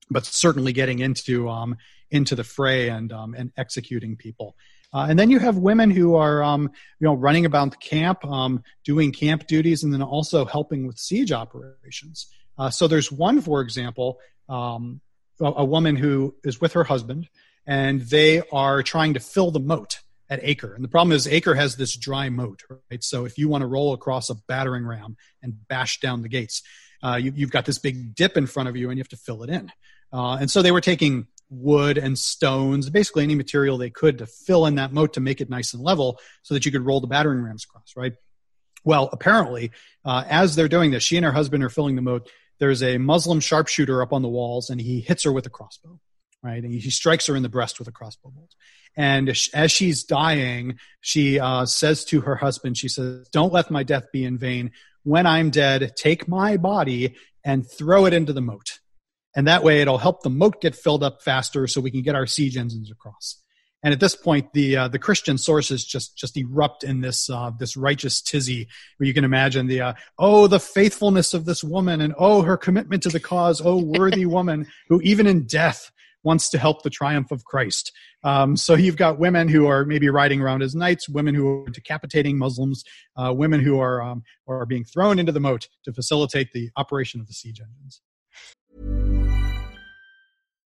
but 0.10 0.26
certainly 0.26 0.74
getting 0.74 1.00
into 1.00 1.50
um, 1.50 1.78
into 2.12 2.36
the 2.36 2.44
fray 2.44 2.90
and 2.90 3.12
um, 3.12 3.34
and 3.34 3.52
executing 3.58 4.16
people. 4.16 4.56
Uh, 4.94 5.08
and 5.10 5.20
then 5.20 5.30
you 5.30 5.40
have 5.40 5.58
women 5.58 5.92
who 5.92 6.16
are 6.16 6.44
um, 6.44 6.72
you 7.00 7.06
know 7.06 7.14
running 7.14 7.46
about 7.46 7.72
the 7.72 7.78
camp, 7.78 8.24
um, 8.26 8.64
doing 8.84 9.12
camp 9.12 9.48
duties, 9.48 9.84
and 9.84 9.94
then 9.94 10.02
also 10.02 10.46
helping 10.46 10.88
with 10.88 10.98
siege 10.98 11.32
operations. 11.32 12.28
Uh, 12.58 12.70
so 12.70 12.88
there's 12.88 13.12
one, 13.12 13.42
for 13.42 13.62
example, 13.62 14.20
um, 14.48 15.02
a, 15.42 15.46
a 15.46 15.66
woman 15.66 15.96
who 15.96 16.34
is 16.44 16.62
with 16.62 16.74
her 16.74 16.86
husband, 16.86 17.28
and 17.68 18.02
they 18.02 18.42
are 18.52 18.82
trying 18.84 19.14
to 19.16 19.20
fill 19.20 19.52
the 19.52 19.60
moat 19.60 20.00
at 20.30 20.40
Acre. 20.42 20.74
And 20.74 20.84
the 20.84 20.88
problem 20.88 21.16
is 21.16 21.28
Acre 21.28 21.56
has 21.56 21.76
this 21.76 21.96
dry 21.96 22.30
moat, 22.30 22.64
right? 22.90 23.04
So 23.04 23.26
if 23.26 23.38
you 23.38 23.50
want 23.50 23.62
to 23.62 23.68
roll 23.68 23.94
across 23.94 24.30
a 24.30 24.36
battering 24.48 24.86
ram 24.86 25.18
and 25.44 25.68
bash 25.68 26.00
down 26.00 26.22
the 26.22 26.30
gates, 26.30 26.64
uh, 27.04 27.16
you, 27.16 27.32
have 27.42 27.52
got 27.52 27.66
this 27.66 27.78
big 27.78 28.16
dip 28.16 28.38
in 28.38 28.48
front 28.48 28.70
of 28.70 28.76
you 28.76 28.90
and 28.90 28.98
you 28.98 29.02
have 29.02 29.10
to 29.10 29.18
fill 29.18 29.44
it 29.44 29.50
in. 29.50 29.72
Uh, 30.12 30.38
and 30.40 30.50
so 30.50 30.62
they 30.62 30.72
were 30.72 30.82
taking 30.82 31.28
wood 31.50 31.98
and 31.98 32.18
stones, 32.18 32.90
basically 32.90 33.24
any 33.24 33.36
material 33.36 33.78
they 33.78 33.90
could 33.90 34.18
to 34.18 34.26
fill 34.26 34.66
in 34.66 34.76
that 34.76 34.92
moat 34.92 35.14
to 35.14 35.20
make 35.20 35.42
it 35.42 35.50
nice 35.50 35.74
and 35.74 35.84
level 35.84 36.20
so 36.44 36.54
that 36.54 36.66
you 36.66 36.72
could 36.72 36.86
roll 36.86 37.00
the 37.00 37.08
battering 37.08 37.42
rams 37.42 37.64
across, 37.64 37.94
right? 37.96 38.14
Well, 38.84 39.10
apparently, 39.12 39.72
uh, 40.04 40.24
as 40.30 40.56
they're 40.56 40.68
doing 40.68 40.92
this, 40.92 41.04
she 41.04 41.18
and 41.18 41.26
her 41.26 41.32
husband 41.32 41.64
are 41.64 41.70
filling 41.70 41.96
the 41.96 42.02
moat. 42.02 42.30
There's 42.60 42.84
a 42.84 42.98
Muslim 42.98 43.40
sharpshooter 43.40 44.02
up 44.02 44.14
on 44.14 44.22
the 44.22 44.30
walls, 44.30 44.70
and 44.70 44.80
he 44.80 45.02
hits 45.02 45.24
her 45.24 45.32
with 45.32 45.46
a 45.46 45.50
crossbow, 45.50 46.00
right? 46.44 46.64
And 46.64 46.72
he 46.72 46.90
strikes 46.90 47.26
her 47.28 47.36
in 47.36 47.44
the 47.44 47.50
breast 47.50 47.80
with 47.80 47.88
a 47.88 47.92
crossbow 47.92 48.30
bolt. 48.30 48.56
And 48.96 49.36
as 49.54 49.72
she's 49.72 50.04
dying, 50.04 50.80
she 51.02 51.40
uh, 51.40 51.66
says 51.66 52.06
to 52.06 52.22
her 52.22 52.36
husband, 52.36 52.78
she 52.78 52.88
says, 52.88 53.28
Don't 53.30 53.52
let 53.52 53.72
my 53.72 53.84
death 53.84 54.06
be 54.14 54.24
in 54.24 54.38
vain. 54.38 54.72
When 55.04 55.26
I'm 55.26 55.50
dead, 55.50 55.94
take 55.98 56.28
my 56.28 56.58
body 56.58 57.16
and 57.44 57.70
throw 57.70 58.06
it 58.06 58.14
into 58.14 58.34
the 58.34 58.42
moat 58.42 58.80
and 59.36 59.48
that 59.48 59.64
way 59.64 59.82
it'll 59.82 59.98
help 59.98 60.24
the 60.24 60.30
moat 60.30 60.62
get 60.62 60.76
filled 60.76 61.04
up 61.04 61.22
faster 61.22 61.68
so 61.68 61.82
we 61.82 61.92
can 61.92 62.02
get 62.02 62.16
our 62.16 62.26
siege 62.26 62.58
engines 62.58 62.90
across. 62.90 63.38
And 63.84 63.94
at 63.94 64.00
this 64.00 64.16
point, 64.16 64.52
the 64.54 64.78
uh, 64.78 64.88
the 64.88 64.98
Christian 64.98 65.38
sources 65.38 65.86
just 65.86 66.18
just 66.18 66.36
erupt 66.36 66.84
in 66.84 67.02
this 67.02 67.30
uh, 67.30 67.52
this 67.60 67.78
righteous 67.78 68.20
tizzy, 68.20 68.68
where 68.98 69.06
you 69.06 69.14
can 69.14 69.24
imagine 69.24 69.68
the 69.68 69.82
uh, 69.82 69.94
oh 70.18 70.48
the 70.48 70.60
faithfulness 70.60 71.36
of 71.36 71.46
this 71.46 71.64
woman, 71.64 72.02
and 72.02 72.16
oh 72.18 72.42
her 72.42 72.58
commitment 72.58 73.04
to 73.04 73.10
the 73.10 73.20
cause, 73.20 73.62
oh 73.64 73.78
worthy 73.78 74.26
woman 74.38 74.66
who 74.90 75.02
even 75.02 75.28
in 75.28 75.46
death 75.46 75.92
wants 76.24 76.50
to 76.50 76.58
help 76.58 76.82
the 76.82 76.90
triumph 76.90 77.30
of 77.30 77.46
Christ. 77.46 77.92
Um, 78.24 78.58
so 78.58 78.74
you've 78.74 78.98
got 78.98 79.20
women 79.20 79.48
who 79.48 79.68
are 79.68 79.86
maybe 79.86 80.10
riding 80.10 80.42
around 80.42 80.64
as 80.64 80.74
knights, 80.74 81.08
women 81.08 81.36
who 81.36 81.48
are 81.48 81.70
decapitating 81.70 82.40
Muslims, 82.40 82.84
uh, 83.16 83.32
women 83.32 83.60
who 83.60 83.80
are 83.80 84.02
um, 84.02 84.24
are 84.48 84.66
being 84.66 84.84
thrown 84.84 85.20
into 85.20 85.32
the 85.32 85.40
moat 85.40 85.68
to 85.84 85.94
facilitate 85.94 86.54
the 86.54 86.72
operation 86.76 87.22
of 87.22 87.28
the 87.28 87.34
siege 87.34 87.62
engines. 87.62 88.02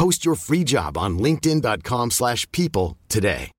Post 0.00 0.24
your 0.24 0.34
free 0.34 0.64
job 0.64 0.96
on 0.96 1.18
linkedin.com 1.18 2.10
slash 2.10 2.50
people 2.52 2.96
today. 3.10 3.50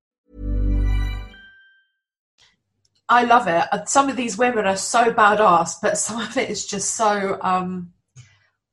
I 3.08 3.26
love 3.26 3.48
it. 3.48 3.88
Some 3.88 4.10
of 4.10 4.16
these 4.16 4.40
women 4.40 4.66
are 4.66 4.76
so 4.76 5.14
badass, 5.14 5.76
but 5.84 6.00
some 6.00 6.20
of 6.20 6.36
it 6.38 6.50
is 6.50 6.66
just 6.66 6.96
so 6.96 7.38
um, 7.44 7.94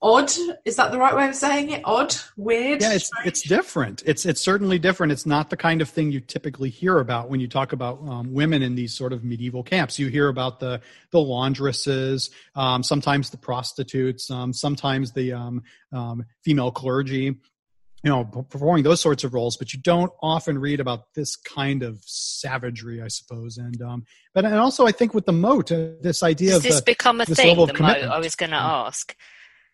odd. 0.01 0.31
Is 0.65 0.77
that 0.77 0.93
the 0.93 0.99
right 0.99 1.15
way 1.15 1.29
of 1.29 1.35
saying 1.35 1.69
it? 1.69 1.83
Odd? 1.85 2.17
Weird? 2.39 2.81
Yeah 2.81 2.95
it's 2.95 3.11
it's 3.27 3.43
different. 3.43 4.03
It's 4.07 4.25
it's 4.25 4.41
certainly 4.41 4.79
different. 4.79 5.13
It's 5.13 5.27
not 5.27 5.51
the 5.51 5.59
kind 5.59 5.83
of 5.83 5.91
thing 5.91 6.11
you 6.11 6.21
typically 6.21 6.71
hear 6.71 7.01
about 7.01 7.29
when 7.29 7.39
you 7.39 7.49
talk 7.49 7.75
about 7.75 8.01
um, 8.09 8.33
women 8.33 8.63
in 8.63 8.77
these 8.77 8.95
sort 8.95 9.13
of 9.13 9.25
medieval 9.25 9.63
camps. 9.63 9.99
You 9.99 10.07
hear 10.09 10.29
about 10.29 10.59
the 10.59 10.81
the 11.11 11.19
laundresses 11.19 12.31
um, 12.55 12.83
sometimes 12.83 13.29
the 13.29 13.37
prostitutes 13.37 14.31
um, 14.31 14.55
sometimes 14.55 15.13
the 15.13 15.35
um, 15.35 15.63
um, 15.93 16.25
female 16.43 16.71
clergy 16.71 17.37
you 18.03 18.11
know 18.11 18.25
performing 18.25 18.85
those 18.85 19.01
sorts 19.01 19.25
of 19.25 19.35
roles 19.35 19.57
but 19.57 19.73
you 19.73 19.81
don't 19.81 20.13
often 20.23 20.59
read 20.59 20.81
about 20.81 21.13
this 21.15 21.37
kind 21.37 21.83
of 21.83 21.99
savagery 22.05 23.03
i 23.03 23.09
suppose 23.09 23.59
and 23.59 23.83
um 23.83 24.05
but 24.35 24.45
and 24.45 24.55
also 24.55 24.87
i 24.87 24.93
think 24.93 25.15
with 25.15 25.27
the 25.27 25.33
moat 25.33 25.73
uh, 25.73 25.91
this 26.01 26.23
idea 26.23 26.51
Does 26.51 26.59
of 26.59 26.63
this 26.63 26.77
the, 26.77 26.83
become 26.83 27.21
a 27.21 27.27
thing 27.27 27.57
the 27.57 27.73
moat 27.73 28.03
i 28.05 28.19
was 28.19 28.35
going 28.35 28.51
to 28.51 28.57
ask? 28.57 29.15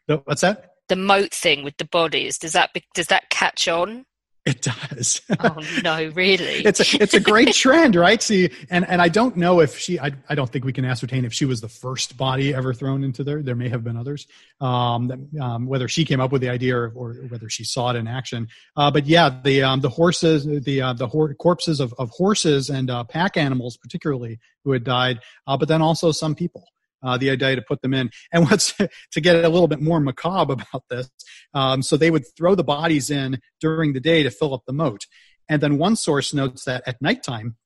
The- 0.07 0.19
what's 0.25 0.43
that? 0.43 0.71
The 0.89 0.97
moat 0.97 1.33
thing 1.33 1.65
with 1.65 1.79
the 1.79 1.87
bodies 1.87 2.37
does 2.37 2.53
that 2.53 2.75
be, 2.75 2.85
does 2.95 3.07
that 3.07 3.31
catch 3.31 3.69
on 3.69 4.05
it 4.47 4.61
does 4.63 5.23
oh 5.41 5.57
no 5.83 6.13
really 6.15 6.45
it's 6.67 6.81
a 6.81 7.03
it's 7.03 7.15
a 7.15 7.21
great 7.21 7.53
trend, 7.55 7.95
right? 7.95 8.23
See, 8.23 8.51
and 8.71 8.87
and 8.89 9.01
I 9.01 9.09
don't 9.09 9.37
know 9.37 9.61
if 9.61 9.79
she, 9.79 9.99
I, 9.99 10.13
I 10.29 10.35
don't 10.35 10.51
think 10.51 10.65
we 10.65 10.73
can 10.73 10.85
ascertain 10.85 11.25
if 11.25 11.33
she 11.33 11.45
was 11.45 11.61
the 11.61 11.69
first 11.69 12.17
body 12.17 12.55
ever 12.55 12.75
thrown 12.75 13.05
into 13.05 13.25
there. 13.25 13.43
There 13.43 13.55
may 13.55 13.69
have 13.69 13.85
been 13.85 13.97
others. 13.97 14.27
Um, 14.61 15.09
that, 15.09 15.43
um, 15.43 15.67
whether 15.67 15.89
she 15.89 16.05
came 16.05 16.21
up 16.21 16.33
with 16.33 16.43
the 16.43 16.49
idea 16.49 16.77
or, 16.77 16.93
or 16.95 17.15
whether 17.29 17.49
she 17.49 17.65
saw 17.65 17.91
it 17.91 17.97
in 17.97 18.07
action. 18.07 18.49
Uh, 18.77 18.91
but 18.91 19.07
yeah, 19.07 19.41
the 19.43 19.63
um, 19.63 19.81
the 19.81 19.89
horses, 19.89 20.45
the 20.65 20.83
uh, 20.83 20.93
the 20.93 21.07
hor- 21.07 21.35
corpses 21.35 21.81
of 21.81 21.95
of 21.99 22.11
horses 22.11 22.71
and 22.71 22.91
uh, 22.91 23.05
pack 23.05 23.37
animals, 23.37 23.77
particularly 23.77 24.39
who 24.65 24.73
had 24.73 24.85
died, 24.85 25.21
uh, 25.47 25.57
but 25.57 25.69
then 25.69 25.83
also 25.83 26.13
some 26.13 26.35
people. 26.35 26.65
Uh, 27.05 27.19
the 27.19 27.31
idea 27.31 27.55
to 27.55 27.63
put 27.63 27.83
them 27.83 27.93
in. 27.93 28.11
And 28.33 28.45
what's 28.51 28.73
to 28.73 29.21
get 29.21 29.45
a 29.45 29.49
little 29.49 29.69
bit 29.69 29.81
more 29.81 30.01
macabre 30.01 30.55
about 30.55 30.85
this, 30.89 31.11
um, 31.53 31.83
so 31.83 31.97
they 31.97 32.11
would 32.11 32.25
throw 32.37 32.55
the 32.55 32.65
bodies 32.65 33.11
in 33.11 33.41
during 33.61 33.93
the 33.93 34.01
day 34.01 34.23
to 34.23 34.31
fill 34.31 34.55
up 34.55 34.63
the 34.67 34.73
moat. 34.73 35.07
And 35.49 35.63
then 35.63 35.77
one 35.77 35.97
source 35.97 36.33
notes 36.33 36.65
that 36.65 36.83
at 36.87 37.03
nighttime, 37.03 37.57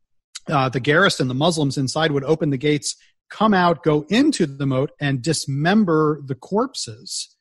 uh, 0.48 0.68
the 0.68 0.80
garrison, 0.80 1.28
the 1.28 1.34
Muslims 1.34 1.78
inside, 1.78 2.10
would 2.10 2.24
open 2.24 2.50
the 2.50 2.56
gates 2.56 2.96
come 3.28 3.54
out, 3.54 3.82
go 3.82 4.06
into 4.08 4.46
the 4.46 4.66
moat, 4.66 4.90
and 5.00 5.22
dismember 5.22 6.20
the 6.24 6.34
corpses, 6.34 7.36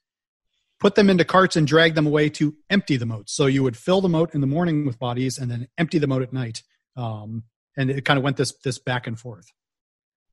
put 0.80 0.96
them 0.96 1.10
into 1.10 1.26
carts, 1.26 1.56
and 1.56 1.68
drag 1.68 1.96
them 1.96 2.08
away 2.08 2.30
to 2.30 2.56
empty 2.70 2.98
the 2.98 3.06
moat. 3.06 3.30
So 3.30 3.46
you 3.46 3.64
would 3.64 3.78
fill 3.78 4.02
the 4.02 4.10
moat 4.10 4.34
in 4.34 4.42
the 4.42 4.48
morning 4.48 4.86
with 4.86 5.00
bodies 5.00 5.38
and 5.38 5.50
then 5.50 5.68
empty 5.78 6.00
the 6.00 6.08
moat 6.08 6.22
at 6.22 6.34
night. 6.34 6.64
Um, 6.96 7.44
and 7.78 7.90
it 7.90 8.06
kind 8.06 8.18
of 8.18 8.24
went 8.24 8.38
this 8.38 8.54
this 8.64 8.80
back 8.80 9.08
and 9.08 9.20
forth. 9.20 9.52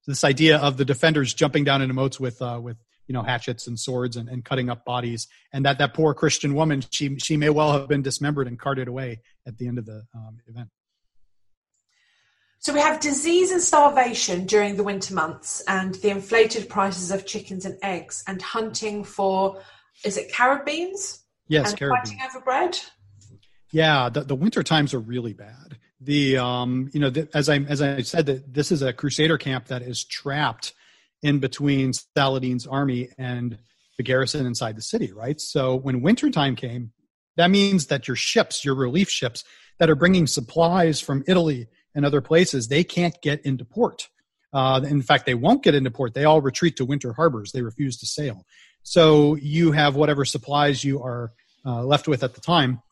This 0.07 0.25
idea 0.25 0.59
of 0.59 0.77
the 0.77 0.85
defenders 0.85 1.33
jumping 1.33 1.65
down 1.65 1.83
into 1.83 1.95
moats 1.95 2.21
with 2.21 2.41
uh, 2.43 2.61
with 2.63 2.77
you 3.07 3.13
know 3.13 3.23
hatchets 3.23 3.67
and 3.67 3.79
swords 3.79 4.17
and, 4.17 4.29
and 4.29 4.45
cutting 4.45 4.71
up 4.71 4.85
bodies, 4.85 5.29
and 5.53 5.65
that 5.65 5.79
that 5.79 5.95
poor 5.95 6.15
Christian 6.15 6.55
woman 6.55 6.83
she 6.91 7.17
she 7.19 7.37
may 7.37 7.51
well 7.51 7.73
have 7.73 7.89
been 7.89 8.03
dismembered 8.03 8.47
and 8.47 8.59
carted 8.59 8.89
away 8.89 9.21
at 9.47 9.59
the 9.59 9.69
end 9.69 9.79
of 9.79 9.87
the 9.87 10.03
um, 10.15 10.39
event. 10.47 10.69
So 12.59 12.73
we 12.73 12.81
have 12.81 12.99
disease 12.99 13.51
and 13.51 13.61
starvation 13.61 14.47
during 14.47 14.77
the 14.77 14.85
winter 14.85 15.13
months, 15.15 15.63
and 15.69 15.95
the 15.97 16.09
inflated 16.09 16.69
prices 16.69 17.11
of 17.11 17.27
chickens 17.27 17.67
and 17.67 17.79
eggs, 17.83 18.25
and 18.27 18.41
hunting 18.41 19.05
for 19.05 19.61
is 20.03 20.17
it 20.17 20.33
carob 20.33 20.65
beans? 20.65 21.23
Yes, 21.49 21.71
and 21.71 21.79
fighting 21.79 22.19
over 22.27 22.41
bread. 22.41 22.79
Yeah, 23.71 24.09
the, 24.09 24.23
the 24.23 24.35
winter 24.35 24.63
times 24.63 24.95
are 24.95 25.01
really 25.01 25.33
bad. 25.33 25.77
The 26.05 26.39
um, 26.39 26.91
you 26.93 27.01
know, 27.01 27.11
the, 27.11 27.29
as 27.35 27.49
I 27.49 27.59
as 27.59 27.81
I 27.81 28.03
said, 28.03 28.27
that 28.27 28.53
this 28.53 28.71
is 28.71 28.83
a 28.83 28.93
Crusader 28.93 29.39
camp 29.39 29.67
that 29.67 29.83
is 29.83 30.05
trapped 30.05 30.75
in 31.23 31.39
between 31.39 31.93
Saladin's 31.93 32.67
army 32.67 33.09
and 33.19 33.59
the 33.97 34.03
garrison 34.03 34.47
inside 34.47 34.77
the 34.77 34.83
city, 34.83 35.13
right? 35.13 35.41
So 35.41 35.75
when 35.77 36.03
wintertime 36.03 36.57
came, 36.57 36.93
that 37.37 37.51
means 37.51 37.87
that 37.87 38.07
your 38.07 38.17
ships, 38.17 38.65
your 38.65 38.75
relief 38.75 39.09
ships 39.09 39.45
that 39.79 39.89
are 39.89 39.95
bringing 39.95 40.27
supplies 40.27 41.01
from 41.01 41.25
Italy 41.27 41.69
and 41.95 42.05
other 42.05 42.21
places, 42.21 42.69
they 42.69 42.85
can't 42.85 43.21
get 43.23 43.41
into 43.45 43.65
port. 43.65 44.09
Uh, 44.53 44.81
in 44.85 45.03
fact, 45.03 45.27
they 45.27 45.35
won't 45.35 45.65
get 45.65 45.75
into 45.75 45.91
port. 45.91 46.15
They 46.15 46.25
all 46.25 46.41
retreat 46.41 46.77
to 46.77 46.85
winter 46.85 47.13
harbors. 47.13 47.53
They 47.53 47.63
refuse 47.63 47.97
to 47.99 48.07
sail. 48.07 48.45
So 48.83 49.35
you 49.37 49.73
have 49.73 49.97
whatever 49.97 50.25
supplies 50.25 50.85
you 50.85 51.03
are 51.03 51.33
uh, 51.65 51.83
left 51.83 52.07
with 52.07 52.23
at 52.23 52.35
the 52.35 52.41
time, 52.41 52.83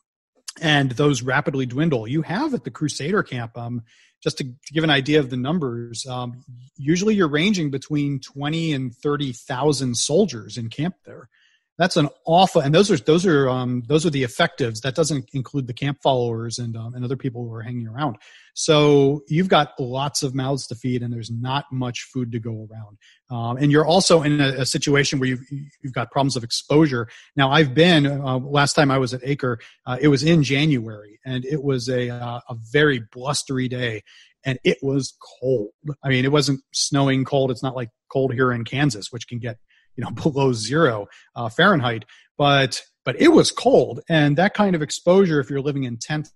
and 0.61 0.91
those 0.91 1.21
rapidly 1.21 1.65
dwindle. 1.65 2.07
You 2.07 2.21
have 2.21 2.53
at 2.53 2.63
the 2.63 2.71
Crusader 2.71 3.23
camp, 3.23 3.57
um, 3.57 3.83
just 4.21 4.37
to, 4.37 4.43
to, 4.43 4.73
give 4.73 4.83
an 4.83 4.89
idea 4.89 5.19
of 5.19 5.29
the 5.29 5.37
numbers, 5.37 6.05
um, 6.05 6.43
usually 6.77 7.15
you're 7.15 7.27
ranging 7.27 7.71
between 7.71 8.19
20 8.19 8.73
and 8.73 8.95
30,000 8.95 9.95
soldiers 9.95 10.57
in 10.57 10.69
camp 10.69 10.95
there 11.05 11.29
that's 11.77 11.97
an 11.97 12.07
awful 12.25 12.61
and 12.61 12.73
those 12.73 12.91
are 12.91 12.97
those 12.97 13.25
are 13.25 13.49
um, 13.49 13.83
those 13.87 14.05
are 14.05 14.11
the 14.11 14.23
effectives. 14.23 14.81
That 14.81 14.93
doesn't 14.93 15.29
include 15.33 15.65
the 15.67 15.73
camp 15.73 15.99
followers 16.03 16.59
and 16.59 16.77
um, 16.77 16.93
and 16.93 17.03
other 17.03 17.17
people 17.17 17.43
who 17.43 17.53
are 17.53 17.63
hanging 17.63 17.87
around. 17.87 18.17
So 18.53 19.23
you've 19.27 19.47
got 19.47 19.71
lots 19.79 20.21
of 20.21 20.35
mouths 20.35 20.67
to 20.67 20.75
feed 20.75 21.01
and 21.01 21.11
there's 21.11 21.31
not 21.31 21.65
much 21.71 22.03
food 22.13 22.31
to 22.33 22.39
go 22.39 22.67
around. 22.71 22.97
Um, 23.31 23.57
and 23.57 23.71
you're 23.71 23.85
also 23.85 24.21
in 24.21 24.39
a, 24.39 24.49
a, 24.59 24.65
situation 24.65 25.19
where 25.19 25.29
you've, 25.29 25.41
you've 25.81 25.93
got 25.93 26.11
problems 26.11 26.35
of 26.35 26.43
exposure. 26.43 27.07
Now 27.35 27.49
i've 27.49 27.73
been 27.73 28.05
uh, 28.05 28.37
last 28.37 28.73
time 28.73 28.91
i 28.91 28.97
was 28.99 29.13
at 29.13 29.21
acre 29.23 29.57
uh, 29.87 29.97
it 29.99 30.09
was 30.09 30.21
in 30.21 30.43
january 30.43 31.19
and 31.25 31.43
it 31.45 31.63
was 31.63 31.89
a, 31.89 32.09
uh, 32.11 32.41
a 32.47 32.55
very 32.71 33.03
blustery 33.11 33.67
day 33.67 34.03
and 34.45 34.59
it 34.63 34.77
was 34.81 35.17
cold. 35.39 35.69
I 36.03 36.09
mean 36.09 36.25
it 36.25 36.31
wasn't 36.31 36.61
snowing 36.73 37.25
cold. 37.25 37.49
It's 37.49 37.63
not 37.63 37.75
like 37.75 37.89
cold 38.11 38.33
here 38.33 38.51
in 38.51 38.63
kansas 38.63 39.11
which 39.11 39.27
can 39.27 39.39
get 39.39 39.57
you 39.95 40.03
know 40.03 40.11
below 40.23 40.53
zero 40.53 41.07
uh, 41.35 41.49
Fahrenheit, 41.49 42.05
but 42.37 42.81
but 43.05 43.19
it 43.19 43.29
was 43.29 43.51
cold, 43.51 44.01
and 44.09 44.37
that 44.37 44.53
kind 44.53 44.75
of 44.75 44.81
exposure, 44.81 45.39
if 45.39 45.49
you're 45.49 45.61
living 45.61 45.83
in 45.83 45.97
tents. 45.97 46.31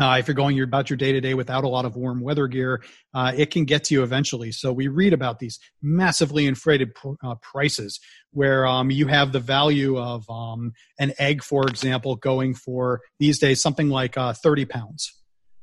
Uh, 0.00 0.16
if 0.18 0.26
you're 0.26 0.34
going 0.34 0.58
about 0.62 0.88
your 0.88 0.96
day 0.96 1.12
to 1.12 1.20
day 1.20 1.34
without 1.34 1.62
a 1.62 1.68
lot 1.68 1.84
of 1.84 1.94
warm 1.94 2.22
weather 2.22 2.46
gear, 2.46 2.82
uh, 3.12 3.32
it 3.36 3.50
can 3.50 3.66
get 3.66 3.84
to 3.84 3.92
you 3.92 4.02
eventually. 4.02 4.50
So 4.50 4.72
we 4.72 4.88
read 4.88 5.12
about 5.12 5.40
these 5.40 5.58
massively 5.82 6.46
inflated 6.46 6.94
pr- 6.94 7.16
uh, 7.22 7.34
prices, 7.42 8.00
where 8.30 8.66
um, 8.66 8.90
you 8.90 9.08
have 9.08 9.32
the 9.32 9.40
value 9.40 9.98
of 9.98 10.24
um, 10.30 10.72
an 10.98 11.12
egg, 11.18 11.42
for 11.42 11.66
example, 11.66 12.16
going 12.16 12.54
for 12.54 13.02
these 13.18 13.38
days 13.38 13.60
something 13.60 13.90
like 13.90 14.16
uh, 14.16 14.32
30 14.32 14.64
pounds. 14.64 15.12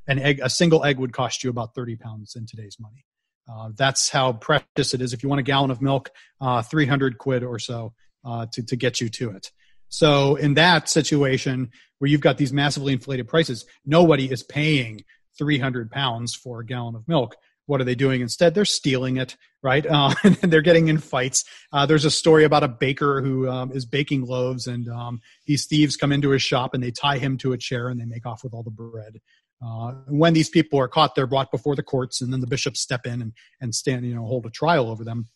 An 0.08 0.20
egg, 0.20 0.40
a 0.44 0.52
single 0.52 0.86
egg 0.86 1.00
would 1.00 1.14
cost 1.14 1.44
you 1.44 1.50
about 1.50 1.74
30 1.74 1.96
pounds 1.96 2.36
in 2.36 2.46
today's 2.46 2.78
money. 2.80 3.06
Uh, 3.50 3.70
that's 3.76 4.10
how 4.10 4.34
precious 4.34 4.94
it 4.94 5.02
is. 5.02 5.14
If 5.14 5.24
you 5.24 5.30
want 5.30 5.40
a 5.40 5.44
gallon 5.44 5.72
of 5.72 5.82
milk, 5.82 6.12
uh, 6.42 6.62
300 6.62 7.18
quid 7.18 7.44
or 7.44 7.60
so 7.60 7.94
uh, 8.26 8.48
to, 8.54 8.64
to 8.64 8.76
get 8.76 9.00
you 9.00 9.10
to 9.10 9.32
it. 9.32 9.52
So 9.90 10.36
in 10.36 10.56
that 10.56 10.90
situation 10.90 11.72
where 12.00 12.10
you've 12.10 12.22
got 12.22 12.38
these 12.38 12.52
massively 12.52 12.94
inflated 12.94 13.28
prices, 13.28 13.66
nobody 13.86 14.30
is 14.30 14.44
paying 14.44 15.02
300 15.38 15.90
pounds 15.92 16.36
for 16.36 16.60
a 16.60 16.66
gallon 16.66 16.96
of 16.96 17.08
milk. 17.08 17.36
What 17.68 17.82
are 17.82 17.86
they 17.86 17.96
doing 17.96 18.22
instead? 18.22 18.54
They're 18.54 18.66
stealing 18.66 19.18
it, 19.18 19.36
right? 19.62 19.86
Uh, 19.90 20.14
and 20.24 20.36
they're 20.36 20.62
getting 20.62 20.88
in 20.88 20.98
fights. 20.98 21.44
Uh, 21.72 21.86
there's 21.86 22.06
a 22.06 22.12
story 22.12 22.44
about 22.44 22.64
a 22.64 22.68
baker 22.68 23.22
who 23.22 23.50
um, 23.50 23.72
is 23.72 23.86
baking 23.86 24.26
loaves, 24.26 24.68
and 24.68 24.88
um, 24.90 25.22
these 25.46 25.66
thieves 25.66 25.98
come 25.98 26.12
into 26.12 26.30
his 26.30 26.42
shop 26.42 26.74
and 26.74 26.84
they 26.84 26.92
tie 26.92 27.18
him 27.18 27.38
to 27.38 27.54
a 27.54 27.58
chair 27.58 27.90
and 27.90 28.00
they 28.00 28.06
make 28.06 28.26
off 28.26 28.44
with 28.44 28.54
all 28.54 28.64
the 28.64 28.72
bread. 28.72 29.20
Uh, 29.66 29.94
when 30.08 30.34
these 30.34 30.50
people 30.50 30.80
are 30.80 30.88
caught, 30.88 31.16
they're 31.16 31.28
brought 31.28 31.52
before 31.52 31.76
the 31.76 31.84
courts, 31.84 32.22
and 32.22 32.32
then 32.32 32.42
the 32.42 32.48
bishops 32.48 32.80
step 32.80 33.06
in 33.06 33.22
and, 33.22 33.34
and 33.60 33.74
stand, 33.74 34.06
you 34.06 34.14
know, 34.14 34.26
hold 34.26 34.46
a 34.46 34.50
trial 34.50 34.90
over 34.90 35.04
them. 35.04 35.28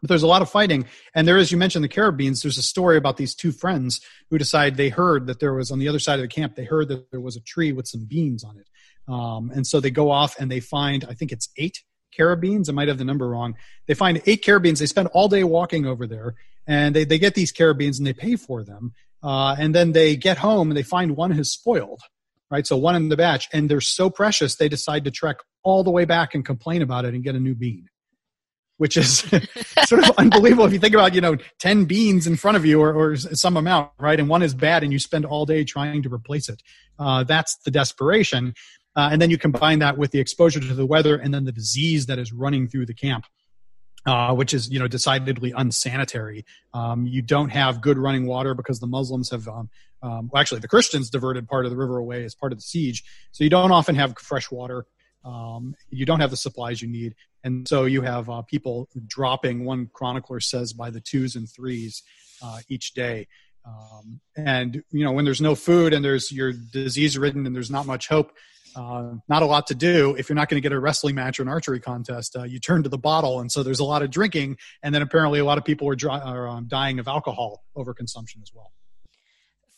But 0.00 0.08
there's 0.08 0.22
a 0.22 0.28
lot 0.28 0.42
of 0.42 0.50
fighting, 0.50 0.86
and 1.14 1.26
there, 1.26 1.36
as 1.36 1.50
you 1.50 1.58
mentioned, 1.58 1.84
the 1.84 1.88
carob 1.88 2.16
beans. 2.16 2.42
There's 2.42 2.56
a 2.56 2.62
story 2.62 2.96
about 2.96 3.16
these 3.16 3.34
two 3.34 3.50
friends 3.50 4.00
who 4.30 4.38
decide 4.38 4.76
they 4.76 4.90
heard 4.90 5.26
that 5.26 5.40
there 5.40 5.52
was 5.52 5.70
on 5.70 5.80
the 5.80 5.88
other 5.88 5.98
side 5.98 6.20
of 6.20 6.22
the 6.22 6.28
camp. 6.28 6.54
They 6.54 6.64
heard 6.64 6.88
that 6.88 7.10
there 7.10 7.20
was 7.20 7.36
a 7.36 7.40
tree 7.40 7.72
with 7.72 7.88
some 7.88 8.04
beans 8.04 8.44
on 8.44 8.58
it, 8.58 9.12
um, 9.12 9.50
and 9.52 9.66
so 9.66 9.80
they 9.80 9.90
go 9.90 10.10
off 10.10 10.38
and 10.38 10.50
they 10.50 10.60
find. 10.60 11.04
I 11.08 11.14
think 11.14 11.32
it's 11.32 11.48
eight 11.56 11.82
carob 12.16 12.40
beans. 12.40 12.68
I 12.68 12.72
might 12.72 12.88
have 12.88 12.98
the 12.98 13.04
number 13.04 13.28
wrong. 13.28 13.56
They 13.86 13.94
find 13.94 14.22
eight 14.24 14.42
carob 14.42 14.62
beans. 14.62 14.78
They 14.78 14.86
spend 14.86 15.08
all 15.08 15.28
day 15.28 15.42
walking 15.42 15.84
over 15.84 16.06
there, 16.06 16.36
and 16.66 16.94
they 16.94 17.04
they 17.04 17.18
get 17.18 17.34
these 17.34 17.50
carob 17.50 17.78
beans 17.78 17.98
and 17.98 18.06
they 18.06 18.12
pay 18.12 18.36
for 18.36 18.62
them. 18.62 18.92
Uh, 19.20 19.56
and 19.58 19.74
then 19.74 19.92
they 19.92 20.14
get 20.14 20.38
home 20.38 20.70
and 20.70 20.76
they 20.76 20.84
find 20.84 21.16
one 21.16 21.32
has 21.32 21.50
spoiled 21.50 22.02
right? 22.50 22.66
So 22.66 22.76
one 22.76 22.96
in 22.96 23.08
the 23.08 23.16
batch, 23.16 23.48
and 23.52 23.68
they're 23.68 23.80
so 23.80 24.10
precious 24.10 24.56
they 24.56 24.68
decide 24.68 25.04
to 25.04 25.10
trek 25.10 25.36
all 25.62 25.84
the 25.84 25.90
way 25.90 26.04
back 26.04 26.34
and 26.34 26.44
complain 26.44 26.82
about 26.82 27.04
it 27.04 27.14
and 27.14 27.22
get 27.22 27.34
a 27.34 27.40
new 27.40 27.54
bean, 27.54 27.88
which 28.78 28.96
is 28.96 29.18
sort 29.86 30.04
of 30.04 30.16
unbelievable 30.18 30.64
if 30.64 30.72
you 30.72 30.78
think 30.78 30.94
about 30.94 31.14
you 31.14 31.20
know 31.20 31.36
ten 31.58 31.84
beans 31.84 32.26
in 32.26 32.36
front 32.36 32.56
of 32.56 32.64
you 32.64 32.80
or, 32.80 32.92
or 32.92 33.16
some 33.16 33.56
amount, 33.56 33.90
right? 33.98 34.18
And 34.18 34.28
one 34.28 34.42
is 34.42 34.54
bad, 34.54 34.82
and 34.82 34.92
you 34.92 34.98
spend 34.98 35.24
all 35.24 35.46
day 35.46 35.64
trying 35.64 36.02
to 36.02 36.12
replace 36.12 36.48
it. 36.48 36.62
Uh, 36.98 37.24
that's 37.24 37.56
the 37.64 37.70
desperation, 37.70 38.54
uh, 38.96 39.08
and 39.12 39.20
then 39.20 39.30
you 39.30 39.38
combine 39.38 39.80
that 39.80 39.98
with 39.98 40.10
the 40.10 40.20
exposure 40.20 40.60
to 40.60 40.74
the 40.74 40.86
weather 40.86 41.16
and 41.16 41.32
then 41.32 41.44
the 41.44 41.52
disease 41.52 42.06
that 42.06 42.18
is 42.18 42.32
running 42.32 42.68
through 42.68 42.86
the 42.86 42.94
camp. 42.94 43.24
Uh, 44.06 44.32
which 44.32 44.54
is 44.54 44.70
you 44.70 44.78
know 44.78 44.88
decidedly 44.88 45.52
unsanitary. 45.54 46.46
Um, 46.72 47.06
you 47.06 47.20
don't 47.20 47.50
have 47.50 47.82
good 47.82 47.98
running 47.98 48.26
water 48.26 48.54
because 48.54 48.78
the 48.78 48.86
Muslims 48.86 49.28
have 49.30 49.46
um, 49.48 49.68
um, 50.02 50.30
well, 50.32 50.40
actually, 50.40 50.60
the 50.60 50.68
Christians 50.68 51.10
diverted 51.10 51.48
part 51.48 51.64
of 51.64 51.70
the 51.70 51.76
river 51.76 51.98
away 51.98 52.24
as 52.24 52.34
part 52.34 52.52
of 52.52 52.58
the 52.58 52.62
siege. 52.62 53.04
So 53.32 53.44
you 53.44 53.50
don't 53.50 53.72
often 53.72 53.94
have 53.94 54.16
fresh 54.18 54.50
water. 54.50 54.86
Um, 55.24 55.74
you 55.90 56.06
don't 56.06 56.20
have 56.20 56.30
the 56.30 56.36
supplies 56.36 56.80
you 56.80 56.88
need. 56.88 57.14
And 57.44 57.66
so 57.68 57.84
you 57.84 58.02
have 58.02 58.28
uh, 58.30 58.42
people 58.42 58.88
dropping, 59.06 59.64
one 59.64 59.90
chronicler 59.92 60.40
says, 60.40 60.72
by 60.72 60.90
the 60.90 61.00
twos 61.00 61.36
and 61.36 61.48
threes 61.48 62.02
uh, 62.42 62.58
each 62.68 62.94
day. 62.94 63.26
Um, 63.66 64.20
and, 64.36 64.82
you 64.90 65.04
know, 65.04 65.12
when 65.12 65.24
there's 65.24 65.40
no 65.40 65.54
food 65.54 65.92
and 65.92 66.04
there's 66.04 66.32
you're 66.32 66.52
disease 66.52 67.18
ridden 67.18 67.46
and 67.46 67.54
there's 67.54 67.70
not 67.70 67.86
much 67.86 68.08
hope, 68.08 68.32
uh, 68.76 69.14
not 69.28 69.42
a 69.42 69.46
lot 69.46 69.66
to 69.66 69.74
do. 69.74 70.14
If 70.16 70.28
you're 70.28 70.36
not 70.36 70.48
going 70.48 70.60
to 70.60 70.66
get 70.66 70.72
a 70.72 70.78
wrestling 70.78 71.14
match 71.14 71.38
or 71.38 71.42
an 71.42 71.48
archery 71.48 71.80
contest, 71.80 72.36
uh, 72.36 72.44
you 72.44 72.60
turn 72.60 72.82
to 72.84 72.88
the 72.88 72.98
bottle. 72.98 73.40
And 73.40 73.50
so 73.50 73.62
there's 73.62 73.80
a 73.80 73.84
lot 73.84 74.02
of 74.02 74.10
drinking. 74.10 74.56
And 74.82 74.94
then 74.94 75.02
apparently 75.02 75.38
a 75.38 75.44
lot 75.44 75.58
of 75.58 75.64
people 75.64 75.88
are, 75.88 75.96
dry, 75.96 76.18
are 76.20 76.48
um, 76.48 76.66
dying 76.68 76.98
of 76.98 77.08
alcohol 77.08 77.64
overconsumption 77.76 78.40
as 78.42 78.52
well. 78.54 78.72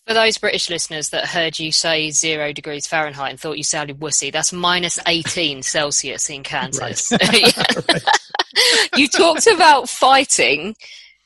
For 0.06 0.14
those 0.14 0.38
British 0.38 0.70
listeners 0.70 1.10
that 1.10 1.26
heard 1.26 1.58
you 1.58 1.70
say 1.70 2.10
zero 2.10 2.52
degrees 2.52 2.86
Fahrenheit 2.86 3.30
and 3.30 3.40
thought 3.40 3.58
you 3.58 3.64
sounded 3.64 4.00
wussy, 4.00 4.32
that's 4.32 4.52
minus 4.52 4.98
18 5.06 5.62
Celsius 5.62 6.28
in 6.30 6.42
Kansas. 6.42 7.12
You 8.96 9.08
talked 9.08 9.46
about 9.46 9.88
fighting. 9.88 10.74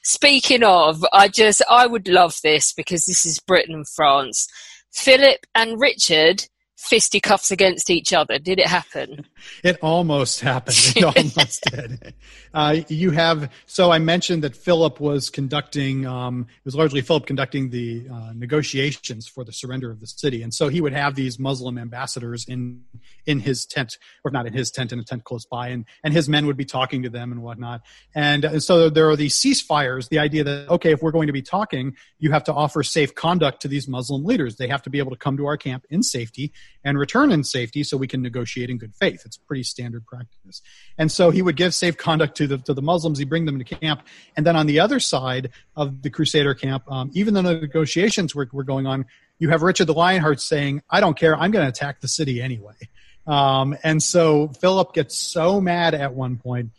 Speaking 0.02 0.62
of, 0.62 1.04
I 1.12 1.28
just, 1.28 1.62
I 1.70 1.86
would 1.86 2.08
love 2.08 2.36
this 2.42 2.72
because 2.72 3.04
this 3.06 3.24
is 3.24 3.38
Britain 3.40 3.74
and 3.74 3.88
France. 3.88 4.46
Philip 4.92 5.46
and 5.54 5.80
Richard 5.80 6.46
fisticuffs 6.76 7.50
against 7.50 7.88
each 7.88 8.12
other. 8.12 8.38
Did 8.38 8.58
it 8.58 8.66
happen? 8.66 9.24
It 9.62 9.78
almost 9.80 10.40
happened. 10.40 10.76
It 10.94 11.04
almost 11.36 11.62
did. 11.70 12.14
Uh, 12.54 12.82
you 12.88 13.10
have 13.10 13.50
so 13.66 13.90
I 13.90 13.98
mentioned 13.98 14.44
that 14.44 14.54
Philip 14.54 15.00
was 15.00 15.28
conducting. 15.28 16.06
Um, 16.06 16.46
it 16.48 16.64
was 16.64 16.76
largely 16.76 17.00
Philip 17.00 17.26
conducting 17.26 17.70
the 17.70 18.06
uh, 18.10 18.32
negotiations 18.32 19.26
for 19.26 19.44
the 19.44 19.52
surrender 19.52 19.90
of 19.90 19.98
the 19.98 20.06
city, 20.06 20.40
and 20.42 20.54
so 20.54 20.68
he 20.68 20.80
would 20.80 20.92
have 20.92 21.16
these 21.16 21.38
Muslim 21.38 21.76
ambassadors 21.78 22.44
in 22.46 22.84
in 23.26 23.40
his 23.40 23.66
tent, 23.66 23.98
or 24.24 24.30
not 24.30 24.46
in 24.46 24.52
his 24.52 24.70
tent, 24.70 24.92
in 24.92 25.00
a 25.00 25.04
tent 25.04 25.24
close 25.24 25.44
by, 25.44 25.68
and 25.68 25.84
and 26.04 26.14
his 26.14 26.28
men 26.28 26.46
would 26.46 26.56
be 26.56 26.64
talking 26.64 27.02
to 27.02 27.10
them 27.10 27.32
and 27.32 27.42
whatnot. 27.42 27.82
And, 28.14 28.44
and 28.44 28.62
so 28.62 28.88
there 28.88 29.08
are 29.10 29.16
these 29.16 29.34
ceasefires. 29.34 30.08
The 30.08 30.20
idea 30.20 30.44
that 30.44 30.68
okay, 30.68 30.92
if 30.92 31.02
we're 31.02 31.10
going 31.10 31.26
to 31.26 31.32
be 31.32 31.42
talking, 31.42 31.96
you 32.20 32.30
have 32.30 32.44
to 32.44 32.54
offer 32.54 32.84
safe 32.84 33.16
conduct 33.16 33.62
to 33.62 33.68
these 33.68 33.88
Muslim 33.88 34.24
leaders. 34.24 34.56
They 34.56 34.68
have 34.68 34.82
to 34.82 34.90
be 34.90 34.98
able 34.98 35.10
to 35.10 35.16
come 35.16 35.36
to 35.38 35.46
our 35.46 35.56
camp 35.56 35.86
in 35.90 36.04
safety 36.04 36.52
and 36.84 36.98
return 36.98 37.32
in 37.32 37.42
safety 37.42 37.82
so 37.82 37.96
we 37.96 38.06
can 38.06 38.22
negotiate 38.22 38.70
in 38.70 38.78
good 38.78 38.94
faith. 38.94 39.22
It's 39.24 39.36
pretty 39.36 39.64
standard 39.64 40.06
practice. 40.06 40.62
And 40.96 41.10
so 41.10 41.30
he 41.30 41.42
would 41.42 41.56
give 41.56 41.74
safe 41.74 41.96
conduct 41.96 42.36
to 42.36 42.43
the, 42.46 42.58
to 42.58 42.74
the 42.74 42.82
Muslims. 42.82 43.18
He'd 43.18 43.28
bring 43.28 43.44
them 43.44 43.58
to 43.58 43.64
camp. 43.64 44.02
And 44.36 44.46
then 44.46 44.56
on 44.56 44.66
the 44.66 44.80
other 44.80 45.00
side 45.00 45.50
of 45.76 46.02
the 46.02 46.10
Crusader 46.10 46.54
camp, 46.54 46.90
um, 46.90 47.10
even 47.14 47.34
though 47.34 47.42
the 47.42 47.54
negotiations 47.54 48.34
were, 48.34 48.48
were 48.52 48.64
going 48.64 48.86
on, 48.86 49.06
you 49.38 49.48
have 49.50 49.62
Richard 49.62 49.86
the 49.86 49.94
Lionheart 49.94 50.40
saying, 50.40 50.82
I 50.90 51.00
don't 51.00 51.18
care. 51.18 51.36
I'm 51.36 51.50
going 51.50 51.64
to 51.64 51.68
attack 51.68 52.00
the 52.00 52.08
city 52.08 52.40
anyway. 52.40 52.74
Um, 53.26 53.76
and 53.82 54.02
so 54.02 54.48
Philip 54.48 54.92
gets 54.94 55.16
so 55.16 55.60
mad 55.60 55.94
at 55.94 56.14
one 56.14 56.36
point 56.36 56.70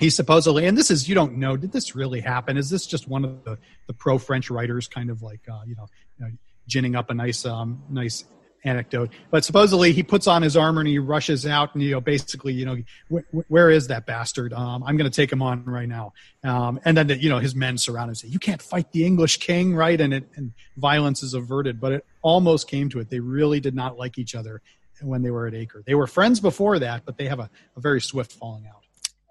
he 0.00 0.08
supposedly 0.08 0.66
and 0.66 0.76
this 0.76 0.90
is 0.90 1.08
you 1.08 1.14
don't 1.14 1.36
know 1.36 1.56
did 1.56 1.70
this 1.72 1.94
really 1.94 2.20
happen 2.20 2.56
is 2.56 2.70
this 2.70 2.86
just 2.86 3.06
one 3.06 3.22
of 3.22 3.44
the, 3.44 3.58
the 3.86 3.92
pro 3.92 4.18
french 4.18 4.50
writers 4.50 4.88
kind 4.88 5.10
of 5.10 5.22
like 5.22 5.40
uh, 5.48 5.60
you 5.66 5.76
know, 5.76 5.86
you 6.18 6.24
know 6.24 6.32
ginning 6.66 6.96
up 6.96 7.10
a 7.10 7.14
nice 7.14 7.44
um, 7.44 7.82
nice 7.90 8.24
anecdote. 8.64 9.10
But 9.30 9.44
supposedly 9.44 9.92
he 9.92 10.02
puts 10.02 10.26
on 10.26 10.42
his 10.42 10.56
armor 10.56 10.80
and 10.80 10.88
he 10.88 10.98
rushes 10.98 11.46
out 11.46 11.74
and 11.74 11.82
you 11.82 11.92
know 11.92 12.00
basically 12.00 12.52
you 12.52 12.64
know 12.66 12.76
wh- 13.12 13.50
where 13.50 13.70
is 13.70 13.88
that 13.88 14.06
bastard? 14.06 14.52
Um, 14.52 14.82
I'm 14.84 14.96
going 14.96 15.10
to 15.10 15.14
take 15.14 15.32
him 15.32 15.42
on 15.42 15.64
right 15.64 15.88
now. 15.88 16.12
Um, 16.44 16.80
and 16.84 16.96
then 16.96 17.06
the, 17.08 17.20
you 17.20 17.28
know 17.28 17.38
his 17.38 17.54
men 17.54 17.78
surround 17.78 18.04
him 18.04 18.10
and 18.10 18.18
say 18.18 18.28
you 18.28 18.38
can't 18.38 18.62
fight 18.62 18.92
the 18.92 19.04
English 19.04 19.38
king, 19.38 19.74
right? 19.74 20.00
And 20.00 20.14
it 20.14 20.24
and 20.36 20.52
violence 20.76 21.22
is 21.22 21.34
averted. 21.34 21.80
But 21.80 21.92
it 21.92 22.06
almost 22.22 22.68
came 22.68 22.88
to 22.90 23.00
it. 23.00 23.10
They 23.10 23.20
really 23.20 23.60
did 23.60 23.74
not 23.74 23.98
like 23.98 24.18
each 24.18 24.34
other 24.34 24.62
when 25.02 25.22
they 25.22 25.30
were 25.30 25.46
at 25.46 25.54
Acre. 25.54 25.82
They 25.86 25.94
were 25.94 26.06
friends 26.06 26.40
before 26.40 26.78
that, 26.80 27.04
but 27.06 27.16
they 27.16 27.26
have 27.26 27.40
a, 27.40 27.48
a 27.76 27.80
very 27.80 28.00
swift 28.00 28.32
falling 28.32 28.66
out. 28.66 28.80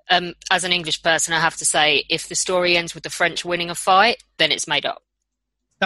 Um, 0.09 0.33
as 0.49 0.63
an 0.63 0.71
English 0.71 1.03
person, 1.03 1.35
I 1.35 1.39
have 1.39 1.55
to 1.57 1.65
say, 1.65 2.05
if 2.09 2.27
the 2.27 2.35
story 2.35 2.75
ends 2.75 2.95
with 2.95 3.03
the 3.03 3.11
French 3.11 3.45
winning 3.45 3.69
a 3.69 3.75
fight, 3.75 4.23
then 4.37 4.51
it's 4.51 4.67
made 4.67 4.85
up. 4.85 5.03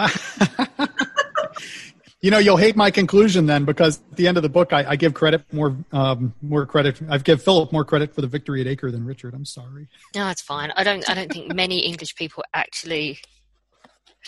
you 2.24 2.30
know, 2.30 2.38
you'll 2.38 2.56
hate 2.56 2.74
my 2.74 2.90
conclusion 2.90 3.44
then, 3.44 3.66
because 3.66 4.00
at 4.10 4.16
the 4.16 4.26
end 4.26 4.38
of 4.38 4.42
the 4.42 4.48
book, 4.48 4.72
I, 4.72 4.92
I 4.92 4.96
give 4.96 5.12
credit 5.12 5.44
more, 5.52 5.76
um, 5.92 6.32
more 6.40 6.64
credit. 6.64 6.98
I 7.10 7.18
give 7.18 7.42
Philip 7.42 7.70
more 7.70 7.84
credit 7.84 8.14
for 8.14 8.22
the 8.22 8.26
victory 8.26 8.62
at 8.62 8.66
Acre 8.66 8.90
than 8.90 9.04
Richard. 9.04 9.34
I'm 9.34 9.44
sorry. 9.44 9.88
No, 10.14 10.30
it's 10.30 10.40
fine. 10.40 10.72
I 10.74 10.84
don't. 10.84 11.06
I 11.06 11.12
don't 11.12 11.30
think 11.30 11.54
many 11.54 11.80
English 11.80 12.16
people 12.16 12.42
actually. 12.54 13.18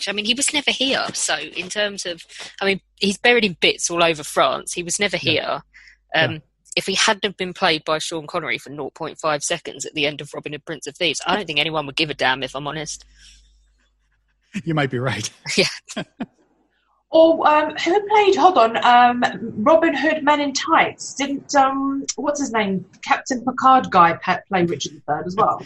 I 0.07 0.13
mean, 0.13 0.27
he 0.27 0.35
was 0.35 0.53
never 0.53 0.71
here. 0.71 1.07
So, 1.15 1.39
in 1.39 1.71
terms 1.71 2.05
of, 2.05 2.23
I 2.61 2.67
mean, 2.67 2.83
he's 2.97 3.17
buried 3.17 3.47
in 3.47 3.57
bits 3.63 3.91
all 3.91 4.05
over 4.05 4.23
France. 4.23 4.75
He 4.75 4.83
was 4.83 5.01
never 5.01 5.17
here. 5.17 5.63
Yeah. 6.15 6.23
Um, 6.23 6.33
yeah. 6.33 6.39
If 6.77 6.85
he 6.85 6.97
hadn't 6.97 7.25
have 7.25 7.39
been 7.39 7.55
played 7.55 7.83
by 7.87 7.97
Sean 7.97 8.27
Connery 8.27 8.59
for 8.59 8.69
0.5 8.69 9.43
seconds 9.43 9.87
at 9.87 9.95
the 9.95 10.05
end 10.07 10.21
of 10.21 10.35
Robin 10.35 10.53
Hood, 10.53 10.67
Prince 10.67 10.87
of 10.87 10.95
Thieves, 10.99 11.23
I 11.27 11.35
don't 11.35 11.47
think 11.47 11.61
anyone 11.61 11.87
would 11.87 11.97
give 11.97 12.11
a 12.11 12.15
damn. 12.15 12.43
If 12.43 12.55
I'm 12.55 12.67
honest. 12.67 13.07
You 14.65 14.75
might 14.75 14.91
be 14.91 14.99
right. 14.99 15.31
Yeah. 15.57 16.05
Or 17.11 17.47
um, 17.47 17.77
who 17.77 18.09
played? 18.09 18.37
Hold 18.37 18.59
on, 18.59 18.85
um, 18.85 19.25
Robin 19.63 19.95
Hood 19.95 20.25
Men 20.25 20.41
in 20.41 20.53
Tights. 20.53 21.15
Didn't 21.15 21.55
um, 21.55 22.05
what's 22.17 22.41
his 22.41 22.53
name? 22.53 22.85
Captain 23.03 23.45
Picard 23.45 23.91
guy 23.91 24.19
play 24.49 24.65
Richard 24.65 24.93
III 25.09 25.17
as 25.25 25.37
well. 25.37 25.63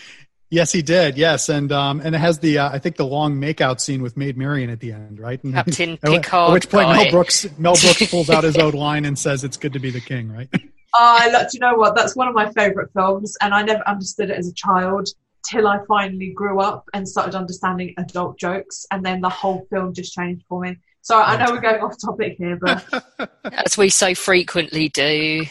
Yes, 0.51 0.73
he 0.73 0.83
did. 0.83 1.17
Yes, 1.17 1.49
and 1.49 1.71
um, 1.71 2.01
and 2.01 2.15
it 2.15 2.19
has 2.19 2.41
the 2.41 2.59
uh, 2.59 2.71
I 2.71 2.79
think 2.79 2.97
the 2.97 3.07
long 3.07 3.37
makeout 3.37 3.81
scene 3.81 4.03
with 4.03 4.17
Maid 4.17 4.37
Marian 4.37 4.69
at 4.69 4.81
the 4.81 4.93
end, 4.93 5.21
right? 5.21 5.43
And, 5.45 5.55
Captain 5.55 5.97
Picard. 6.05 6.51
At 6.51 6.53
which 6.53 6.69
point 6.69 6.89
Mel 6.91 7.11
Brooks 7.11 7.47
Mel 7.57 7.75
Brooks 7.75 8.11
pulls 8.11 8.29
out 8.29 8.43
his 8.43 8.59
old 8.59 8.75
line 8.75 9.05
and 9.05 9.17
says, 9.17 9.45
"It's 9.45 9.57
good 9.57 9.73
to 9.75 9.79
be 9.79 9.91
the 9.91 10.01
king," 10.01 10.31
right? 10.31 10.49
I 10.93 11.31
uh, 11.33 11.49
you 11.53 11.61
know 11.61 11.77
what? 11.77 11.95
That's 11.95 12.17
one 12.17 12.27
of 12.27 12.35
my 12.35 12.51
favourite 12.51 12.93
films, 12.93 13.37
and 13.41 13.55
I 13.55 13.63
never 13.63 13.87
understood 13.89 14.31
it 14.31 14.37
as 14.37 14.49
a 14.49 14.53
child 14.53 15.09
till 15.49 15.69
I 15.69 15.79
finally 15.87 16.33
grew 16.33 16.61
up 16.61 16.89
and 16.93 17.09
started 17.09 17.37
understanding 17.37 17.95
adult 17.97 18.37
jokes, 18.37 18.87
and 18.91 19.07
then 19.07 19.21
the 19.21 19.29
whole 19.29 19.67
film 19.71 19.95
just 19.95 20.13
changed 20.13 20.45
for 20.49 20.61
me. 20.61 20.79
So 21.03 21.21
I 21.21 21.37
know 21.37 21.53
we're 21.53 21.61
going 21.61 21.83
off 21.83 21.97
topic 22.01 22.37
here, 22.39 22.59
but 22.61 23.31
as 23.67 23.79
we 23.79 23.89
so 23.89 24.15
frequently 24.15 24.89
do. 24.89 25.47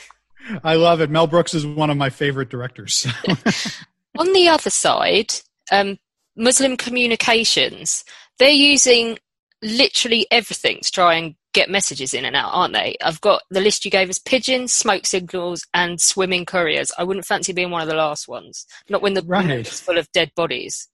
I 0.63 0.75
love 0.75 1.01
it. 1.01 1.09
Mel 1.09 1.27
Brooks 1.27 1.53
is 1.53 1.65
one 1.65 1.89
of 1.89 1.97
my 1.97 2.09
favorite 2.09 2.49
directors. 2.49 3.05
On 4.17 4.33
the 4.33 4.49
other 4.49 4.69
side, 4.69 5.33
um, 5.71 5.97
Muslim 6.35 6.77
communications, 6.77 8.03
they're 8.38 8.49
using 8.49 9.17
literally 9.62 10.25
everything 10.31 10.79
to 10.81 10.91
try 10.91 11.15
and 11.15 11.35
get 11.53 11.69
messages 11.69 12.13
in 12.13 12.25
and 12.25 12.35
out, 12.35 12.51
aren't 12.53 12.73
they? 12.73 12.95
I've 13.03 13.21
got 13.21 13.41
the 13.49 13.62
list 13.62 13.85
you 13.85 13.91
gave 13.91 14.09
us 14.09 14.19
pigeons, 14.19 14.71
smoke 14.71 15.05
signals, 15.05 15.65
and 15.73 15.99
swimming 15.99 16.45
couriers. 16.45 16.91
I 16.97 17.03
wouldn't 17.03 17.25
fancy 17.25 17.53
being 17.53 17.71
one 17.71 17.81
of 17.81 17.88
the 17.88 17.95
last 17.95 18.27
ones. 18.27 18.65
Not 18.89 19.01
when 19.01 19.15
the 19.15 19.23
right. 19.23 19.49
is 19.67 19.81
full 19.81 19.97
of 19.97 20.12
dead 20.12 20.31
bodies. 20.35 20.88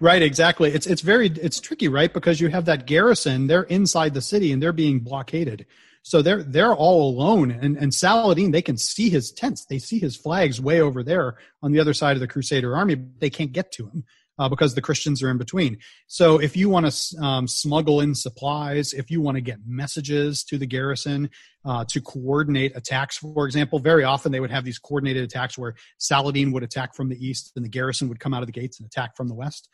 Right, 0.00 0.22
exactly. 0.22 0.70
It's 0.72 0.86
it's 0.86 1.02
very 1.02 1.26
it's 1.28 1.60
tricky, 1.60 1.88
right? 1.88 2.12
Because 2.12 2.40
you 2.40 2.48
have 2.48 2.66
that 2.66 2.86
garrison, 2.86 3.46
they're 3.46 3.62
inside 3.64 4.14
the 4.14 4.20
city 4.20 4.52
and 4.52 4.62
they're 4.62 4.72
being 4.72 5.00
blockaded. 5.00 5.66
So 6.02 6.22
they're 6.22 6.42
they're 6.42 6.74
all 6.74 7.10
alone. 7.10 7.50
And 7.50 7.76
and 7.76 7.92
Saladin, 7.92 8.50
they 8.50 8.62
can 8.62 8.76
see 8.76 9.10
his 9.10 9.32
tents. 9.32 9.64
They 9.66 9.78
see 9.78 9.98
his 9.98 10.16
flags 10.16 10.60
way 10.60 10.80
over 10.80 11.02
there 11.02 11.36
on 11.62 11.72
the 11.72 11.80
other 11.80 11.94
side 11.94 12.16
of 12.16 12.20
the 12.20 12.28
Crusader 12.28 12.76
army. 12.76 12.96
They 13.18 13.30
can't 13.30 13.52
get 13.52 13.72
to 13.72 13.86
him 13.86 14.04
uh, 14.40 14.48
because 14.48 14.74
the 14.74 14.80
Christians 14.80 15.22
are 15.22 15.28
in 15.28 15.36
between. 15.36 15.76
So 16.06 16.38
if 16.40 16.56
you 16.56 16.70
want 16.70 16.90
to 16.90 17.22
um, 17.22 17.46
smuggle 17.46 18.00
in 18.00 18.14
supplies, 18.14 18.94
if 18.94 19.10
you 19.10 19.20
want 19.20 19.36
to 19.36 19.42
get 19.42 19.58
messages 19.66 20.42
to 20.44 20.56
the 20.56 20.64
garrison 20.64 21.28
uh, 21.66 21.84
to 21.90 22.00
coordinate 22.00 22.74
attacks, 22.74 23.18
for 23.18 23.44
example, 23.44 23.78
very 23.78 24.02
often 24.02 24.32
they 24.32 24.40
would 24.40 24.50
have 24.50 24.64
these 24.64 24.78
coordinated 24.78 25.24
attacks 25.24 25.58
where 25.58 25.74
Saladin 25.98 26.52
would 26.52 26.62
attack 26.62 26.94
from 26.94 27.10
the 27.10 27.24
east 27.24 27.52
and 27.54 27.64
the 27.64 27.68
garrison 27.68 28.08
would 28.08 28.18
come 28.18 28.32
out 28.32 28.42
of 28.42 28.46
the 28.46 28.52
gates 28.52 28.80
and 28.80 28.86
attack 28.86 29.14
from 29.14 29.28
the 29.28 29.34
west. 29.34 29.68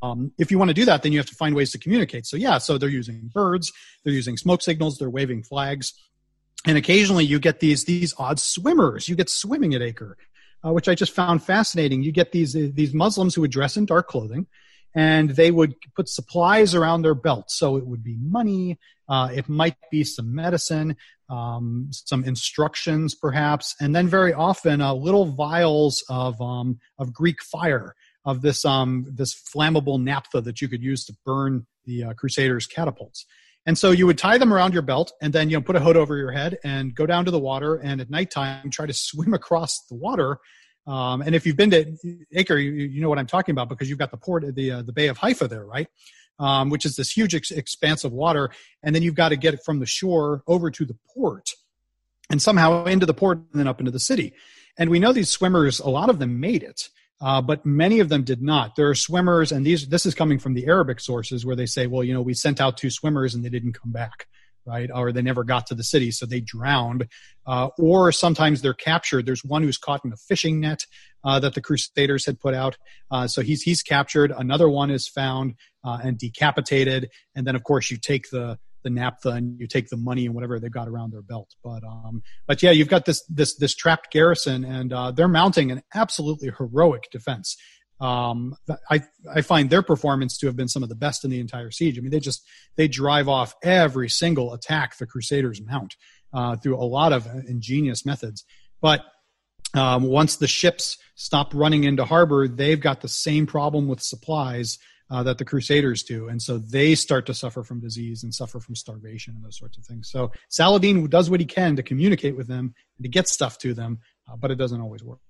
Um, 0.00 0.32
if 0.38 0.50
you 0.50 0.58
want 0.58 0.70
to 0.70 0.74
do 0.74 0.86
that, 0.86 1.02
then 1.02 1.12
you 1.12 1.18
have 1.18 1.26
to 1.26 1.34
find 1.34 1.54
ways 1.54 1.70
to 1.72 1.78
communicate. 1.78 2.24
So 2.24 2.38
yeah, 2.38 2.56
so 2.56 2.78
they're 2.78 2.88
using 2.88 3.30
birds, 3.34 3.72
they're 4.04 4.14
using 4.14 4.38
smoke 4.38 4.62
signals, 4.62 4.96
they're 4.96 5.10
waving 5.10 5.42
flags, 5.42 5.92
and 6.64 6.78
occasionally 6.78 7.24
you 7.24 7.38
get 7.38 7.60
these 7.60 7.84
these 7.84 8.14
odd 8.16 8.38
swimmers. 8.40 9.08
You 9.08 9.16
get 9.16 9.28
swimming 9.28 9.74
at 9.74 9.82
Acre 9.82 10.16
uh, 10.64 10.72
which 10.72 10.88
I 10.88 10.94
just 10.94 11.12
found 11.12 11.42
fascinating. 11.42 12.02
You 12.02 12.12
get 12.12 12.32
these 12.32 12.52
these 12.52 12.94
Muslims 12.94 13.34
who 13.34 13.42
would 13.42 13.50
dress 13.50 13.76
in 13.76 13.86
dark 13.86 14.08
clothing, 14.08 14.46
and 14.94 15.30
they 15.30 15.50
would 15.50 15.74
put 15.94 16.08
supplies 16.08 16.74
around 16.74 17.02
their 17.02 17.14
belt. 17.14 17.50
So 17.50 17.76
it 17.76 17.86
would 17.86 18.02
be 18.02 18.16
money, 18.20 18.78
uh, 19.08 19.30
it 19.34 19.48
might 19.48 19.76
be 19.90 20.04
some 20.04 20.34
medicine, 20.34 20.96
um, 21.28 21.88
some 21.90 22.24
instructions, 22.24 23.14
perhaps, 23.14 23.74
and 23.80 23.94
then 23.94 24.08
very 24.08 24.32
often 24.32 24.80
uh, 24.80 24.94
little 24.94 25.26
vials 25.26 26.04
of 26.08 26.40
um, 26.40 26.78
of 26.98 27.12
Greek 27.12 27.42
fire, 27.42 27.94
of 28.24 28.42
this 28.42 28.64
um, 28.64 29.06
this 29.08 29.34
flammable 29.34 30.02
naphtha 30.02 30.40
that 30.40 30.60
you 30.60 30.68
could 30.68 30.82
use 30.82 31.04
to 31.04 31.16
burn 31.24 31.66
the 31.84 32.04
uh, 32.04 32.12
Crusaders' 32.14 32.66
catapults. 32.66 33.24
And 33.68 33.76
so 33.76 33.90
you 33.90 34.06
would 34.06 34.16
tie 34.16 34.38
them 34.38 34.50
around 34.50 34.72
your 34.72 34.80
belt 34.80 35.12
and 35.20 35.30
then, 35.30 35.50
you 35.50 35.58
know, 35.58 35.60
put 35.60 35.76
a 35.76 35.80
hood 35.80 35.94
over 35.94 36.16
your 36.16 36.32
head 36.32 36.56
and 36.64 36.94
go 36.94 37.04
down 37.04 37.26
to 37.26 37.30
the 37.30 37.38
water 37.38 37.74
and 37.74 38.00
at 38.00 38.08
nighttime 38.08 38.70
try 38.70 38.86
to 38.86 38.94
swim 38.94 39.34
across 39.34 39.80
the 39.90 39.94
water. 39.94 40.38
Um, 40.86 41.20
and 41.20 41.34
if 41.34 41.44
you've 41.44 41.58
been 41.58 41.70
to 41.72 41.94
Acre, 42.32 42.56
you, 42.56 42.70
you, 42.70 43.02
know 43.02 43.10
what 43.10 43.18
I'm 43.18 43.26
talking 43.26 43.52
about 43.52 43.68
because 43.68 43.90
you've 43.90 43.98
got 43.98 44.10
the 44.10 44.16
port, 44.16 44.54
the, 44.54 44.70
uh, 44.70 44.80
the 44.80 44.94
Bay 44.94 45.08
of 45.08 45.18
Haifa 45.18 45.48
there, 45.48 45.66
right? 45.66 45.86
Um, 46.38 46.70
which 46.70 46.86
is 46.86 46.96
this 46.96 47.10
huge 47.10 47.34
ex- 47.34 47.50
expanse 47.50 48.04
of 48.04 48.12
water. 48.12 48.48
And 48.82 48.94
then 48.94 49.02
you've 49.02 49.14
got 49.14 49.28
to 49.28 49.36
get 49.36 49.52
it 49.52 49.60
from 49.66 49.80
the 49.80 49.86
shore 49.86 50.42
over 50.46 50.70
to 50.70 50.86
the 50.86 50.96
port 51.14 51.50
and 52.30 52.40
somehow 52.40 52.86
into 52.86 53.04
the 53.04 53.12
port 53.12 53.36
and 53.52 53.60
then 53.60 53.68
up 53.68 53.80
into 53.80 53.92
the 53.92 54.00
city. 54.00 54.32
And 54.78 54.88
we 54.88 54.98
know 54.98 55.12
these 55.12 55.28
swimmers, 55.28 55.78
a 55.78 55.90
lot 55.90 56.08
of 56.08 56.18
them 56.18 56.40
made 56.40 56.62
it 56.62 56.88
uh, 57.20 57.42
but 57.42 57.66
many 57.66 58.00
of 58.00 58.08
them 58.08 58.22
did 58.22 58.40
not. 58.40 58.76
There 58.76 58.88
are 58.88 58.94
swimmers, 58.94 59.50
and 59.50 59.66
these 59.66 59.88
this 59.88 60.06
is 60.06 60.14
coming 60.14 60.38
from 60.38 60.54
the 60.54 60.66
Arabic 60.66 61.00
sources 61.00 61.44
where 61.44 61.56
they 61.56 61.66
say, 61.66 61.86
well, 61.86 62.04
you 62.04 62.14
know, 62.14 62.22
we 62.22 62.34
sent 62.34 62.60
out 62.60 62.76
two 62.76 62.90
swimmers 62.90 63.34
and 63.34 63.44
they 63.44 63.48
didn't 63.48 63.72
come 63.72 63.90
back, 63.90 64.26
right? 64.64 64.88
Or 64.92 65.10
they 65.10 65.22
never 65.22 65.42
got 65.42 65.66
to 65.68 65.74
the 65.74 65.82
city, 65.82 66.12
so 66.12 66.26
they 66.26 66.40
drowned. 66.40 67.08
Uh, 67.44 67.70
or 67.78 68.12
sometimes 68.12 68.62
they're 68.62 68.74
captured. 68.74 69.26
There's 69.26 69.44
one 69.44 69.62
who's 69.62 69.78
caught 69.78 70.04
in 70.04 70.12
a 70.12 70.16
fishing 70.16 70.60
net 70.60 70.86
uh, 71.24 71.40
that 71.40 71.54
the 71.54 71.60
Crusaders 71.60 72.24
had 72.24 72.38
put 72.38 72.54
out, 72.54 72.76
uh, 73.10 73.26
so 73.26 73.42
he's 73.42 73.62
he's 73.62 73.82
captured. 73.82 74.32
Another 74.36 74.68
one 74.68 74.90
is 74.90 75.08
found 75.08 75.54
uh, 75.84 75.98
and 76.02 76.18
decapitated, 76.18 77.10
and 77.34 77.46
then 77.46 77.56
of 77.56 77.64
course 77.64 77.90
you 77.90 77.96
take 77.96 78.30
the 78.30 78.58
the 78.82 78.90
naphtha 78.90 79.30
and 79.30 79.58
you 79.58 79.66
take 79.66 79.88
the 79.88 79.96
money 79.96 80.26
and 80.26 80.34
whatever 80.34 80.58
they've 80.58 80.70
got 80.70 80.88
around 80.88 81.12
their 81.12 81.22
belt. 81.22 81.50
But 81.62 81.82
um, 81.84 82.22
but 82.46 82.62
yeah, 82.62 82.70
you've 82.70 82.88
got 82.88 83.04
this 83.04 83.24
this 83.28 83.56
this 83.56 83.74
trapped 83.74 84.12
garrison, 84.12 84.64
and 84.64 84.92
uh, 84.92 85.10
they're 85.10 85.28
mounting 85.28 85.70
an 85.70 85.82
absolutely 85.94 86.50
heroic 86.56 87.04
defense. 87.10 87.56
Um, 88.00 88.54
I 88.90 89.02
I 89.32 89.42
find 89.42 89.70
their 89.70 89.82
performance 89.82 90.38
to 90.38 90.46
have 90.46 90.56
been 90.56 90.68
some 90.68 90.82
of 90.82 90.88
the 90.88 90.94
best 90.94 91.24
in 91.24 91.30
the 91.30 91.40
entire 91.40 91.70
siege. 91.70 91.98
I 91.98 92.00
mean, 92.00 92.10
they 92.10 92.20
just 92.20 92.42
they 92.76 92.88
drive 92.88 93.28
off 93.28 93.54
every 93.62 94.08
single 94.08 94.54
attack 94.54 94.96
the 94.96 95.06
Crusaders 95.06 95.60
mount 95.60 95.94
uh, 96.32 96.56
through 96.56 96.76
a 96.76 96.84
lot 96.84 97.12
of 97.12 97.26
ingenious 97.46 98.06
methods. 98.06 98.44
But 98.80 99.02
um, 99.74 100.04
once 100.04 100.36
the 100.36 100.46
ships 100.46 100.96
stop 101.14 101.52
running 101.54 101.84
into 101.84 102.04
harbor, 102.04 102.48
they've 102.48 102.80
got 102.80 103.00
the 103.00 103.08
same 103.08 103.46
problem 103.46 103.88
with 103.88 104.00
supplies 104.00 104.78
uh, 105.10 105.22
that 105.22 105.38
the 105.38 105.44
Crusaders 105.44 106.02
do. 106.02 106.28
And 106.28 106.40
so 106.40 106.58
they 106.58 106.94
start 106.94 107.26
to 107.26 107.34
suffer 107.34 107.62
from 107.62 107.80
disease 107.80 108.22
and 108.22 108.34
suffer 108.34 108.60
from 108.60 108.74
starvation 108.74 109.34
and 109.34 109.44
those 109.44 109.58
sorts 109.58 109.78
of 109.78 109.84
things. 109.84 110.10
So 110.10 110.32
Saladin 110.48 111.08
does 111.08 111.30
what 111.30 111.40
he 111.40 111.46
can 111.46 111.76
to 111.76 111.82
communicate 111.82 112.36
with 112.36 112.46
them 112.46 112.74
and 112.96 113.04
to 113.04 113.08
get 113.08 113.28
stuff 113.28 113.58
to 113.58 113.74
them, 113.74 114.00
uh, 114.30 114.36
but 114.36 114.50
it 114.50 114.56
doesn't 114.56 114.80
always 114.80 115.02
work. 115.02 115.20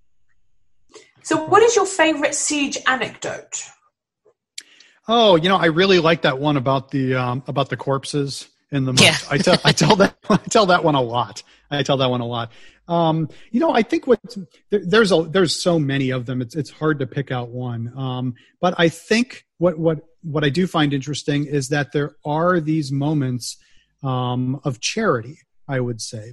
So, 1.23 1.45
what 1.45 1.63
is 1.63 1.77
your 1.77 1.85
favorite 1.85 2.35
siege 2.35 2.79
anecdote? 2.87 3.63
Oh, 5.07 5.37
you 5.37 5.49
know, 5.49 5.57
I 5.57 5.67
really 5.67 5.99
like 5.99 6.23
that 6.23 6.39
one 6.39 6.57
about 6.57 6.91
the 6.91 7.15
um, 7.15 7.43
about 7.47 7.69
the 7.69 7.77
corpses 7.77 8.49
in 8.71 8.85
the. 8.85 8.95
Yeah. 8.95 9.17
I 9.31 9.39
tell 9.39 9.59
I 9.65 9.73
tell 9.73 9.97
that 9.97 10.17
I 10.31 10.37
tell 10.37 10.67
that 10.67 10.85
one 10.85 10.95
a 10.95 11.03
lot. 11.03 11.43
I 11.71 11.83
tell 11.83 11.99
that 11.99 12.11
one 12.11 12.21
a 12.21 12.27
lot. 12.27 12.53
Um, 12.89 13.29
you 13.51 13.61
know, 13.61 13.73
I 13.73 13.83
think 13.83 14.07
what 14.07 14.21
there, 14.71 14.81
there's 14.85 15.13
a 15.13 15.23
there's 15.23 15.61
so 15.61 15.79
many 15.79 16.11
of 16.11 16.27
them. 16.27 16.41
It's 16.41 16.57
it's 16.57 16.71
hard 16.71 17.01
to 17.01 17.07
pick 17.07 17.31
out 17.31 17.51
one. 17.51 17.93
Um, 17.97 18.35
but 18.61 18.75
I 18.79 18.89
think 18.89 19.45
what 19.59 19.79
what 19.79 20.01
what 20.23 20.45
I 20.45 20.49
do 20.49 20.67
find 20.67 20.93
interesting 20.93 21.47
is 21.47 21.69
that 21.69 21.93
there 21.93 22.17
are 22.25 22.61
these 22.61 22.91
moments 22.91 23.57
um, 24.03 24.61
of 24.65 24.81
charity. 24.81 25.39
I 25.71 25.81
would 25.81 26.01
say, 26.01 26.33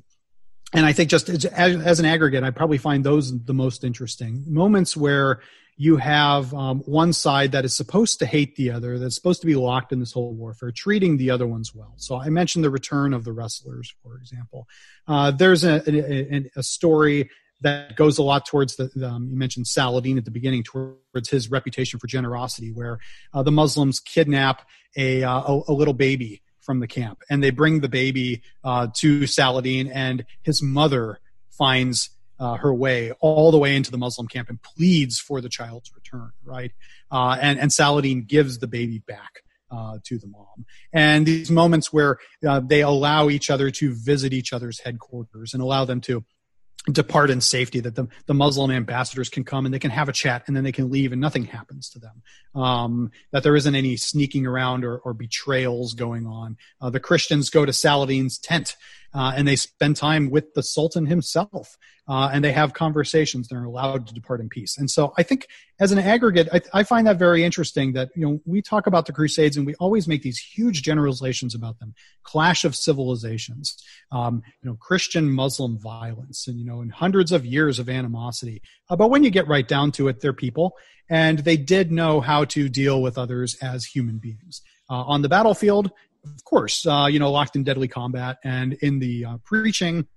and 0.74 0.86
I 0.86 0.94
think 0.94 1.10
just 1.10 1.30
as, 1.30 1.46
as, 1.46 2.00
an 2.00 2.06
aggregate, 2.06 2.44
I 2.44 2.52
probably 2.52 2.78
find 2.78 3.04
those 3.04 3.38
the 3.44 3.54
most 3.54 3.84
interesting 3.84 4.46
moments 4.48 4.96
where 4.96 5.42
you 5.78 5.98
have 5.98 6.54
um, 6.54 6.80
one 6.86 7.12
side 7.12 7.52
that 7.52 7.66
is 7.66 7.76
supposed 7.76 8.20
to 8.20 8.26
hate 8.26 8.56
the 8.56 8.72
other, 8.72 8.98
that's 8.98 9.16
supposed 9.16 9.42
to 9.42 9.48
be 9.48 9.56
locked 9.56 9.92
in 9.92 10.00
this 10.00 10.14
whole 10.14 10.34
warfare, 10.34 10.72
treating 10.72 11.18
the 11.18 11.32
other 11.32 11.46
ones 11.46 11.76
well. 11.76 11.94
So 11.98 12.16
I 12.20 12.30
mentioned 12.30 12.64
the 12.64 12.70
return 12.70 13.14
of 13.14 13.26
the 13.26 13.34
wrestlers, 13.34 13.94
for 14.02 14.16
example. 14.16 14.68
Uh, 15.08 15.32
there's 15.32 15.66
a, 15.66 15.84
a, 15.88 16.50
a, 16.56 16.64
story 16.64 17.30
that 17.62 17.96
goes 17.96 18.18
a 18.18 18.24
lot 18.24 18.46
towards 18.46 18.76
the, 18.76 18.90
um, 19.08 19.28
you 19.30 19.38
mentioned 19.38 19.68
Saladin 19.68 20.18
at 20.18 20.26
the 20.26 20.32
beginning, 20.32 20.64
towards 20.64 21.30
his 21.30 21.50
reputation 21.50 22.00
for 22.00 22.08
generosity, 22.08 22.72
where 22.72 23.00
uh, 23.34 23.44
the 23.44 23.52
Muslims 23.52 24.00
kidnap 24.00 24.68
a, 24.98 25.24
uh, 25.24 25.62
a, 25.68 25.74
little 25.74 25.94
baby 25.94 26.42
from 26.62 26.80
the 26.80 26.88
camp 26.88 27.20
and 27.30 27.44
they 27.44 27.52
bring 27.52 27.82
the 27.82 27.90
baby 27.90 28.42
uh, 28.64 28.88
to 28.96 29.28
Saladin 29.28 29.88
and 29.92 30.26
his 30.42 30.64
mother 30.64 31.20
finds 31.52 32.10
uh, 32.40 32.56
her 32.56 32.74
way 32.74 33.12
all 33.20 33.52
the 33.52 33.58
way 33.58 33.76
into 33.76 33.92
the 33.92 33.98
Muslim 33.98 34.28
camp 34.28 34.50
and 34.50 34.62
pleads 34.62 35.20
for 35.20 35.42
the 35.42 35.50
child's 35.50 35.92
return, 35.96 36.32
right? 36.44 36.72
Uh, 37.12 37.38
and, 37.40 37.60
and 37.60 37.72
Saladin 37.72 38.24
gives 38.24 38.60
the 38.60 38.68
baby 38.68 39.00
back. 39.00 39.42
Uh, 39.72 39.98
to 40.04 40.20
the 40.20 40.28
mom. 40.28 40.64
And 40.94 41.26
these 41.26 41.50
moments 41.50 41.92
where 41.92 42.20
uh, 42.48 42.62
they 42.64 42.82
allow 42.82 43.30
each 43.30 43.50
other 43.50 43.72
to 43.72 43.96
visit 43.96 44.32
each 44.32 44.54
other's 44.54 44.80
headquarters 44.80 45.54
and 45.54 45.62
allow 45.62 45.86
them 45.86 46.02
to 46.02 46.24
depart 46.92 47.30
in 47.30 47.42
safety 47.42 47.80
that 47.80 47.96
the, 47.96 48.08
the 48.28 48.34
muslim 48.34 48.72
ambassadors 48.72 49.30
can 49.30 49.44
come 49.44 49.66
and 49.66 49.74
they 49.74 49.80
can 49.80 49.92
have 49.92 50.10
a 50.10 50.14
chat 50.14 50.44
and 50.48 50.56
then 50.56 50.64
they 50.64 50.72
can 50.72 50.92
leave 50.92 51.12
and 51.12 51.22
nothing 51.22 51.46
happens 51.46 51.90
to 51.90 52.00
them. 52.00 52.22
Um, 52.54 53.12
that 53.32 53.44
there 53.44 53.56
isn't 53.56 53.76
any 53.76 53.98
sneaking 53.98 54.46
around 54.46 54.86
or, 54.86 55.00
or 55.00 55.14
betrayals 55.14 55.94
going 55.94 56.26
on. 56.28 56.58
Uh, 56.80 56.90
the 56.90 57.00
christians 57.00 57.50
go 57.50 57.66
to 57.66 57.74
saladin's 57.74 58.38
tent 58.38 58.76
uh, 59.16 59.34
and 59.36 59.48
they 59.48 59.56
spend 59.56 59.96
time 59.96 60.30
with 60.30 60.54
the 60.54 60.62
sultan 60.62 61.06
himself 61.06 61.78
uh, 62.08 62.30
and 62.32 62.44
they 62.44 62.52
have 62.52 62.74
conversations. 62.74 63.48
They're 63.48 63.64
allowed 63.64 64.08
to 64.08 64.14
depart 64.14 64.40
in 64.40 64.50
peace. 64.50 64.78
And 64.78 64.90
so 64.90 65.14
i 65.18 65.24
think 65.24 65.48
as 65.80 65.92
an 65.92 66.00
aggregate 66.00 66.48
I, 66.54 66.62
I, 66.74 66.84
find 66.84 67.08
that 67.08 67.18
very 67.18 67.44
interesting 67.44 67.94
that 67.94 68.10
you 68.16 68.26
know 68.26 68.40
we 68.46 68.62
talk 68.62 68.88
about 68.88 69.06
the 69.06 69.14
crusades 69.14 69.58
and 69.58 69.66
we 69.66 69.76
always 69.76 70.08
make 70.08 70.22
these 70.22 70.38
huge 70.38 70.84
generalizations 70.84 71.56
about 71.56 71.80
them. 71.80 71.94
Clash 72.24 72.64
of 72.64 72.76
civilizations 72.76 73.76
um, 74.12 74.42
you 74.62 74.70
know 74.70 74.78
christian 74.80 75.32
muslim 75.32 75.78
violence 75.80 76.48
and 76.48 76.60
you 76.60 76.66
know 76.66 76.82
and 76.82 76.92
hundreds 76.92 77.32
of 77.32 77.46
years 77.46 77.80
of 77.80 77.90
animosity. 77.90 78.62
Uh, 78.90 78.96
but 78.96 79.10
when 79.10 79.24
you 79.24 79.30
get 79.30 79.48
right 79.48 79.68
down 79.68 79.92
to 79.92 80.08
it 80.08 80.22
they're 80.22 80.34
people 80.34 80.76
and 81.10 81.40
they 81.40 81.58
did 81.58 81.92
know 81.92 82.22
how 82.22 82.46
to 82.46 82.70
deal 82.70 83.02
with 83.02 83.18
others 83.18 83.56
as 83.62 83.86
human 83.86 84.18
beings. 84.18 84.62
Uh, 84.90 85.02
on 85.04 85.24
the 85.24 85.30
battlefield 85.30 85.92
of 86.26 86.44
course, 86.44 86.86
uh, 86.86 87.08
you 87.10 87.20
know, 87.20 87.32
locked 87.32 87.56
in 87.56 87.64
deadly 87.64 87.88
combat 87.88 88.38
and 88.44 88.74
in 88.74 89.00
the 89.00 89.26
uh, 89.26 89.38
preaching 89.44 90.08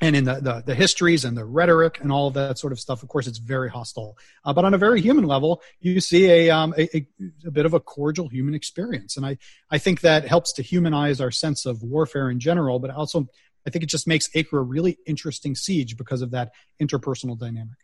and 0.00 0.16
in 0.16 0.24
the, 0.24 0.34
the, 0.34 0.62
the, 0.66 0.74
histories 0.74 1.24
and 1.24 1.36
the 1.36 1.44
rhetoric 1.44 2.00
and 2.00 2.10
all 2.10 2.26
of 2.26 2.34
that 2.34 2.58
sort 2.58 2.72
of 2.72 2.80
stuff. 2.80 3.02
Of 3.02 3.08
course, 3.08 3.28
it's 3.28 3.38
very 3.38 3.70
hostile. 3.70 4.18
Uh, 4.44 4.52
but 4.52 4.64
on 4.64 4.74
a 4.74 4.78
very 4.78 5.00
human 5.00 5.24
level, 5.24 5.62
you 5.80 6.00
see 6.00 6.28
a, 6.28 6.50
um, 6.50 6.74
a, 6.76 6.96
a, 6.96 7.06
a, 7.46 7.50
bit 7.50 7.66
of 7.66 7.74
a 7.74 7.80
cordial 7.80 8.28
human 8.28 8.54
experience. 8.54 9.16
And 9.16 9.24
I, 9.24 9.38
I 9.70 9.78
think 9.78 10.00
that 10.00 10.26
helps 10.26 10.52
to 10.54 10.62
humanize 10.62 11.20
our 11.20 11.30
sense 11.30 11.66
of 11.66 11.82
warfare 11.82 12.30
in 12.30 12.40
general, 12.40 12.80
but 12.80 12.90
also 12.90 13.28
I 13.66 13.70
think 13.70 13.84
it 13.84 13.90
just 13.90 14.08
makes 14.08 14.28
Acre 14.34 14.58
a 14.58 14.62
really 14.62 14.98
interesting 15.06 15.54
siege 15.54 15.96
because 15.96 16.20
of 16.20 16.32
that 16.32 16.52
interpersonal 16.82 17.38
dynamic. 17.38 17.76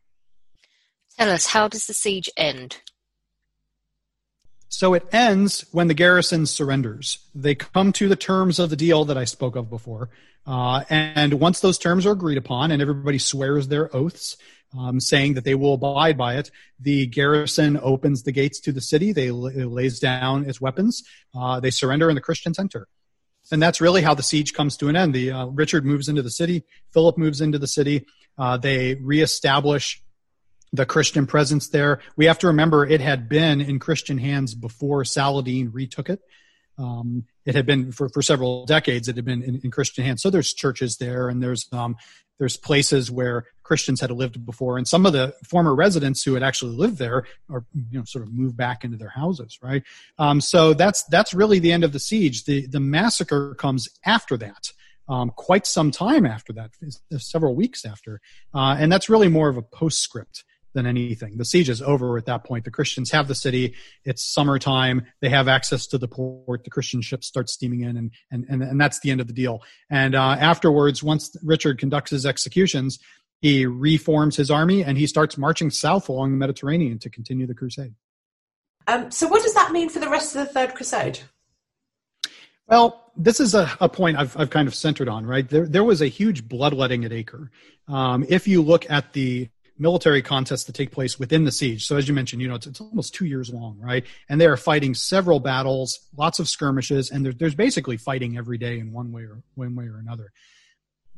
Tell 1.16 1.30
us, 1.30 1.46
how 1.46 1.68
does 1.68 1.86
the 1.86 1.94
siege 1.94 2.30
end? 2.36 2.80
So 4.68 4.94
it 4.94 5.06
ends 5.12 5.64
when 5.72 5.88
the 5.88 5.94
garrison 5.94 6.46
surrenders. 6.46 7.18
They 7.34 7.54
come 7.54 7.92
to 7.94 8.08
the 8.08 8.16
terms 8.16 8.58
of 8.58 8.70
the 8.70 8.76
deal 8.76 9.06
that 9.06 9.16
I 9.16 9.24
spoke 9.24 9.56
of 9.56 9.70
before. 9.70 10.10
Uh, 10.46 10.84
and 10.88 11.34
once 11.34 11.60
those 11.60 11.78
terms 11.78 12.06
are 12.06 12.12
agreed 12.12 12.38
upon 12.38 12.70
and 12.70 12.80
everybody 12.80 13.18
swears 13.18 13.68
their 13.68 13.94
oaths, 13.94 14.36
um, 14.78 15.00
saying 15.00 15.34
that 15.34 15.44
they 15.44 15.54
will 15.54 15.74
abide 15.74 16.18
by 16.18 16.36
it, 16.36 16.50
the 16.78 17.06
garrison 17.06 17.78
opens 17.82 18.22
the 18.22 18.32
gates 18.32 18.60
to 18.60 18.72
the 18.72 18.80
city. 18.80 19.12
They 19.12 19.28
it 19.28 19.32
lays 19.32 19.98
down 19.98 20.48
its 20.48 20.60
weapons. 20.60 21.02
Uh, 21.34 21.60
they 21.60 21.70
surrender 21.70 22.08
and 22.08 22.16
the 22.16 22.22
Christians 22.22 22.58
enter. 22.58 22.86
And 23.50 23.62
that's 23.62 23.80
really 23.80 24.02
how 24.02 24.14
the 24.14 24.22
siege 24.22 24.52
comes 24.52 24.76
to 24.78 24.88
an 24.88 24.96
end. 24.96 25.14
The 25.14 25.30
uh, 25.30 25.46
Richard 25.46 25.86
moves 25.86 26.08
into 26.08 26.22
the 26.22 26.30
city. 26.30 26.64
Philip 26.92 27.16
moves 27.16 27.40
into 27.40 27.58
the 27.58 27.66
city. 27.66 28.04
Uh, 28.36 28.58
they 28.58 28.94
reestablish 28.94 30.02
the 30.72 30.86
Christian 30.86 31.26
presence 31.26 31.68
there. 31.68 32.00
We 32.16 32.26
have 32.26 32.38
to 32.40 32.48
remember 32.48 32.86
it 32.86 33.00
had 33.00 33.28
been 33.28 33.60
in 33.60 33.78
Christian 33.78 34.18
hands 34.18 34.54
before 34.54 35.04
Saladin 35.04 35.72
retook 35.72 36.10
it. 36.10 36.20
Um, 36.78 37.24
it 37.44 37.54
had 37.54 37.66
been 37.66 37.92
for, 37.92 38.08
for 38.08 38.22
several 38.22 38.64
decades. 38.64 39.08
It 39.08 39.16
had 39.16 39.24
been 39.24 39.42
in, 39.42 39.60
in 39.64 39.70
Christian 39.70 40.04
hands. 40.04 40.22
So 40.22 40.30
there's 40.30 40.52
churches 40.52 40.98
there, 40.98 41.28
and 41.28 41.42
there's 41.42 41.68
um, 41.72 41.96
there's 42.38 42.56
places 42.56 43.10
where 43.10 43.46
Christians 43.64 44.00
had 44.00 44.10
lived 44.12 44.46
before, 44.46 44.78
and 44.78 44.86
some 44.86 45.04
of 45.04 45.12
the 45.12 45.34
former 45.44 45.74
residents 45.74 46.22
who 46.22 46.34
had 46.34 46.42
actually 46.42 46.76
lived 46.76 46.98
there 46.98 47.24
are 47.50 47.64
you 47.74 47.98
know 47.98 48.04
sort 48.04 48.24
of 48.24 48.32
moved 48.32 48.56
back 48.56 48.84
into 48.84 48.96
their 48.96 49.08
houses, 49.08 49.58
right? 49.60 49.82
Um, 50.18 50.40
so 50.40 50.72
that's 50.72 51.02
that's 51.04 51.34
really 51.34 51.58
the 51.58 51.72
end 51.72 51.82
of 51.82 51.92
the 51.92 51.98
siege. 51.98 52.44
The 52.44 52.66
the 52.66 52.80
massacre 52.80 53.54
comes 53.56 53.88
after 54.04 54.36
that. 54.36 54.72
Um, 55.08 55.30
quite 55.30 55.66
some 55.66 55.90
time 55.90 56.26
after 56.26 56.52
that, 56.52 56.72
several 57.16 57.54
weeks 57.54 57.86
after, 57.86 58.20
uh, 58.54 58.76
and 58.78 58.92
that's 58.92 59.08
really 59.08 59.28
more 59.28 59.48
of 59.48 59.56
a 59.56 59.62
postscript 59.62 60.44
than 60.74 60.86
anything. 60.86 61.36
The 61.36 61.44
siege 61.44 61.68
is 61.68 61.82
over 61.82 62.18
at 62.18 62.26
that 62.26 62.44
point. 62.44 62.64
The 62.64 62.70
Christians 62.70 63.10
have 63.10 63.28
the 63.28 63.34
city. 63.34 63.74
It's 64.04 64.22
summertime. 64.22 65.06
They 65.20 65.28
have 65.28 65.48
access 65.48 65.86
to 65.88 65.98
the 65.98 66.08
port. 66.08 66.64
The 66.64 66.70
Christian 66.70 67.00
ships 67.00 67.26
start 67.26 67.48
steaming 67.48 67.80
in, 67.80 67.96
and 67.96 68.10
and 68.30 68.46
and, 68.48 68.62
and 68.62 68.80
that's 68.80 69.00
the 69.00 69.10
end 69.10 69.20
of 69.20 69.26
the 69.26 69.32
deal. 69.32 69.62
And 69.90 70.14
uh, 70.14 70.36
afterwards, 70.38 71.02
once 71.02 71.34
Richard 71.42 71.78
conducts 71.78 72.10
his 72.10 72.26
executions, 72.26 72.98
he 73.40 73.66
reforms 73.66 74.36
his 74.36 74.50
army 74.50 74.82
and 74.82 74.98
he 74.98 75.06
starts 75.06 75.38
marching 75.38 75.70
south 75.70 76.08
along 76.08 76.32
the 76.32 76.36
Mediterranean 76.36 76.98
to 77.00 77.10
continue 77.10 77.46
the 77.46 77.54
crusade. 77.54 77.94
Um, 78.86 79.10
so, 79.10 79.28
what 79.28 79.42
does 79.42 79.54
that 79.54 79.70
mean 79.70 79.88
for 79.88 80.00
the 80.00 80.08
rest 80.08 80.34
of 80.34 80.46
the 80.46 80.52
Third 80.52 80.74
Crusade? 80.74 81.20
Well, 82.68 83.12
this 83.16 83.40
is 83.40 83.54
a, 83.54 83.70
a 83.80 83.88
point 83.88 84.18
I've, 84.18 84.36
I've 84.36 84.50
kind 84.50 84.68
of 84.68 84.74
centered 84.74 85.08
on, 85.08 85.24
right? 85.24 85.48
There, 85.48 85.66
there 85.66 85.84
was 85.84 86.02
a 86.02 86.06
huge 86.06 86.48
bloodletting 86.48 87.04
at 87.04 87.12
Acre. 87.12 87.50
Um, 87.86 88.26
if 88.28 88.46
you 88.46 88.62
look 88.62 88.90
at 88.90 89.12
the 89.12 89.48
military 89.78 90.22
contests 90.22 90.64
that 90.64 90.74
take 90.74 90.90
place 90.90 91.18
within 91.18 91.44
the 91.44 91.52
siege. 91.52 91.86
So 91.86 91.96
as 91.96 92.08
you 92.08 92.14
mentioned, 92.14 92.42
you 92.42 92.48
know, 92.48 92.54
it's, 92.54 92.66
it's 92.66 92.80
almost 92.80 93.14
two 93.14 93.26
years 93.26 93.50
long, 93.50 93.78
right? 93.80 94.04
And 94.28 94.40
they 94.40 94.46
are 94.46 94.56
fighting 94.56 94.94
several 94.94 95.40
battles, 95.40 96.00
lots 96.16 96.38
of 96.38 96.48
skirmishes, 96.48 97.10
and 97.10 97.24
there, 97.24 97.32
there's 97.32 97.54
basically 97.54 97.96
fighting 97.96 98.36
every 98.36 98.58
day 98.58 98.78
in 98.78 98.92
one 98.92 99.12
way 99.12 99.22
or 99.22 99.42
one 99.54 99.74
way 99.76 99.86
or 99.86 99.98
another. 99.98 100.32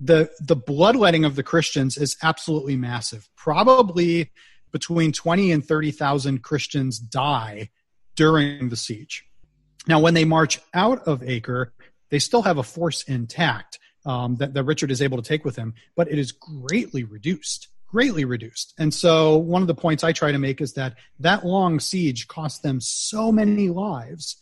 The 0.01 0.31
the 0.41 0.57
bloodletting 0.57 1.25
of 1.25 1.37
the 1.37 1.43
Christians 1.43 1.99
is 1.99 2.17
absolutely 2.23 2.77
massive. 2.77 3.29
Probably 3.37 4.31
between 4.73 5.13
twenty 5.13 5.53
and 5.53 5.63
thirty 5.63 5.91
thousand 5.91 6.43
Christians 6.43 6.99
die 6.99 7.71
during 8.17 8.71
the 8.71 8.77
siege. 8.77 9.25
Now, 9.87 10.01
when 10.01 10.15
they 10.15 10.25
march 10.25 10.59
out 10.75 11.07
of 11.07 11.23
Acre, 11.23 11.73
they 12.11 12.19
still 12.19 12.43
have 12.43 12.59
a 12.59 12.63
force 12.63 13.03
intact 13.05 13.79
um, 14.05 14.37
that, 14.37 14.55
that 14.55 14.65
Richard 14.65 14.91
is 14.91 15.03
able 15.03 15.17
to 15.21 15.29
take 15.29 15.45
with 15.45 15.57
him, 15.57 15.75
but 15.97 16.11
it 16.11 16.19
is 16.19 16.33
greatly 16.33 17.05
reduced 17.05 17.69
greatly 17.91 18.25
reduced. 18.25 18.75
And 18.79 18.95
so 18.95 19.37
one 19.37 19.63
of 19.63 19.69
the 19.69 19.75
points 19.75 20.05
I 20.05 20.13
try 20.13 20.33
to 20.33 20.39
make 20.39 20.61
is 20.61 20.75
that 20.75 20.95
that 21.19 21.45
long 21.45 21.81
siege 21.81 22.29
cost 22.29 22.63
them 22.63 22.81
so 22.81 23.33
many 23.33 23.69
lives 23.69 24.37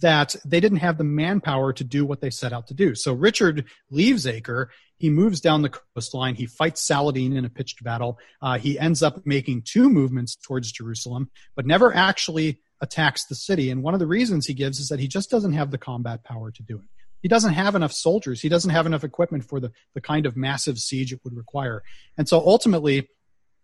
that 0.00 0.36
they 0.44 0.60
didn't 0.60 0.78
have 0.78 0.96
the 0.96 1.04
manpower 1.04 1.72
to 1.72 1.84
do 1.84 2.04
what 2.04 2.20
they 2.20 2.30
set 2.30 2.52
out 2.52 2.68
to 2.68 2.74
do. 2.74 2.94
So 2.94 3.12
Richard 3.12 3.64
leaves 3.90 4.26
Acre. 4.26 4.70
He 4.96 5.10
moves 5.10 5.40
down 5.40 5.62
the 5.62 5.70
coastline. 5.70 6.34
He 6.34 6.46
fights 6.46 6.86
Saladin 6.86 7.36
in 7.36 7.44
a 7.44 7.50
pitched 7.50 7.82
battle. 7.82 8.18
Uh, 8.40 8.58
he 8.58 8.78
ends 8.78 9.02
up 9.02 9.26
making 9.26 9.62
two 9.62 9.90
movements 9.90 10.36
towards 10.36 10.72
Jerusalem, 10.72 11.30
but 11.56 11.66
never 11.66 11.92
actually 11.92 12.60
attacks 12.80 13.26
the 13.26 13.34
city. 13.34 13.70
And 13.70 13.82
one 13.82 13.94
of 13.94 14.00
the 14.00 14.06
reasons 14.06 14.46
he 14.46 14.54
gives 14.54 14.78
is 14.78 14.88
that 14.88 15.00
he 15.00 15.08
just 15.08 15.30
doesn't 15.30 15.52
have 15.52 15.72
the 15.72 15.78
combat 15.78 16.22
power 16.22 16.52
to 16.52 16.62
do 16.62 16.76
it 16.76 16.84
he 17.22 17.28
doesn't 17.28 17.54
have 17.54 17.74
enough 17.74 17.92
soldiers. 17.92 18.40
He 18.40 18.48
doesn't 18.48 18.70
have 18.70 18.86
enough 18.86 19.04
equipment 19.04 19.44
for 19.44 19.60
the, 19.60 19.72
the 19.94 20.00
kind 20.00 20.26
of 20.26 20.36
massive 20.36 20.78
siege 20.78 21.12
it 21.12 21.20
would 21.24 21.36
require. 21.36 21.82
And 22.16 22.28
so 22.28 22.38
ultimately, 22.38 23.08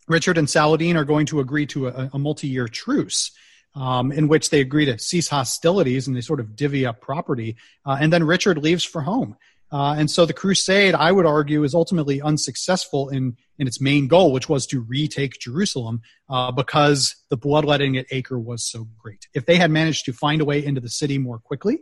Richard 0.09 0.39
and 0.39 0.49
Saladin 0.49 0.97
are 0.97 1.05
going 1.05 1.27
to 1.27 1.41
agree 1.41 1.67
to 1.67 1.89
a, 1.89 2.11
a 2.13 2.19
multi 2.19 2.49
year 2.49 2.69
truce. 2.69 3.31
Um, 3.77 4.13
in 4.13 4.29
which 4.29 4.51
they 4.51 4.61
agree 4.61 4.85
to 4.85 5.01
cease 5.01 5.29
hostilities 5.29 6.07
and 6.07 6.17
they 6.17 6.21
sort 6.21 6.39
of 6.39 6.55
divvy 6.55 6.87
up 6.87 7.01
property. 7.01 7.57
Uh, 7.85 7.97
and 8.01 8.13
then 8.13 8.23
Richard 8.23 8.57
leaves 8.59 8.85
for 8.85 9.01
home. 9.01 9.37
Uh, 9.73 9.97
and 9.99 10.09
so 10.09 10.25
the 10.25 10.33
crusade, 10.33 10.95
I 10.95 11.11
would 11.11 11.27
argue, 11.27 11.65
is 11.65 11.75
ultimately 11.75 12.23
unsuccessful 12.23 13.09
in, 13.09 13.37
in 13.59 13.67
its 13.67 13.81
main 13.81 14.07
goal, 14.07 14.33
which 14.33 14.49
was 14.49 14.65
to 14.69 14.81
retake 14.81 15.41
Jerusalem, 15.41 16.03
uh, 16.29 16.53
because 16.53 17.17
the 17.29 17.37
bloodletting 17.37 17.97
at 17.97 18.07
Acre 18.13 18.39
was 18.39 18.65
so 18.65 18.87
great. 18.97 19.27
If 19.35 19.47
they 19.47 19.57
had 19.57 19.73
managed 19.73 20.05
to 20.05 20.13
find 20.13 20.41
a 20.41 20.45
way 20.45 20.65
into 20.65 20.81
the 20.81 20.89
city 20.89 21.19
more 21.19 21.41
quickly, 21.41 21.81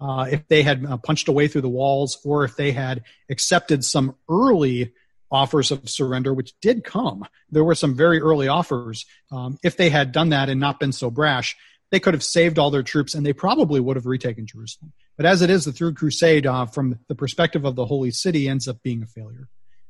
uh, 0.00 0.28
if 0.30 0.46
they 0.48 0.62
had 0.62 0.84
uh, 0.84 0.96
punched 0.98 1.28
away 1.28 1.48
through 1.48 1.62
the 1.62 1.68
walls 1.68 2.18
or 2.24 2.44
if 2.44 2.56
they 2.56 2.72
had 2.72 3.02
accepted 3.30 3.84
some 3.84 4.14
early 4.28 4.92
offers 5.30 5.70
of 5.70 5.88
surrender, 5.88 6.32
which 6.32 6.54
did 6.60 6.84
come. 6.84 7.24
There 7.50 7.64
were 7.64 7.74
some 7.74 7.94
very 7.94 8.20
early 8.20 8.48
offers. 8.48 9.06
Um, 9.32 9.58
if 9.64 9.76
they 9.76 9.90
had 9.90 10.12
done 10.12 10.30
that 10.30 10.48
and 10.48 10.60
not 10.60 10.78
been 10.78 10.92
so 10.92 11.10
brash, 11.10 11.56
they 11.90 12.00
could 12.00 12.14
have 12.14 12.22
saved 12.22 12.58
all 12.58 12.70
their 12.70 12.82
troops 12.82 13.14
and 13.14 13.24
they 13.24 13.32
probably 13.32 13.80
would 13.80 13.96
have 13.96 14.06
retaken 14.06 14.46
Jerusalem. 14.46 14.92
But 15.16 15.26
as 15.26 15.42
it 15.42 15.50
is, 15.50 15.64
the 15.64 15.72
Third 15.72 15.96
Crusade, 15.96 16.46
uh, 16.46 16.66
from 16.66 16.98
the 17.08 17.14
perspective 17.14 17.64
of 17.64 17.74
the 17.74 17.86
Holy 17.86 18.10
City, 18.10 18.48
ends 18.48 18.68
up 18.68 18.82
being 18.82 19.02
a 19.02 19.06
failure. 19.06 19.48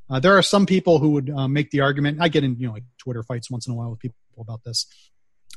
Uh, 0.09 0.21
there 0.21 0.39
are 0.39 0.43
some 0.43 0.67
people 0.67 0.99
who 0.99 1.11
would 1.11 1.31
uh, 1.31 1.49
make 1.49 1.71
the 1.71 1.81
argument. 1.81 2.19
I 2.21 2.29
get 2.29 2.45
in, 2.45 2.57
you 2.59 2.69
know, 2.69 2.75
like 2.75 2.85
Twitter 2.99 3.23
fights 3.23 3.51
once 3.51 3.67
in 3.67 3.73
a 3.73 3.77
while 3.77 3.91
with 3.91 3.99
people 3.99 4.17
about 4.39 4.63
this. 4.63 4.87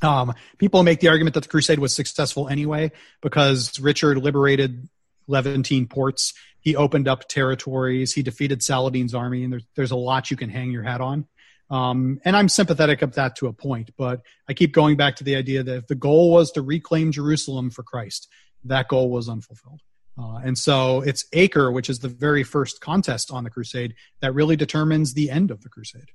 Um, 0.02 0.34
people 0.58 0.84
make 0.84 1.00
the 1.00 1.10
argument 1.10 1.34
that 1.34 1.44
the 1.44 1.50
crusade 1.50 1.80
was 1.80 1.94
successful 1.94 2.48
anyway 2.48 2.92
because 3.22 3.80
Richard 3.80 4.18
liberated 4.18 4.88
Levantine 5.28 5.88
ports. 5.88 6.34
He 6.62 6.76
opened 6.76 7.08
up 7.08 7.28
territories. 7.28 8.14
He 8.14 8.24
defeated 8.24 8.64
Saladin's 8.64 9.14
army, 9.14 9.44
and 9.44 9.54
there's 9.54 9.66
there's 9.76 9.92
a 9.92 9.98
lot 9.98 10.32
you 10.32 10.38
can 10.38 10.50
hang 10.50 10.72
your 10.72 10.84
hat 10.84 11.02
on. 11.02 11.28
Um, 11.70 12.20
and 12.26 12.36
I'm 12.36 12.50
sympathetic 12.50 13.02
of 13.02 13.14
that 13.14 13.36
to 13.38 13.48
a 13.48 13.54
point, 13.54 13.92
but 13.96 14.22
I 14.48 14.54
keep 14.54 14.74
going 14.74 14.98
back 14.98 15.18
to 15.18 15.24
the 15.24 15.36
idea 15.36 15.62
that 15.64 15.78
if 15.78 15.88
the 15.88 15.96
goal 15.96 16.32
was 16.32 16.52
to 16.54 16.62
reclaim 16.62 17.12
Jerusalem 17.12 17.70
for 17.70 17.84
Christ, 17.84 18.28
that 18.64 18.88
goal 18.88 19.10
was 19.10 19.30
unfulfilled. 19.30 19.82
Uh, 20.18 20.38
and 20.44 20.58
so 20.58 21.02
it's 21.02 21.26
Acre, 21.32 21.72
which 21.72 21.90
is 21.90 22.00
the 22.00 22.10
very 22.10 22.44
first 22.44 22.82
contest 22.82 23.32
on 23.32 23.44
the 23.44 23.50
crusade, 23.50 23.94
that 24.20 24.34
really 24.34 24.56
determines 24.56 25.14
the 25.14 25.30
end 25.30 25.52
of 25.52 25.62
the 25.62 25.70
crusade. 25.70 26.12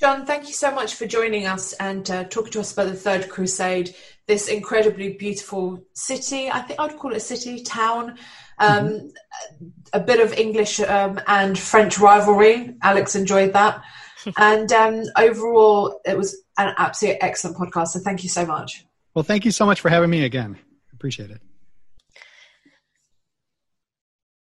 John, 0.00 0.26
thank 0.26 0.48
you 0.48 0.52
so 0.52 0.74
much 0.74 0.94
for 0.94 1.06
joining 1.06 1.46
us 1.46 1.72
and 1.74 2.08
uh, 2.10 2.24
talking 2.24 2.52
to 2.52 2.60
us 2.60 2.72
about 2.72 2.88
the 2.88 2.94
Third 2.94 3.28
Crusade, 3.28 3.94
this 4.26 4.48
incredibly 4.48 5.12
beautiful 5.12 5.84
city. 5.92 6.50
I 6.50 6.62
think 6.62 6.80
I'd 6.80 6.98
call 6.98 7.12
it 7.12 7.18
a 7.18 7.20
city, 7.20 7.62
town, 7.62 8.18
um, 8.58 8.86
mm-hmm. 8.86 9.66
a 9.92 10.00
bit 10.00 10.20
of 10.20 10.32
English 10.32 10.80
um, 10.80 11.20
and 11.28 11.56
French 11.56 11.98
rivalry. 11.98 12.76
Alex 12.82 13.14
enjoyed 13.14 13.52
that. 13.52 13.82
and 14.36 14.72
um, 14.72 15.02
overall, 15.16 16.00
it 16.04 16.16
was 16.16 16.42
an 16.58 16.74
absolutely 16.76 17.22
excellent 17.22 17.56
podcast. 17.56 17.88
So 17.88 18.00
thank 18.00 18.24
you 18.24 18.28
so 18.28 18.44
much. 18.44 18.84
Well, 19.14 19.22
thank 19.22 19.44
you 19.44 19.52
so 19.52 19.64
much 19.64 19.80
for 19.80 19.90
having 19.90 20.10
me 20.10 20.24
again. 20.24 20.58
Appreciate 20.92 21.30
it. 21.30 21.40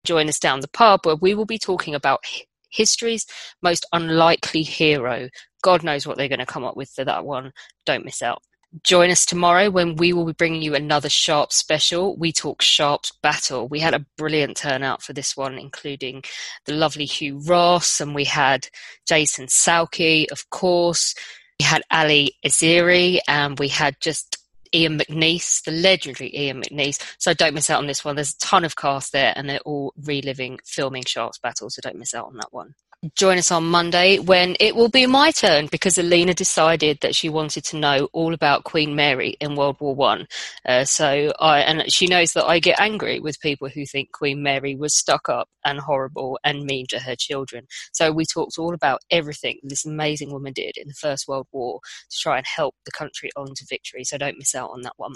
Join 0.04 0.30
us 0.30 0.40
down 0.40 0.62
the 0.62 0.68
pub 0.68 1.06
where 1.06 1.16
we 1.16 1.36
will 1.36 1.46
be 1.46 1.60
talking 1.60 1.94
about 1.94 2.22
history's 2.70 3.26
most 3.62 3.86
unlikely 3.94 4.64
hero. 4.64 5.30
God 5.62 5.84
knows 5.84 6.06
what 6.06 6.18
they're 6.18 6.28
going 6.28 6.40
to 6.40 6.46
come 6.46 6.64
up 6.64 6.78
with 6.78 6.90
for 6.90 7.06
that 7.06 7.26
one. 7.26 7.52
Don't 7.86 8.06
miss 8.06 8.22
out. 8.22 8.42
Join 8.84 9.10
us 9.10 9.26
tomorrow 9.26 9.70
when 9.70 9.96
we 9.96 10.12
will 10.12 10.26
be 10.26 10.34
bringing 10.34 10.62
you 10.62 10.76
another 10.76 11.10
Sharpe 11.10 11.54
special. 11.54 12.18
We 12.18 12.34
talk 12.34 12.62
Sharpe's 12.62 13.14
battle. 13.24 13.68
We 13.68 13.80
had 13.80 13.94
a 13.94 14.06
brilliant 14.18 14.58
turnout 14.58 15.02
for 15.02 15.14
this 15.14 15.38
one, 15.38 15.58
including 15.58 16.24
the 16.66 16.74
lovely 16.74 17.06
Hugh 17.06 17.40
Ross, 17.40 18.02
and 18.02 18.14
we 18.14 18.26
had 18.26 18.68
Jason 19.08 19.48
Salkey, 19.48 20.30
of 20.32 20.50
course. 20.50 21.16
We 21.60 21.66
had 21.66 21.82
Ali 21.90 22.36
Aziri, 22.46 23.20
and 23.28 23.58
we 23.58 23.70
had 23.70 23.96
just 24.02 24.38
Ian 24.74 25.00
McNeice, 25.00 25.64
the 25.64 25.72
legendary 25.72 26.36
Ian 26.36 26.62
McNeice. 26.62 27.02
So 27.18 27.34
don't 27.34 27.54
miss 27.54 27.70
out 27.70 27.80
on 27.80 27.88
this 27.88 28.04
one. 28.06 28.16
There's 28.16 28.34
a 28.34 28.40
ton 28.40 28.64
of 28.66 28.76
cast 28.76 29.12
there, 29.12 29.34
and 29.36 29.50
they're 29.50 29.60
all 29.60 29.94
reliving 30.04 30.60
filming 30.66 31.04
Sharpe's 31.04 31.40
battle. 31.40 31.70
So 31.70 31.82
don't 31.82 31.98
miss 31.98 32.14
out 32.14 32.28
on 32.28 32.38
that 32.38 32.52
one 32.52 32.76
join 33.16 33.38
us 33.38 33.52
on 33.52 33.70
Monday 33.70 34.18
when 34.20 34.56
it 34.60 34.76
will 34.76 34.90
be 34.90 35.06
my 35.06 35.32
turn 35.32 35.68
because 35.68 35.98
Alina 35.98 36.34
decided 36.34 37.00
that 37.02 37.16
she 37.16 37.30
wanted 37.30 37.64
to 37.66 37.78
know 37.78 38.10
all 38.12 38.34
about 38.34 38.64
Queen 38.64 38.96
Mary 38.96 39.36
in 39.40 39.56
World 39.56 39.78
War 39.80 39.96
One. 39.96 40.28
Uh, 40.66 40.84
so 40.84 41.32
I 41.40 41.60
and 41.60 41.92
she 41.92 42.08
knows 42.08 42.34
that 42.34 42.46
I 42.46 42.60
get 42.60 42.80
angry 42.80 43.20
with 43.20 43.40
people 43.40 43.70
who 43.70 43.86
think 43.86 44.12
Queen 44.12 44.42
Mary 44.42 44.76
was 44.76 44.98
stuck 44.98 45.30
up 45.30 45.48
and 45.64 45.80
horrible 45.80 46.40
and 46.44 46.66
mean 46.66 46.86
to 46.90 47.00
her 47.00 47.16
children. 47.16 47.68
So 47.94 48.12
we 48.12 48.26
talked 48.26 48.58
all 48.58 48.74
about 48.74 49.02
everything 49.12 49.60
this 49.64 49.86
amazing 49.86 50.32
woman 50.32 50.54
did 50.54 50.78
in 50.78 50.88
the 50.88 50.94
First 50.94 51.28
World 51.28 51.48
War 51.52 51.80
to 52.10 52.18
try 52.20 52.38
and 52.38 52.46
help 52.48 52.76
the 52.86 52.92
country 52.92 53.30
on 53.36 53.48
to 53.56 53.66
victory. 53.70 54.04
So 54.04 54.18
don't 54.18 54.38
miss 54.38 54.56
out 54.56 54.72
on 54.72 54.82
that 54.82 54.94
one. 54.98 55.16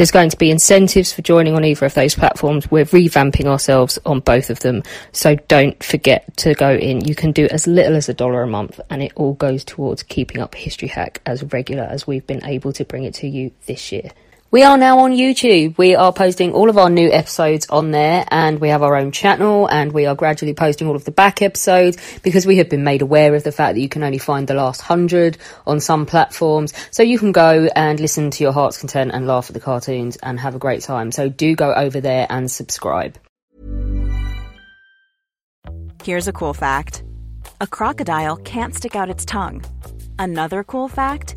there's 0.00 0.10
going 0.10 0.30
to 0.30 0.36
be 0.38 0.50
incentives 0.50 1.12
for 1.12 1.20
joining 1.20 1.54
on 1.54 1.62
either 1.62 1.84
of 1.84 1.92
those 1.92 2.14
platforms. 2.14 2.70
We're 2.70 2.86
revamping 2.86 3.44
ourselves 3.44 3.98
on 4.06 4.20
both 4.20 4.48
of 4.48 4.60
them. 4.60 4.82
So 5.12 5.34
don't 5.34 5.84
forget 5.84 6.34
to 6.38 6.54
go 6.54 6.72
in. 6.72 7.04
You 7.04 7.14
can 7.14 7.32
do 7.32 7.46
as 7.50 7.66
little 7.66 7.94
as 7.96 8.08
a 8.08 8.14
dollar 8.14 8.40
a 8.40 8.46
month 8.46 8.80
and 8.88 9.02
it 9.02 9.12
all 9.14 9.34
goes 9.34 9.62
towards 9.62 10.02
keeping 10.02 10.40
up 10.40 10.54
History 10.54 10.88
Hack 10.88 11.20
as 11.26 11.42
regular 11.52 11.82
as 11.82 12.06
we've 12.06 12.26
been 12.26 12.42
able 12.46 12.72
to 12.72 12.84
bring 12.86 13.04
it 13.04 13.12
to 13.16 13.28
you 13.28 13.50
this 13.66 13.92
year. 13.92 14.10
We 14.52 14.64
are 14.64 14.76
now 14.76 14.98
on 14.98 15.12
YouTube. 15.12 15.78
We 15.78 15.94
are 15.94 16.12
posting 16.12 16.54
all 16.54 16.70
of 16.70 16.76
our 16.76 16.90
new 16.90 17.08
episodes 17.08 17.68
on 17.70 17.92
there 17.92 18.24
and 18.32 18.60
we 18.60 18.70
have 18.70 18.82
our 18.82 18.96
own 18.96 19.12
channel 19.12 19.68
and 19.68 19.92
we 19.92 20.06
are 20.06 20.16
gradually 20.16 20.54
posting 20.54 20.88
all 20.88 20.96
of 20.96 21.04
the 21.04 21.12
back 21.12 21.40
episodes 21.40 21.96
because 22.24 22.46
we 22.46 22.56
have 22.56 22.68
been 22.68 22.82
made 22.82 23.00
aware 23.00 23.32
of 23.36 23.44
the 23.44 23.52
fact 23.52 23.76
that 23.76 23.80
you 23.80 23.88
can 23.88 24.02
only 24.02 24.18
find 24.18 24.48
the 24.48 24.54
last 24.54 24.80
hundred 24.80 25.38
on 25.68 25.78
some 25.78 26.04
platforms. 26.04 26.72
So 26.90 27.04
you 27.04 27.16
can 27.16 27.30
go 27.30 27.68
and 27.76 28.00
listen 28.00 28.32
to 28.32 28.42
your 28.42 28.52
heart's 28.52 28.76
content 28.76 29.12
and 29.14 29.24
laugh 29.24 29.48
at 29.48 29.54
the 29.54 29.60
cartoons 29.60 30.16
and 30.16 30.40
have 30.40 30.56
a 30.56 30.58
great 30.58 30.82
time. 30.82 31.12
So 31.12 31.28
do 31.28 31.54
go 31.54 31.72
over 31.72 32.00
there 32.00 32.26
and 32.28 32.50
subscribe. 32.50 33.20
Here's 36.02 36.26
a 36.26 36.32
cool 36.32 36.54
fact. 36.54 37.04
A 37.60 37.68
crocodile 37.68 38.36
can't 38.38 38.74
stick 38.74 38.96
out 38.96 39.10
its 39.10 39.24
tongue. 39.24 39.64
Another 40.18 40.64
cool 40.64 40.88
fact 40.88 41.36